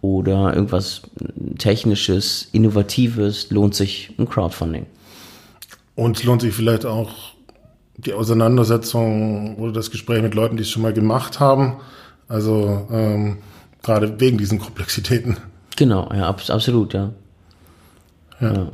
oder 0.00 0.54
irgendwas 0.54 1.02
Technisches, 1.58 2.48
Innovatives, 2.52 3.50
lohnt 3.50 3.74
sich 3.74 4.12
ein 4.18 4.28
Crowdfunding. 4.28 4.86
Und 5.94 6.24
lohnt 6.24 6.42
sich 6.42 6.54
vielleicht 6.54 6.84
auch 6.84 7.32
die 7.96 8.12
Auseinandersetzung 8.12 9.56
oder 9.56 9.72
das 9.72 9.90
Gespräch 9.90 10.22
mit 10.22 10.34
Leuten, 10.34 10.56
die 10.56 10.62
es 10.62 10.70
schon 10.70 10.82
mal 10.82 10.92
gemacht 10.92 11.40
haben. 11.40 11.76
Also 12.28 12.86
ähm, 12.90 13.38
gerade 13.82 14.20
wegen 14.20 14.38
diesen 14.38 14.58
Komplexitäten. 14.58 15.36
Genau, 15.76 16.10
ja, 16.14 16.28
ab, 16.28 16.42
absolut, 16.48 16.94
ja. 16.94 17.10
ja. 18.40 18.52
ja. 18.52 18.66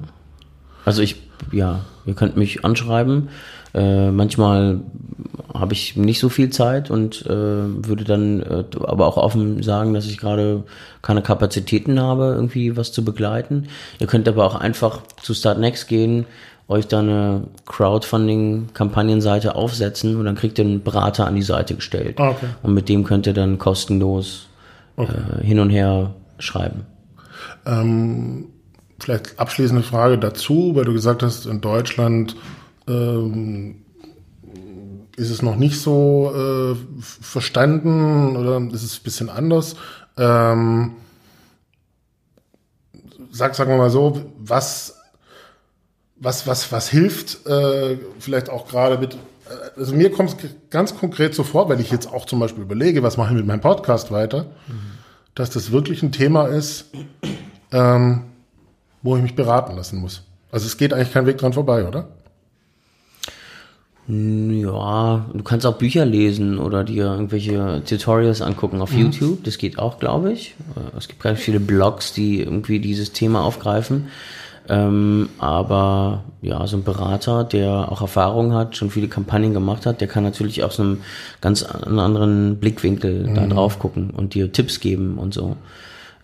Also 0.84 1.02
ich, 1.02 1.16
ja, 1.52 1.80
ihr 2.06 2.14
könnt 2.14 2.36
mich 2.36 2.64
anschreiben. 2.64 3.28
Äh, 3.74 4.10
manchmal 4.10 4.80
habe 5.52 5.74
ich 5.74 5.96
nicht 5.96 6.20
so 6.20 6.28
viel 6.28 6.50
Zeit 6.50 6.90
und 6.90 7.26
äh, 7.26 7.28
würde 7.28 8.04
dann 8.04 8.40
äh, 8.40 8.64
aber 8.82 9.06
auch 9.06 9.18
offen 9.18 9.62
sagen, 9.62 9.92
dass 9.92 10.06
ich 10.06 10.18
gerade 10.18 10.64
keine 11.02 11.22
Kapazitäten 11.22 12.00
habe, 12.00 12.32
irgendwie 12.34 12.76
was 12.76 12.92
zu 12.92 13.04
begleiten. 13.04 13.68
Ihr 13.98 14.06
könnt 14.06 14.26
aber 14.26 14.46
auch 14.46 14.54
einfach 14.54 15.02
zu 15.22 15.34
Start 15.34 15.58
Next 15.58 15.88
gehen 15.88 16.26
euch 16.68 16.86
da 16.86 17.00
eine 17.00 17.44
Crowdfunding-Kampagnenseite 17.66 19.56
aufsetzen 19.56 20.16
und 20.16 20.26
dann 20.26 20.34
kriegt 20.36 20.58
ihr 20.58 20.66
einen 20.66 20.82
Berater 20.82 21.26
an 21.26 21.34
die 21.34 21.42
Seite 21.42 21.74
gestellt. 21.74 22.20
Ah, 22.20 22.30
okay. 22.30 22.46
Und 22.62 22.74
mit 22.74 22.90
dem 22.90 23.04
könnt 23.04 23.26
ihr 23.26 23.32
dann 23.32 23.58
kostenlos 23.58 24.48
okay. 24.96 25.14
äh, 25.40 25.44
hin 25.44 25.60
und 25.60 25.70
her 25.70 26.14
schreiben. 26.38 26.86
Ähm, 27.66 28.48
vielleicht 28.98 29.38
abschließende 29.38 29.82
Frage 29.82 30.18
dazu, 30.18 30.72
weil 30.74 30.84
du 30.84 30.92
gesagt 30.92 31.22
hast, 31.22 31.46
in 31.46 31.60
Deutschland 31.60 32.36
ähm, 32.88 33.82
ist 35.16 35.30
es 35.30 35.42
noch 35.42 35.56
nicht 35.56 35.80
so 35.80 36.32
äh, 36.34 37.00
verstanden 37.00 38.36
oder 38.36 38.60
ist 38.72 38.82
es 38.82 38.98
ein 38.98 39.02
bisschen 39.04 39.30
anders. 39.30 39.76
Ähm, 40.16 40.92
sag, 43.30 43.54
sagen 43.54 43.70
wir 43.70 43.78
mal 43.78 43.90
so, 43.90 44.32
was 44.38 44.98
was, 46.20 46.46
was, 46.46 46.70
was 46.72 46.88
hilft, 46.88 47.46
äh, 47.46 47.98
vielleicht 48.18 48.50
auch 48.50 48.66
gerade 48.68 48.98
mit, 48.98 49.14
äh, 49.14 49.18
also 49.76 49.94
mir 49.94 50.10
kommt 50.10 50.30
es 50.30 50.36
ganz 50.70 50.96
konkret 50.96 51.34
so 51.34 51.44
vor, 51.44 51.68
wenn 51.68 51.80
ich 51.80 51.90
jetzt 51.90 52.12
auch 52.12 52.26
zum 52.26 52.40
Beispiel 52.40 52.62
überlege, 52.62 53.02
was 53.02 53.16
mache 53.16 53.30
ich 53.30 53.36
mit 53.36 53.46
meinem 53.46 53.60
Podcast 53.60 54.10
weiter, 54.10 54.46
mhm. 54.66 54.77
Dass 55.38 55.50
das 55.50 55.70
wirklich 55.70 56.02
ein 56.02 56.10
Thema 56.10 56.46
ist, 56.46 56.86
ähm, 57.70 58.24
wo 59.02 59.16
ich 59.16 59.22
mich 59.22 59.36
beraten 59.36 59.76
lassen 59.76 60.00
muss. 60.00 60.24
Also 60.50 60.66
es 60.66 60.76
geht 60.76 60.92
eigentlich 60.92 61.12
kein 61.12 61.26
Weg 61.26 61.38
dran 61.38 61.52
vorbei, 61.52 61.86
oder? 61.86 62.08
Hm, 64.08 64.58
ja, 64.58 65.26
du 65.32 65.42
kannst 65.44 65.64
auch 65.64 65.78
Bücher 65.78 66.04
lesen 66.04 66.58
oder 66.58 66.82
dir 66.82 67.04
irgendwelche 67.04 67.82
Tutorials 67.86 68.42
angucken 68.42 68.80
auf 68.80 68.92
mhm. 68.92 68.98
YouTube. 68.98 69.44
Das 69.44 69.58
geht 69.58 69.78
auch, 69.78 70.00
glaube 70.00 70.32
ich. 70.32 70.56
Es 70.96 71.06
gibt 71.06 71.22
ganz 71.22 71.38
viele 71.38 71.60
Blogs, 71.60 72.12
die 72.12 72.40
irgendwie 72.40 72.80
dieses 72.80 73.12
Thema 73.12 73.44
aufgreifen. 73.44 74.08
Ähm, 74.68 75.30
aber 75.38 76.24
ja, 76.42 76.66
so 76.66 76.76
ein 76.76 76.84
Berater, 76.84 77.44
der 77.44 77.90
auch 77.90 78.02
Erfahrung 78.02 78.52
hat, 78.52 78.76
schon 78.76 78.90
viele 78.90 79.08
Kampagnen 79.08 79.54
gemacht 79.54 79.86
hat, 79.86 80.00
der 80.00 80.08
kann 80.08 80.24
natürlich 80.24 80.62
aus 80.62 80.78
einem 80.78 81.00
ganz 81.40 81.62
anderen 81.62 82.58
Blickwinkel 82.58 83.28
mhm. 83.28 83.34
da 83.34 83.46
drauf 83.46 83.78
gucken 83.78 84.10
und 84.10 84.34
dir 84.34 84.52
Tipps 84.52 84.80
geben 84.80 85.16
und 85.18 85.32
so. 85.32 85.56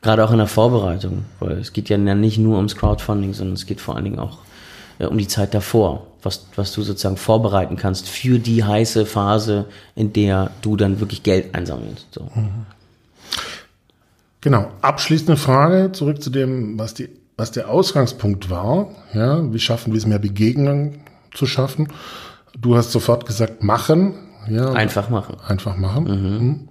Gerade 0.02 0.22
auch 0.22 0.30
in 0.30 0.38
der 0.38 0.46
Vorbereitung, 0.46 1.24
weil 1.40 1.52
es 1.52 1.72
geht 1.72 1.88
ja 1.88 1.96
nicht 1.96 2.36
nur 2.36 2.56
ums 2.58 2.76
Crowdfunding, 2.76 3.32
sondern 3.32 3.54
es 3.54 3.64
geht 3.64 3.80
vor 3.80 3.96
allen 3.96 4.04
Dingen 4.04 4.18
auch 4.18 4.38
äh, 4.98 5.06
um 5.06 5.16
die 5.16 5.28
Zeit 5.28 5.54
davor, 5.54 6.06
was, 6.22 6.46
was 6.56 6.72
du 6.72 6.82
sozusagen 6.82 7.16
vorbereiten 7.16 7.76
kannst 7.76 8.10
für 8.10 8.38
die 8.38 8.62
heiße 8.62 9.06
Phase, 9.06 9.64
in 9.94 10.12
der 10.12 10.50
du 10.60 10.76
dann 10.76 11.00
wirklich 11.00 11.22
Geld 11.22 11.54
einsammelst. 11.54 12.08
So. 12.12 12.24
Mhm. 12.34 12.66
Genau. 14.42 14.68
Abschließende 14.82 15.38
Frage 15.38 15.92
zurück 15.92 16.22
zu 16.22 16.28
dem, 16.28 16.78
was 16.78 16.92
die 16.92 17.08
was 17.36 17.50
der 17.50 17.68
Ausgangspunkt 17.68 18.50
war, 18.50 18.88
ja, 19.12 19.52
wie 19.52 19.58
schaffen 19.58 19.92
wir 19.92 19.98
es 19.98 20.06
mehr 20.06 20.18
Begegnungen 20.18 21.00
zu 21.32 21.46
schaffen. 21.46 21.88
Du 22.58 22.76
hast 22.76 22.92
sofort 22.92 23.26
gesagt, 23.26 23.62
machen. 23.62 24.14
Ja, 24.48 24.72
einfach 24.72 25.08
machen. 25.08 25.36
Einfach 25.46 25.76
machen. 25.76 26.04
Mhm. 26.04 26.46
Mhm. 26.46 26.68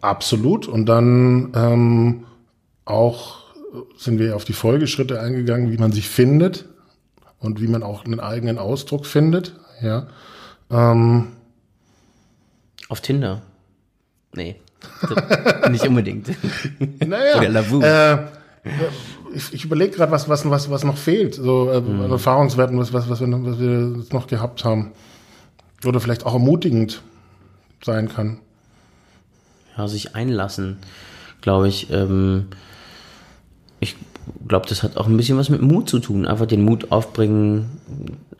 Absolut. 0.00 0.68
Und 0.68 0.86
dann 0.86 1.52
ähm, 1.54 2.24
auch 2.84 3.38
sind 3.96 4.18
wir 4.18 4.36
auf 4.36 4.44
die 4.44 4.52
Folgeschritte 4.52 5.20
eingegangen, 5.20 5.72
wie 5.72 5.78
man 5.78 5.92
sich 5.92 6.08
findet 6.08 6.66
und 7.40 7.60
wie 7.60 7.66
man 7.66 7.82
auch 7.82 8.04
einen 8.04 8.20
eigenen 8.20 8.58
Ausdruck 8.58 9.06
findet. 9.06 9.54
Ja. 9.80 10.06
Ähm, 10.70 11.28
auf 12.88 13.00
Tinder? 13.00 13.42
Nee. 14.34 14.56
nicht 15.70 15.86
unbedingt. 15.86 16.28
Naja. 17.04 17.38
Oder 17.38 17.48
Lavu. 17.48 17.80
Äh, 17.80 18.18
ich, 19.34 19.52
ich 19.52 19.64
überlege 19.64 19.96
gerade, 19.96 20.12
was, 20.12 20.28
was, 20.28 20.48
was, 20.48 20.70
was 20.70 20.84
noch 20.84 20.96
fehlt. 20.96 21.34
So 21.34 21.70
äh, 21.70 21.80
mhm. 21.80 22.10
Erfahrungswerten, 22.10 22.78
was, 22.78 22.92
was, 22.92 23.08
was, 23.08 23.20
wir, 23.20 23.28
was 23.30 23.58
wir 23.58 24.04
noch 24.12 24.26
gehabt 24.26 24.64
haben. 24.64 24.92
Oder 25.84 26.00
vielleicht 26.00 26.24
auch 26.24 26.32
ermutigend 26.32 27.02
sein 27.82 28.08
kann. 28.08 28.38
Ja, 29.76 29.88
sich 29.88 30.14
einlassen, 30.14 30.78
glaube 31.40 31.68
ich. 31.68 31.90
Ähm, 31.90 32.46
ich 33.80 33.96
glaube, 34.48 34.66
das 34.68 34.82
hat 34.82 34.96
auch 34.96 35.06
ein 35.06 35.16
bisschen 35.16 35.36
was 35.36 35.50
mit 35.50 35.60
Mut 35.60 35.88
zu 35.88 35.98
tun. 35.98 36.26
Einfach 36.26 36.46
den 36.46 36.64
Mut 36.64 36.90
aufbringen, 36.90 37.78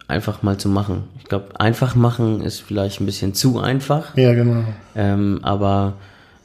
einfach 0.09 0.43
mal 0.43 0.57
zu 0.57 0.69
machen. 0.69 1.05
Ich 1.19 1.25
glaube, 1.25 1.61
einfach 1.61 1.95
machen 1.95 2.41
ist 2.41 2.61
vielleicht 2.61 3.01
ein 3.01 3.07
bisschen 3.07 3.35
zu 3.35 3.59
einfach. 3.59 4.17
Ja, 4.17 4.33
genau. 4.33 4.65
Ähm, 4.95 5.41
aber 5.43 5.95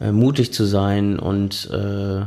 äh, 0.02 0.12
mutig 0.12 0.54
zu 0.54 0.66
sein 0.66 1.20
und 1.20 1.70
äh, 1.72 2.22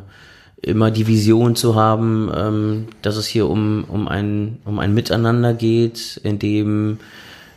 immer 0.62 0.90
die 0.90 1.08
Vision 1.08 1.56
zu 1.56 1.74
haben, 1.74 2.30
ähm, 2.34 2.86
dass 3.02 3.16
es 3.16 3.26
hier 3.26 3.48
um, 3.48 3.84
um, 3.84 4.08
ein, 4.08 4.58
um 4.64 4.78
ein 4.78 4.94
Miteinander 4.94 5.54
geht, 5.54 6.20
in 6.22 6.38
dem 6.38 6.98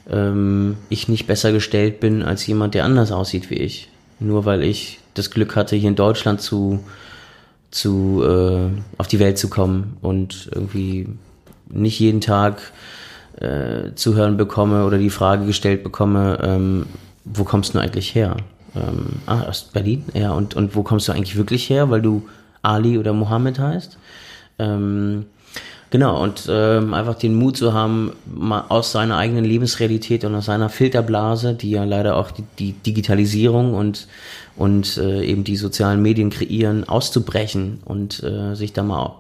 ähm, 0.10 0.78
ich 0.90 1.08
nicht 1.08 1.28
besser 1.28 1.52
gestellt 1.52 2.00
bin 2.00 2.24
als 2.24 2.46
jemand, 2.48 2.74
der 2.74 2.84
anders 2.84 3.12
aussieht 3.12 3.50
wie 3.50 3.56
ich. 3.56 3.90
Nur 4.20 4.46
weil 4.46 4.64
ich 4.64 5.00
das 5.14 5.30
Glück 5.30 5.56
hatte, 5.56 5.76
hier 5.76 5.90
in 5.90 5.96
Deutschland 5.96 6.42
zu, 6.42 6.84
zu 7.70 8.24
äh, 8.24 8.70
auf 8.98 9.08
die 9.08 9.20
Welt 9.20 9.38
zu 9.38 9.50
kommen 9.50 9.98
und 10.02 10.50
irgendwie 10.54 11.08
nicht 11.70 12.00
jeden 12.00 12.22
Tag 12.22 12.72
äh, 13.40 13.94
zu 13.96 14.16
hören 14.16 14.38
bekomme 14.38 14.86
oder 14.86 14.98
die 14.98 15.10
Frage 15.10 15.46
gestellt 15.46 15.84
bekomme, 15.84 16.40
ähm, 16.42 16.86
wo 17.24 17.44
kommst 17.44 17.76
du 17.76 17.80
eigentlich 17.80 18.16
her? 18.16 18.38
Ähm, 18.76 19.08
ah, 19.26 19.44
aus 19.44 19.64
Berlin? 19.64 20.06
Ja, 20.14 20.32
und, 20.32 20.56
und 20.56 20.76
wo 20.76 20.84
kommst 20.84 21.08
du 21.08 21.12
eigentlich 21.12 21.36
wirklich 21.36 21.70
her, 21.70 21.90
weil 21.90 22.02
du 22.02 22.28
Ali 22.66 22.98
oder 22.98 23.14
Mohammed 23.14 23.60
heißt? 23.60 23.98
Ähm, 24.60 25.26
genau, 25.90 26.22
und 26.22 26.48
ähm, 26.50 26.94
einfach 26.94 27.16
den 27.16 27.36
Mut 27.36 27.58
zu 27.58 27.74
haben, 27.74 28.14
mal 28.26 28.66
aus 28.70 28.92
seiner 28.92 29.18
eigenen 29.18 29.46
Lebensrealität 29.46 30.26
und 30.26 30.36
aus 30.36 30.46
seiner 30.46 30.70
Filterblase, 30.70 31.54
die 31.54 31.72
ja 31.72 31.84
leider 31.84 32.16
auch 32.18 32.32
die, 32.32 32.44
die 32.60 32.74
Digitalisierung 32.74 33.74
und, 33.74 34.08
und 34.56 34.98
äh, 34.98 35.24
eben 35.24 35.44
die 35.44 35.58
sozialen 35.58 36.02
Medien 36.02 36.30
kreieren, 36.30 36.88
auszubrechen 36.88 37.80
und 37.86 38.24
äh, 38.24 38.56
sich 38.56 38.74
da 38.74 38.84
mal 38.84 39.16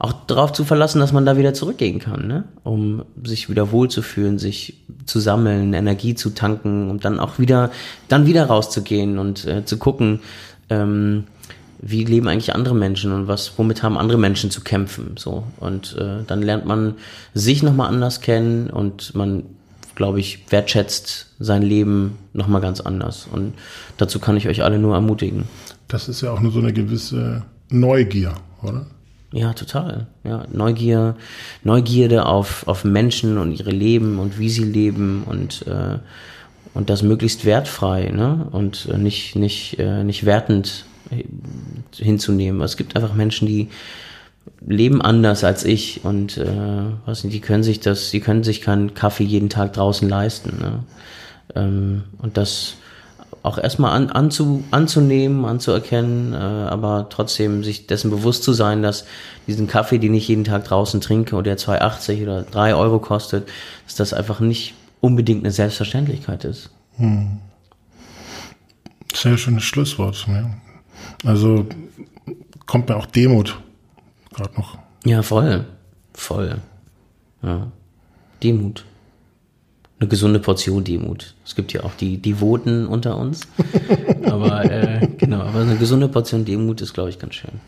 auch 0.00 0.14
darauf 0.26 0.54
zu 0.54 0.64
verlassen, 0.64 0.98
dass 0.98 1.12
man 1.12 1.26
da 1.26 1.36
wieder 1.36 1.52
zurückgehen 1.52 1.98
kann, 1.98 2.26
ne? 2.26 2.44
um 2.64 3.04
sich 3.22 3.50
wieder 3.50 3.70
wohlzufühlen, 3.70 4.38
sich 4.38 4.78
zu 5.04 5.20
sammeln, 5.20 5.74
Energie 5.74 6.14
zu 6.14 6.30
tanken, 6.30 6.88
um 6.88 7.00
dann 7.00 7.20
auch 7.20 7.38
wieder, 7.38 7.70
dann 8.08 8.26
wieder 8.26 8.46
rauszugehen 8.46 9.18
und 9.18 9.44
äh, 9.44 9.66
zu 9.66 9.76
gucken, 9.76 10.20
ähm, 10.70 11.24
wie 11.82 12.04
leben 12.04 12.28
eigentlich 12.28 12.54
andere 12.54 12.74
Menschen 12.74 13.12
und 13.12 13.26
was, 13.26 13.52
womit 13.56 13.82
haben 13.82 13.96
andere 13.96 14.18
Menschen 14.18 14.50
zu 14.50 14.60
kämpfen, 14.60 15.14
so. 15.16 15.44
Und 15.58 15.96
äh, 15.98 16.24
dann 16.26 16.42
lernt 16.42 16.66
man 16.66 16.94
sich 17.32 17.62
nochmal 17.62 17.88
anders 17.88 18.20
kennen 18.20 18.68
und 18.68 19.14
man, 19.14 19.44
glaube 19.94 20.20
ich, 20.20 20.44
wertschätzt 20.50 21.34
sein 21.38 21.62
Leben 21.62 22.18
nochmal 22.32 22.60
ganz 22.60 22.80
anders. 22.80 23.26
Und 23.30 23.54
dazu 23.96 24.18
kann 24.18 24.36
ich 24.36 24.48
euch 24.48 24.62
alle 24.62 24.78
nur 24.78 24.94
ermutigen. 24.94 25.44
Das 25.88 26.08
ist 26.08 26.20
ja 26.20 26.32
auch 26.32 26.40
nur 26.40 26.52
so 26.52 26.60
eine 26.60 26.72
gewisse 26.72 27.44
Neugier, 27.70 28.34
oder? 28.62 28.86
Ja, 29.32 29.52
total. 29.54 30.08
Ja, 30.24 30.44
Neugier, 30.52 31.16
Neugierde 31.62 32.26
auf, 32.26 32.66
auf 32.66 32.84
Menschen 32.84 33.38
und 33.38 33.52
ihre 33.52 33.70
Leben 33.70 34.18
und 34.18 34.38
wie 34.38 34.50
sie 34.50 34.64
leben 34.64 35.22
und, 35.24 35.66
äh, 35.66 35.98
und 36.74 36.90
das 36.90 37.02
möglichst 37.02 37.44
wertfrei, 37.44 38.10
ne? 38.10 38.48
Und 38.50 38.88
äh, 38.92 38.98
nicht, 38.98 39.36
nicht, 39.36 39.78
äh, 39.78 40.02
nicht 40.02 40.26
wertend 40.26 40.84
hinzunehmen. 41.96 42.60
Es 42.62 42.76
gibt 42.76 42.96
einfach 42.96 43.14
Menschen, 43.14 43.46
die 43.46 43.68
leben 44.60 45.00
anders 45.02 45.44
als 45.44 45.64
ich 45.64 46.04
und 46.04 46.38
äh, 46.38 46.46
was 47.06 47.24
nicht, 47.24 47.34
die 47.34 47.40
können 47.40 47.62
sich 47.62 47.80
das, 47.80 48.10
die 48.10 48.20
können 48.20 48.42
sich 48.44 48.60
keinen 48.60 48.94
Kaffee 48.94 49.24
jeden 49.24 49.48
Tag 49.48 49.72
draußen 49.72 50.08
leisten. 50.08 50.58
Ne? 50.58 50.84
Ähm, 51.54 52.02
und 52.18 52.36
das 52.36 52.74
auch 53.42 53.58
erstmal 53.58 53.92
an, 53.92 54.10
anzu, 54.10 54.64
anzunehmen, 54.70 55.44
anzuerkennen, 55.44 56.34
äh, 56.34 56.36
aber 56.36 57.06
trotzdem 57.08 57.64
sich 57.64 57.86
dessen 57.86 58.10
bewusst 58.10 58.42
zu 58.42 58.52
sein, 58.52 58.82
dass 58.82 59.06
diesen 59.46 59.66
Kaffee, 59.66 59.98
den 59.98 60.12
ich 60.14 60.28
jeden 60.28 60.44
Tag 60.44 60.64
draußen 60.64 61.00
trinke 61.00 61.36
und 61.36 61.46
der 61.46 61.56
2,80 61.56 62.22
oder 62.22 62.42
3 62.42 62.74
Euro 62.74 62.98
kostet, 62.98 63.48
dass 63.86 63.94
das 63.94 64.12
einfach 64.12 64.40
nicht 64.40 64.74
unbedingt 65.00 65.42
eine 65.42 65.52
Selbstverständlichkeit 65.52 66.44
ist. 66.44 66.70
Hm. 66.96 67.38
Sehr 69.14 69.38
schönes 69.38 69.64
Schlusswort. 69.64 70.26
Ja. 70.28 70.50
Also 71.24 71.66
kommt 72.66 72.88
mir 72.88 72.96
auch 72.96 73.06
Demut 73.06 73.60
gerade 74.32 74.54
noch. 74.54 74.78
Ja, 75.04 75.22
voll. 75.22 75.66
Voll. 76.14 76.60
Ja. 77.42 77.70
Demut 78.42 78.84
eine 80.00 80.08
gesunde 80.08 80.40
Portion 80.40 80.82
Demut. 80.82 81.34
Es 81.44 81.54
gibt 81.54 81.74
ja 81.74 81.84
auch 81.84 81.92
die 81.94 82.16
Devoten 82.16 82.86
unter 82.86 83.18
uns. 83.18 83.42
aber 84.24 84.64
äh, 84.64 85.06
genau, 85.18 85.42
aber 85.42 85.60
eine 85.60 85.76
gesunde 85.76 86.08
Portion 86.08 86.46
Demut 86.46 86.80
ist, 86.80 86.94
glaube 86.94 87.10
ich, 87.10 87.18
ganz 87.18 87.34
schön. 87.34 87.60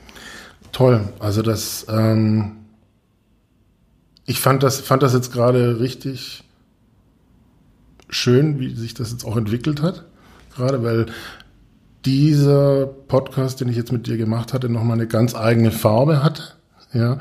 Toll. 0.72 1.12
Also 1.18 1.42
das, 1.42 1.86
ähm, 1.90 2.52
ich 4.24 4.40
fand 4.40 4.62
das, 4.62 4.80
fand 4.80 5.02
das 5.02 5.12
jetzt 5.12 5.30
gerade 5.30 5.78
richtig 5.78 6.42
schön, 8.08 8.58
wie 8.58 8.74
sich 8.74 8.94
das 8.94 9.12
jetzt 9.12 9.26
auch 9.26 9.36
entwickelt 9.36 9.82
hat. 9.82 10.06
Gerade 10.56 10.82
weil 10.82 11.06
dieser 12.04 12.86
Podcast, 12.86 13.60
den 13.60 13.68
ich 13.68 13.76
jetzt 13.76 13.92
mit 13.92 14.06
dir 14.06 14.16
gemacht 14.16 14.52
hatte, 14.52 14.68
nochmal 14.68 14.96
eine 14.96 15.06
ganz 15.06 15.34
eigene 15.34 15.70
Farbe 15.70 16.22
hatte. 16.22 16.42
Ja, 16.92 17.18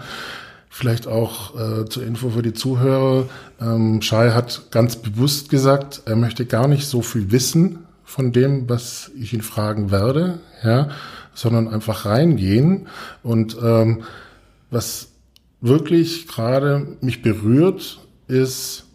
Vielleicht 0.73 1.05
auch 1.05 1.53
äh, 1.59 1.85
zur 1.85 2.03
Info 2.03 2.29
für 2.29 2.41
die 2.41 2.53
Zuhörer. 2.53 3.27
Ähm, 3.59 4.01
Shai 4.01 4.31
hat 4.31 4.71
ganz 4.71 4.95
bewusst 4.95 5.49
gesagt, 5.49 6.03
er 6.05 6.15
möchte 6.15 6.45
gar 6.45 6.69
nicht 6.69 6.87
so 6.87 7.01
viel 7.01 7.29
wissen 7.29 7.79
von 8.05 8.31
dem, 8.31 8.69
was 8.69 9.11
ich 9.19 9.33
ihn 9.33 9.41
fragen 9.41 9.91
werde, 9.91 10.39
ja, 10.63 10.87
sondern 11.33 11.67
einfach 11.67 12.05
reingehen. 12.05 12.87
Und 13.21 13.57
ähm, 13.61 14.03
was 14.69 15.09
wirklich 15.59 16.25
gerade 16.29 16.95
mich 17.01 17.21
berührt, 17.21 17.99
ist, 18.29 18.85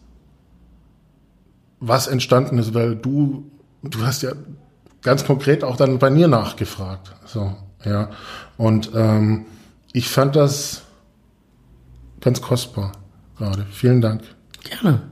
was 1.79 2.07
entstanden 2.07 2.57
ist, 2.57 2.73
weil 2.73 2.95
du, 2.95 3.51
du 3.83 4.01
hast 4.01 4.23
ja 4.23 4.31
ganz 5.07 5.23
konkret 5.23 5.63
auch 5.63 5.77
dann 5.77 5.99
bei 5.99 6.09
mir 6.09 6.27
nachgefragt. 6.27 7.13
So, 7.23 7.55
ja. 7.85 8.09
Und 8.57 8.91
ähm, 8.93 9.45
ich 9.93 10.09
fand 10.09 10.35
das 10.35 10.81
ganz 12.19 12.41
kostbar 12.41 12.91
gerade. 13.37 13.65
Vielen 13.71 14.01
Dank. 14.01 14.21
Gerne. 14.65 15.03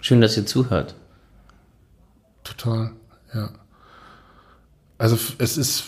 Schön, 0.00 0.22
dass 0.22 0.38
ihr 0.38 0.46
zuhört. 0.46 0.94
Total, 2.44 2.92
ja. 3.34 3.50
Also 4.96 5.18
es 5.36 5.58
ist 5.58 5.84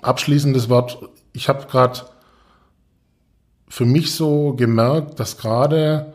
abschließendes 0.00 0.68
Wort. 0.68 1.08
Ich 1.32 1.48
habe 1.48 1.66
gerade 1.66 2.02
für 3.68 3.84
mich 3.84 4.14
so 4.14 4.54
gemerkt, 4.54 5.18
dass 5.18 5.38
gerade, 5.38 6.14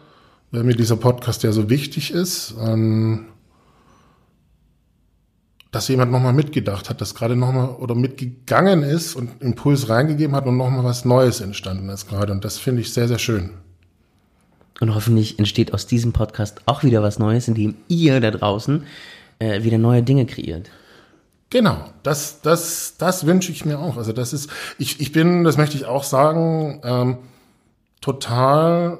weil 0.51 0.63
mir 0.63 0.75
dieser 0.75 0.95
Podcast 0.95 1.43
ja 1.43 1.51
so 1.51 1.69
wichtig 1.69 2.11
ist, 2.11 2.55
ähm, 2.61 3.25
dass 5.76 5.89
jemand 5.89 6.09
nochmal 6.09 6.32
mitgedacht 6.32 6.89
hat, 6.89 7.01
dass 7.01 7.15
gerade 7.15 7.36
nochmal 7.36 7.67
oder 7.67 7.95
mitgegangen 7.95 8.82
ist 8.82 9.13
und 9.13 9.41
Impuls 9.41 9.89
reingegeben 9.89 10.34
hat 10.34 10.45
und 10.45 10.55
nochmal 10.55 10.86
was 10.86 11.03
Neues 11.03 11.41
entstanden 11.41 11.89
ist 11.89 12.07
gerade. 12.07 12.32
Und 12.32 12.45
das 12.45 12.57
finde 12.57 12.80
ich 12.80 12.93
sehr, 12.93 13.09
sehr 13.09 13.19
schön. 13.19 13.49
Und 14.80 14.95
hoffentlich 14.95 15.38
entsteht 15.38 15.73
aus 15.73 15.86
diesem 15.86 16.13
Podcast 16.13 16.61
auch 16.65 16.84
wieder 16.84 17.03
was 17.03 17.19
Neues, 17.19 17.49
indem 17.49 17.76
ihr 17.89 18.21
da 18.21 18.32
draußen 18.32 18.86
äh, 19.39 19.63
wieder 19.63 19.78
neue 19.78 20.01
Dinge 20.01 20.26
kreiert. 20.26 20.69
Genau, 21.49 21.89
das, 22.03 22.39
das, 22.39 22.95
das 22.97 23.26
wünsche 23.26 23.51
ich 23.51 23.65
mir 23.65 23.78
auch. 23.78 23.97
Also 23.97 24.13
das 24.13 24.32
ist, 24.32 24.49
ich, 24.78 25.01
ich 25.01 25.11
bin, 25.11 25.43
das 25.43 25.57
möchte 25.57 25.76
ich 25.76 25.84
auch 25.84 26.05
sagen, 26.05 26.80
ähm, 26.86 27.17
total 27.99 28.99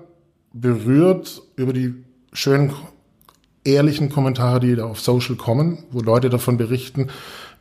berührt 0.52 1.42
über 1.56 1.72
die 1.72 2.04
schönen 2.34 2.74
ehrlichen 3.66 4.10
Kommentare, 4.10 4.60
die 4.60 4.76
da 4.76 4.86
auf 4.86 5.02
Social 5.02 5.36
kommen, 5.36 5.84
wo 5.92 6.00
Leute 6.00 6.30
davon 6.30 6.58
berichten, 6.58 7.10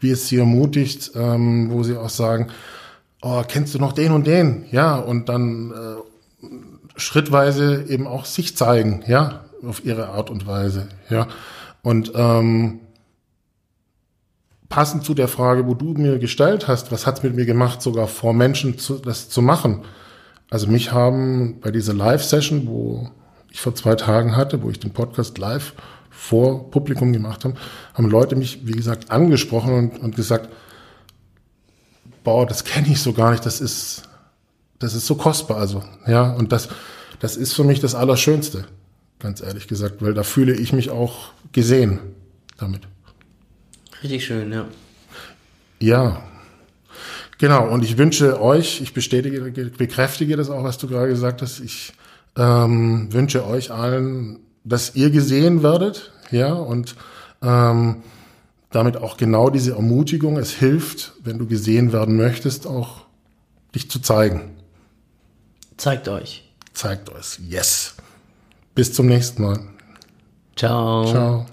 wie 0.01 0.11
es 0.11 0.29
sie 0.29 0.39
ermutigt, 0.39 1.13
ähm, 1.15 1.71
wo 1.71 1.83
sie 1.83 1.97
auch 1.97 2.11
sagen, 2.11 2.49
oh, 3.23 3.43
kennst 3.47 3.75
du 3.75 3.79
noch 3.79 3.93
den 3.93 4.13
und 4.13 4.27
den? 4.27 4.67
Ja, 4.71 4.97
und 4.97 5.29
dann 5.29 5.73
äh, 5.73 6.49
schrittweise 6.97 7.85
eben 7.89 8.07
auch 8.07 8.25
sich 8.25 8.57
zeigen, 8.57 9.03
ja, 9.07 9.45
auf 9.67 9.85
ihre 9.85 10.09
Art 10.09 10.31
und 10.31 10.47
Weise, 10.47 10.89
ja. 11.09 11.27
Und 11.83 12.13
ähm, 12.15 12.81
passend 14.69 15.05
zu 15.05 15.15
der 15.15 15.29
Frage, 15.29 15.67
wo 15.67 15.75
du 15.75 15.93
mir 15.95 16.19
gestellt 16.19 16.69
hast, 16.69 16.93
was 16.93 17.07
hat's 17.07 17.23
mit 17.23 17.35
mir 17.35 17.47
gemacht, 17.47 17.81
sogar 17.83 18.09
vor 18.09 18.33
Menschen 18.33 18.79
zu, 18.79 18.99
das 18.99 19.29
zu 19.29 19.43
machen. 19.43 19.83
Also 20.51 20.67
mich 20.67 20.93
haben 20.93 21.61
bei 21.61 21.71
dieser 21.71 21.95
Live-Session, 21.95 22.67
wo 22.67 23.11
ich 23.55 23.61
vor 23.61 23.75
zwei 23.77 23.95
Tagen 23.95 24.37
hatte, 24.37 24.63
wo 24.63 24.71
ich 24.71 24.81
den 24.81 24.93
Podcast 24.93 25.39
live 25.39 25.75
vor 26.11 26.73
Publikum 26.73 27.13
gemacht 27.13 27.45
habe, 27.45 27.55
haben 27.95 28.11
Leute 28.11 28.35
mich, 28.35 28.67
wie 28.67 28.73
gesagt, 28.73 29.13
angesprochen 29.13 29.73
und, 29.73 29.99
und 30.01 30.17
gesagt, 30.17 30.49
boah, 32.25 32.47
das 32.47 32.65
kenne 32.65 32.89
ich 32.89 33.01
so 33.01 33.13
gar 33.13 33.31
nicht, 33.31 33.47
das 33.47 33.61
ist, 33.61 34.03
das 34.81 34.95
ist 34.95 35.07
so 35.07 35.15
kostbar, 35.15 35.59
also, 35.59 35.85
ja, 36.05 36.33
und 36.33 36.51
das, 36.51 36.69
das 37.21 37.37
ist 37.37 37.53
für 37.53 37.63
mich 37.63 37.79
das 37.79 37.95
Allerschönste, 37.95 38.65
ganz 39.21 39.41
ehrlich 39.41 39.69
gesagt, 39.69 40.03
weil 40.03 40.15
da 40.15 40.25
fühle 40.25 40.55
ich 40.55 40.73
mich 40.73 40.91
auch 40.91 41.29
gesehen 41.53 42.01
damit. 42.59 42.83
Richtig 44.03 44.25
schön, 44.25 44.51
ja. 44.51 44.67
Ja, 45.79 46.25
genau, 47.39 47.69
und 47.69 47.85
ich 47.85 47.99
wünsche 47.99 48.41
euch, 48.41 48.81
ich 48.81 48.95
bestätige, 48.95 49.41
bekräftige 49.79 50.37
das 50.37 50.51
auch, 50.51 50.65
was 50.65 50.77
du 50.79 50.89
gerade 50.89 51.09
gesagt 51.09 51.41
hast, 51.41 51.61
ich 51.61 51.93
ähm, 52.37 53.13
wünsche 53.13 53.47
euch 53.47 53.71
allen, 53.71 54.41
dass 54.65 54.95
ihr 54.95 55.11
gesehen 55.11 55.63
werdet, 55.63 56.13
ja, 56.31 56.53
und 56.53 56.97
ähm, 57.43 58.03
damit 58.71 58.97
auch 58.97 59.17
genau 59.17 59.51
diese 59.51 59.73
Ermutigung, 59.73 60.37
es 60.37 60.51
hilft, 60.51 61.13
wenn 61.23 61.39
du 61.39 61.47
gesehen 61.47 61.93
werden 61.93 62.17
möchtest, 62.17 62.67
auch 62.67 63.05
dich 63.75 63.91
zu 63.91 64.01
zeigen. 64.01 64.57
Zeigt 65.77 66.09
euch. 66.09 66.51
Zeigt 66.73 67.11
euch. 67.11 67.39
Yes. 67.49 67.95
Bis 68.75 68.93
zum 68.93 69.07
nächsten 69.07 69.43
Mal. 69.43 69.61
Ciao. 70.57 71.05
Ciao. 71.07 71.47